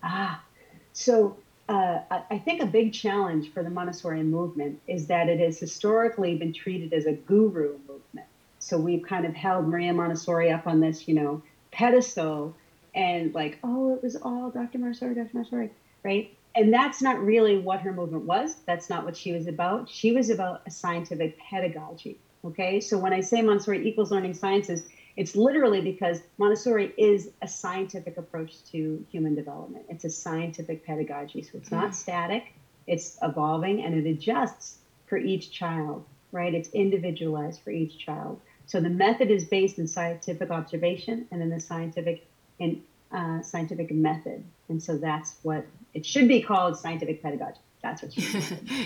Ah, 0.04 0.44
so 0.92 1.38
uh, 1.70 2.00
I 2.30 2.38
think 2.38 2.62
a 2.62 2.66
big 2.66 2.92
challenge 2.92 3.54
for 3.54 3.64
the 3.64 3.70
Montessori 3.70 4.24
movement 4.24 4.82
is 4.88 5.08
that 5.08 5.30
it 5.30 5.40
has 5.40 5.58
historically 5.58 6.36
been 6.36 6.52
treated 6.52 6.92
as 6.92 7.06
a 7.06 7.14
guru 7.14 7.78
movement. 7.88 8.28
So 8.60 8.78
we've 8.78 9.04
kind 9.04 9.26
of 9.26 9.34
held 9.34 9.70
Maria 9.70 9.94
Montessori 9.94 10.52
up 10.52 10.68
on 10.68 10.82
this, 10.82 11.08
you 11.08 11.16
know, 11.16 11.42
pedestal 11.74 12.56
and 12.96 13.34
like, 13.34 13.60
oh, 13.64 13.96
it 13.96 14.04
was 14.04 14.16
all 14.16 14.50
Dr. 14.50 14.78
Montessori, 14.78 15.16
Dr. 15.16 15.30
Montessori, 15.34 15.72
right? 16.04 16.36
And 16.56 16.72
that's 16.72 17.02
not 17.02 17.20
really 17.20 17.58
what 17.58 17.82
her 17.82 17.92
movement 17.92 18.26
was. 18.26 18.58
That's 18.68 18.90
not 18.90 19.04
what 19.04 19.18
she 19.18 19.32
was 19.32 19.48
about. 19.48 19.90
She 19.90 20.12
was 20.12 20.30
about 20.30 20.62
a 20.68 20.72
scientific 20.72 21.38
pedagogy. 21.40 22.20
Okay. 22.46 22.80
So 22.80 22.98
when 22.98 23.14
I 23.14 23.22
say 23.22 23.42
Montessori 23.42 23.88
equals 23.88 24.12
learning 24.12 24.36
sciences, 24.36 24.84
it's 25.16 25.36
literally 25.36 25.82
because 25.82 26.22
Montessori 26.38 26.94
is 26.98 27.32
a 27.42 27.48
scientific 27.48 28.18
approach 28.18 28.64
to 28.72 29.06
human 29.10 29.36
development. 29.36 29.86
It's 29.90 30.06
a 30.06 30.10
scientific 30.10 30.86
pedagogy. 30.86 31.42
So 31.44 31.52
it's 31.58 31.72
not 31.72 31.92
mm. 31.92 31.96
static, 31.96 32.54
it's 32.88 33.18
evolving 33.22 33.84
and 33.84 33.96
it 33.96 34.10
adjusts 34.10 34.80
for 35.06 35.18
each 35.18 35.52
child, 35.52 36.06
right? 36.32 36.54
It's 36.54 36.70
individualized 36.70 37.62
for 37.62 37.72
each 37.72 37.98
child. 37.98 38.42
So 38.68 38.80
the 38.80 38.90
method 38.90 39.30
is 39.30 39.44
based 39.44 39.78
in 39.78 39.88
scientific 39.88 40.50
observation 40.50 41.28
and 41.32 41.42
in 41.42 41.50
the 41.50 41.60
scientific 41.60 42.26
and 42.60 42.82
uh, 43.12 43.42
scientific 43.42 43.92
method. 43.92 44.44
And 44.70 44.82
so 44.82 44.98
that's 44.98 45.36
what 45.44 45.66
it 45.94 46.06
should 46.06 46.28
be 46.28 46.42
called 46.42 46.78
scientific 46.78 47.22
pedagogy. 47.22 47.60
That's 47.82 48.02
what 48.02 48.18
you 48.18 48.24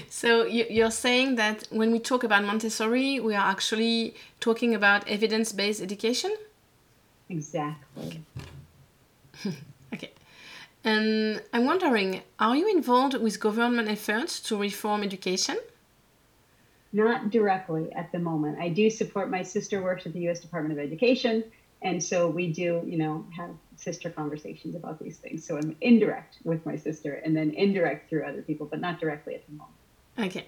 So 0.10 0.46
you're 0.46 0.92
saying 0.92 1.36
that 1.36 1.68
when 1.70 1.92
we 1.92 2.00
talk 2.00 2.24
about 2.24 2.44
Montessori, 2.44 3.20
we 3.20 3.36
are 3.36 3.50
actually 3.50 4.16
talking 4.40 4.74
about 4.74 5.08
evidence-based 5.08 5.82
education? 5.82 6.32
Exactly. 7.30 8.24
Okay. 9.46 9.56
okay. 9.94 10.12
And 10.84 11.44
I'm 11.54 11.66
wondering, 11.66 12.24
are 12.40 12.56
you 12.56 12.68
involved 12.76 13.14
with 13.14 13.40
government 13.40 13.88
efforts 13.88 14.40
to 14.48 14.58
reform 14.58 15.04
education? 15.04 15.58
Not 16.94 17.30
directly 17.30 17.92
at 17.94 18.12
the 18.12 18.20
moment. 18.20 18.60
I 18.60 18.70
do 18.70 18.90
support 18.90 19.30
my 19.30 19.44
sister 19.44 19.82
works 19.82 20.06
at 20.06 20.14
the 20.14 20.20
U.S. 20.22 20.40
Department 20.40 20.78
of 20.78 20.84
Education, 20.84 21.44
and 21.82 22.04
so 22.04 22.28
we 22.28 22.52
do, 22.52 22.84
you 22.86 22.98
know, 22.98 23.26
have 23.36 23.52
sister 23.76 24.10
conversations 24.10 24.76
about 24.76 25.00
these 25.00 25.18
things. 25.18 25.46
So 25.46 25.58
I'm 25.58 25.76
indirect 25.82 26.38
with 26.44 26.66
my 26.66 26.76
sister 26.76 27.14
and 27.14 27.36
then 27.36 27.52
indirect 27.52 28.10
through 28.10 28.24
other 28.24 28.42
people, 28.42 28.66
but 28.66 28.80
not 28.80 29.00
directly 29.00 29.36
at 29.36 29.46
the 29.46 29.54
moment. 29.54 29.76
Okay. 30.20 30.48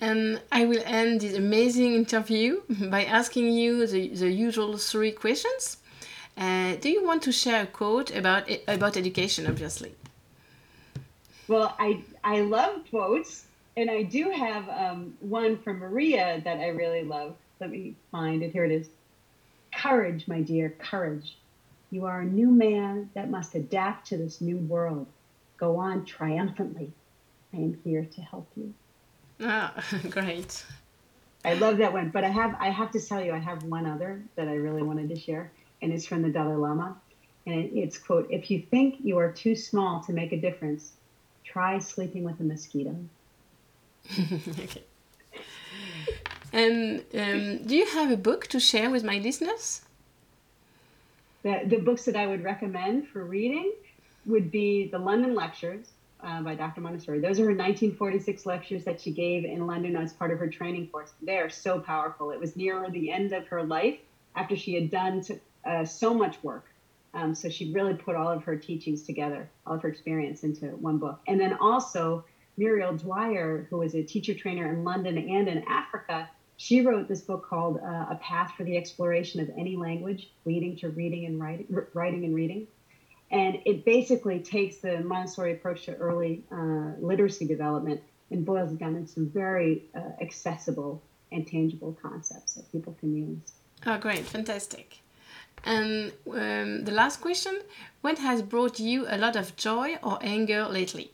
And 0.00 0.40
I 0.52 0.66
will 0.66 0.82
end 0.84 1.22
this 1.22 1.34
amazing 1.34 1.94
interview 1.94 2.60
by 2.68 3.04
asking 3.04 3.52
you 3.52 3.86
the, 3.86 4.08
the 4.08 4.30
usual 4.30 4.76
three 4.76 5.12
questions. 5.12 5.78
Uh, 6.36 6.76
do 6.76 6.88
you 6.90 7.04
want 7.04 7.22
to 7.22 7.32
share 7.32 7.62
a 7.62 7.66
quote 7.66 8.14
about 8.14 8.48
about 8.68 8.96
education, 8.96 9.46
obviously? 9.46 9.92
Well, 11.48 11.74
I, 11.80 12.04
I 12.22 12.42
love 12.42 12.82
quotes, 12.90 13.46
and 13.78 13.88
I 13.88 14.02
do 14.02 14.30
have 14.30 14.68
um, 14.68 15.14
one 15.20 15.56
from 15.56 15.78
Maria 15.78 16.42
that 16.44 16.58
I 16.58 16.68
really 16.68 17.04
love. 17.04 17.36
Let 17.60 17.70
me 17.70 17.94
find 18.10 18.42
it. 18.42 18.50
Here 18.50 18.64
it 18.64 18.72
is. 18.72 18.88
Courage, 19.72 20.26
my 20.26 20.40
dear, 20.40 20.74
courage. 20.80 21.38
You 21.92 22.04
are 22.04 22.22
a 22.22 22.24
new 22.24 22.50
man 22.50 23.08
that 23.14 23.30
must 23.30 23.54
adapt 23.54 24.08
to 24.08 24.16
this 24.16 24.40
new 24.40 24.56
world. 24.58 25.06
Go 25.58 25.76
on 25.76 26.04
triumphantly. 26.04 26.90
I 27.54 27.58
am 27.58 27.78
here 27.84 28.04
to 28.04 28.20
help 28.20 28.48
you. 28.56 28.74
Ah, 29.40 29.72
great. 30.10 30.64
I 31.44 31.54
love 31.54 31.76
that 31.76 31.92
one. 31.92 32.10
But 32.10 32.24
I 32.24 32.30
have 32.30 32.56
I 32.58 32.70
have 32.70 32.90
to 32.92 33.00
tell 33.00 33.22
you, 33.22 33.32
I 33.32 33.38
have 33.38 33.62
one 33.62 33.86
other 33.86 34.20
that 34.34 34.48
I 34.48 34.54
really 34.54 34.82
wanted 34.82 35.08
to 35.10 35.16
share, 35.16 35.52
and 35.82 35.92
it's 35.92 36.04
from 36.04 36.22
the 36.22 36.30
Dalai 36.30 36.56
Lama. 36.56 36.96
And 37.46 37.70
it's 37.78 37.96
quote, 37.96 38.26
if 38.28 38.50
you 38.50 38.60
think 38.60 38.96
you 39.04 39.18
are 39.18 39.30
too 39.30 39.54
small 39.54 40.02
to 40.02 40.12
make 40.12 40.32
a 40.32 40.40
difference, 40.40 40.94
try 41.44 41.78
sleeping 41.78 42.24
with 42.24 42.40
a 42.40 42.42
mosquito. 42.42 42.96
okay. 44.48 44.82
And 46.52 47.04
um, 47.14 47.66
do 47.66 47.76
you 47.76 47.86
have 47.86 48.10
a 48.10 48.16
book 48.16 48.46
to 48.48 48.60
share 48.60 48.90
with 48.90 49.04
my 49.04 49.18
listeners? 49.18 49.82
the, 51.42 51.62
the 51.66 51.78
books 51.78 52.04
that 52.04 52.16
I 52.16 52.26
would 52.26 52.44
recommend 52.44 53.08
for 53.08 53.24
reading 53.24 53.72
would 54.26 54.50
be 54.50 54.88
the 54.88 54.98
London 54.98 55.34
Lectures 55.34 55.90
uh, 56.20 56.42
by 56.42 56.54
Dr. 56.54 56.80
Montessori. 56.80 57.20
Those 57.20 57.38
are 57.38 57.44
her 57.44 57.54
1946 57.54 58.44
lectures 58.44 58.84
that 58.84 59.00
she 59.00 59.12
gave 59.12 59.44
in 59.44 59.66
London 59.66 59.96
as 59.96 60.12
part 60.12 60.32
of 60.32 60.38
her 60.38 60.48
training 60.48 60.88
course. 60.88 61.12
They 61.22 61.38
are 61.38 61.48
so 61.48 61.78
powerful. 61.78 62.30
It 62.32 62.40
was 62.40 62.56
near 62.56 62.90
the 62.90 63.10
end 63.10 63.32
of 63.32 63.46
her 63.48 63.62
life 63.62 63.98
after 64.34 64.56
she 64.56 64.74
had 64.74 64.90
done 64.90 65.24
uh, 65.64 65.84
so 65.84 66.12
much 66.12 66.42
work. 66.42 66.66
Um, 67.14 67.34
so 67.34 67.48
she 67.48 67.72
really 67.72 67.94
put 67.94 68.16
all 68.16 68.28
of 68.28 68.44
her 68.44 68.56
teachings 68.56 69.02
together, 69.02 69.48
all 69.66 69.76
of 69.76 69.82
her 69.82 69.88
experience 69.88 70.42
into 70.42 70.66
one 70.66 70.98
book. 70.98 71.20
And 71.26 71.40
then 71.40 71.56
also 71.60 72.24
Muriel 72.58 72.96
Dwyer, 72.96 73.66
who 73.70 73.78
was 73.78 73.94
a 73.94 74.02
teacher 74.02 74.34
trainer 74.34 74.70
in 74.70 74.84
London 74.84 75.16
and 75.16 75.48
in 75.48 75.64
Africa, 75.68 76.28
she 76.56 76.80
wrote 76.80 77.06
this 77.06 77.20
book 77.20 77.46
called 77.48 77.78
uh, 77.78 78.06
A 78.10 78.18
Path 78.20 78.52
for 78.56 78.64
the 78.64 78.76
Exploration 78.76 79.40
of 79.40 79.48
Any 79.56 79.76
Language, 79.76 80.28
leading 80.44 80.76
to 80.78 80.88
reading 80.90 81.24
and 81.26 81.40
writing, 81.40 81.66
writing 81.94 82.24
and 82.24 82.34
reading. 82.34 82.66
And 83.30 83.60
it 83.64 83.84
basically 83.84 84.40
takes 84.40 84.78
the 84.78 84.98
Montessori 85.00 85.52
approach 85.52 85.84
to 85.84 85.94
early 85.96 86.42
uh, 86.50 86.94
literacy 86.98 87.46
development 87.46 88.00
and 88.30 88.44
boils 88.44 88.72
it 88.72 88.80
down 88.80 88.96
into 88.96 89.12
some 89.12 89.30
very 89.30 89.84
uh, 89.94 90.00
accessible 90.20 91.00
and 91.30 91.46
tangible 91.46 91.96
concepts 92.02 92.54
that 92.54 92.70
people 92.72 92.96
can 92.98 93.14
use. 93.14 93.52
Oh, 93.86 93.98
great, 93.98 94.24
fantastic. 94.24 94.98
And 95.64 96.12
um, 96.26 96.84
the 96.84 96.92
last 96.92 97.20
question 97.20 97.60
What 98.00 98.18
has 98.18 98.42
brought 98.42 98.80
you 98.80 99.06
a 99.08 99.18
lot 99.18 99.36
of 99.36 99.54
joy 99.56 99.96
or 100.02 100.18
anger 100.22 100.66
lately? 100.66 101.12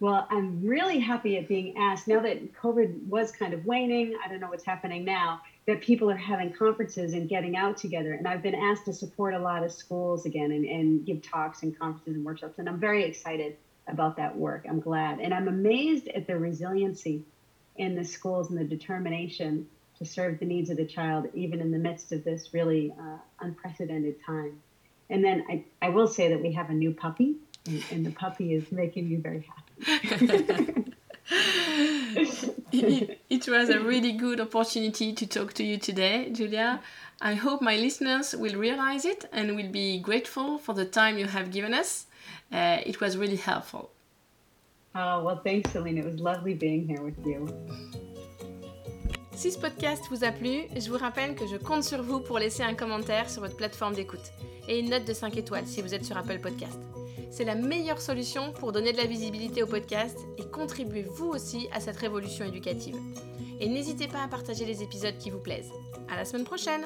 Well, 0.00 0.26
I'm 0.30 0.64
really 0.64 0.98
happy 0.98 1.36
at 1.36 1.46
being 1.46 1.76
asked 1.76 2.08
now 2.08 2.20
that 2.20 2.54
COVID 2.54 3.06
was 3.06 3.32
kind 3.32 3.52
of 3.52 3.66
waning. 3.66 4.16
I 4.24 4.28
don't 4.28 4.40
know 4.40 4.48
what's 4.48 4.64
happening 4.64 5.04
now, 5.04 5.42
that 5.66 5.82
people 5.82 6.10
are 6.10 6.16
having 6.16 6.54
conferences 6.54 7.12
and 7.12 7.28
getting 7.28 7.54
out 7.54 7.76
together. 7.76 8.14
And 8.14 8.26
I've 8.26 8.42
been 8.42 8.54
asked 8.54 8.86
to 8.86 8.94
support 8.94 9.34
a 9.34 9.38
lot 9.38 9.62
of 9.62 9.70
schools 9.70 10.24
again 10.24 10.52
and, 10.52 10.64
and 10.64 11.04
give 11.04 11.20
talks 11.20 11.62
and 11.62 11.78
conferences 11.78 12.14
and 12.14 12.24
workshops. 12.24 12.58
And 12.58 12.66
I'm 12.66 12.80
very 12.80 13.04
excited 13.04 13.58
about 13.88 14.16
that 14.16 14.34
work. 14.34 14.64
I'm 14.66 14.80
glad. 14.80 15.20
And 15.20 15.34
I'm 15.34 15.48
amazed 15.48 16.08
at 16.08 16.26
the 16.26 16.38
resiliency 16.38 17.22
in 17.76 17.94
the 17.94 18.04
schools 18.04 18.48
and 18.50 18.58
the 18.58 18.64
determination 18.64 19.68
to 19.98 20.06
serve 20.06 20.38
the 20.38 20.46
needs 20.46 20.70
of 20.70 20.78
the 20.78 20.86
child, 20.86 21.26
even 21.34 21.60
in 21.60 21.70
the 21.70 21.78
midst 21.78 22.10
of 22.12 22.24
this 22.24 22.54
really 22.54 22.94
uh, 22.98 23.18
unprecedented 23.40 24.16
time. 24.24 24.58
And 25.10 25.22
then 25.22 25.44
I, 25.50 25.64
I 25.82 25.90
will 25.90 26.08
say 26.08 26.30
that 26.30 26.40
we 26.40 26.52
have 26.52 26.70
a 26.70 26.74
new 26.74 26.92
puppy, 26.94 27.36
and, 27.70 27.84
and 27.90 28.06
the 28.06 28.10
puppy 28.10 28.54
is 28.54 28.70
making 28.72 29.08
you 29.08 29.18
very 29.18 29.48
happy. 29.52 30.94
it, 32.72 33.20
it 33.30 33.48
was 33.48 33.70
a 33.70 33.80
really 33.80 34.12
good 34.12 34.40
opportunity 34.40 35.12
to 35.12 35.26
talk 35.26 35.52
to 35.54 35.64
you 35.64 35.78
today, 35.78 36.30
Julia. 36.30 36.80
I 37.20 37.34
hope 37.34 37.60
my 37.60 37.76
listeners 37.76 38.34
will 38.34 38.56
realize 38.56 39.04
it 39.04 39.26
and 39.32 39.54
will 39.56 39.70
be 39.70 39.98
grateful 39.98 40.58
for 40.58 40.74
the 40.74 40.86
time 40.86 41.18
you 41.18 41.26
have 41.26 41.50
given 41.50 41.74
us. 41.74 42.06
Uh, 42.50 42.78
it 42.84 43.00
was 43.00 43.16
really 43.16 43.36
helpful. 43.36 43.90
Oh, 44.94 45.22
well, 45.22 45.36
thanks, 45.36 45.70
Celine. 45.70 45.98
It 45.98 46.04
was 46.04 46.18
lovely 46.18 46.54
being 46.54 46.88
here 46.88 47.02
with 47.02 47.24
you. 47.24 47.48
Si 49.40 49.50
ce 49.50 49.58
podcast 49.58 50.04
vous 50.10 50.22
a 50.22 50.32
plu, 50.32 50.64
je 50.76 50.90
vous 50.90 50.98
rappelle 50.98 51.34
que 51.34 51.46
je 51.46 51.56
compte 51.56 51.82
sur 51.82 52.02
vous 52.02 52.20
pour 52.20 52.38
laisser 52.38 52.62
un 52.62 52.74
commentaire 52.74 53.30
sur 53.30 53.40
votre 53.40 53.56
plateforme 53.56 53.94
d'écoute 53.94 54.34
et 54.68 54.78
une 54.78 54.90
note 54.90 55.06
de 55.06 55.14
5 55.14 55.34
étoiles 55.38 55.66
si 55.66 55.80
vous 55.80 55.94
êtes 55.94 56.04
sur 56.04 56.18
Apple 56.18 56.40
Podcast. 56.40 56.78
C'est 57.30 57.46
la 57.46 57.54
meilleure 57.54 58.02
solution 58.02 58.52
pour 58.52 58.72
donner 58.72 58.92
de 58.92 58.98
la 58.98 59.06
visibilité 59.06 59.62
au 59.62 59.66
podcast 59.66 60.18
et 60.36 60.44
contribuer 60.44 61.06
vous 61.08 61.28
aussi 61.28 61.68
à 61.72 61.80
cette 61.80 61.96
révolution 61.96 62.44
éducative. 62.44 62.98
Et 63.60 63.68
n'hésitez 63.70 64.08
pas 64.08 64.22
à 64.22 64.28
partager 64.28 64.66
les 64.66 64.82
épisodes 64.82 65.16
qui 65.16 65.30
vous 65.30 65.40
plaisent. 65.40 65.72
À 66.10 66.16
la 66.16 66.26
semaine 66.26 66.44
prochaine! 66.44 66.84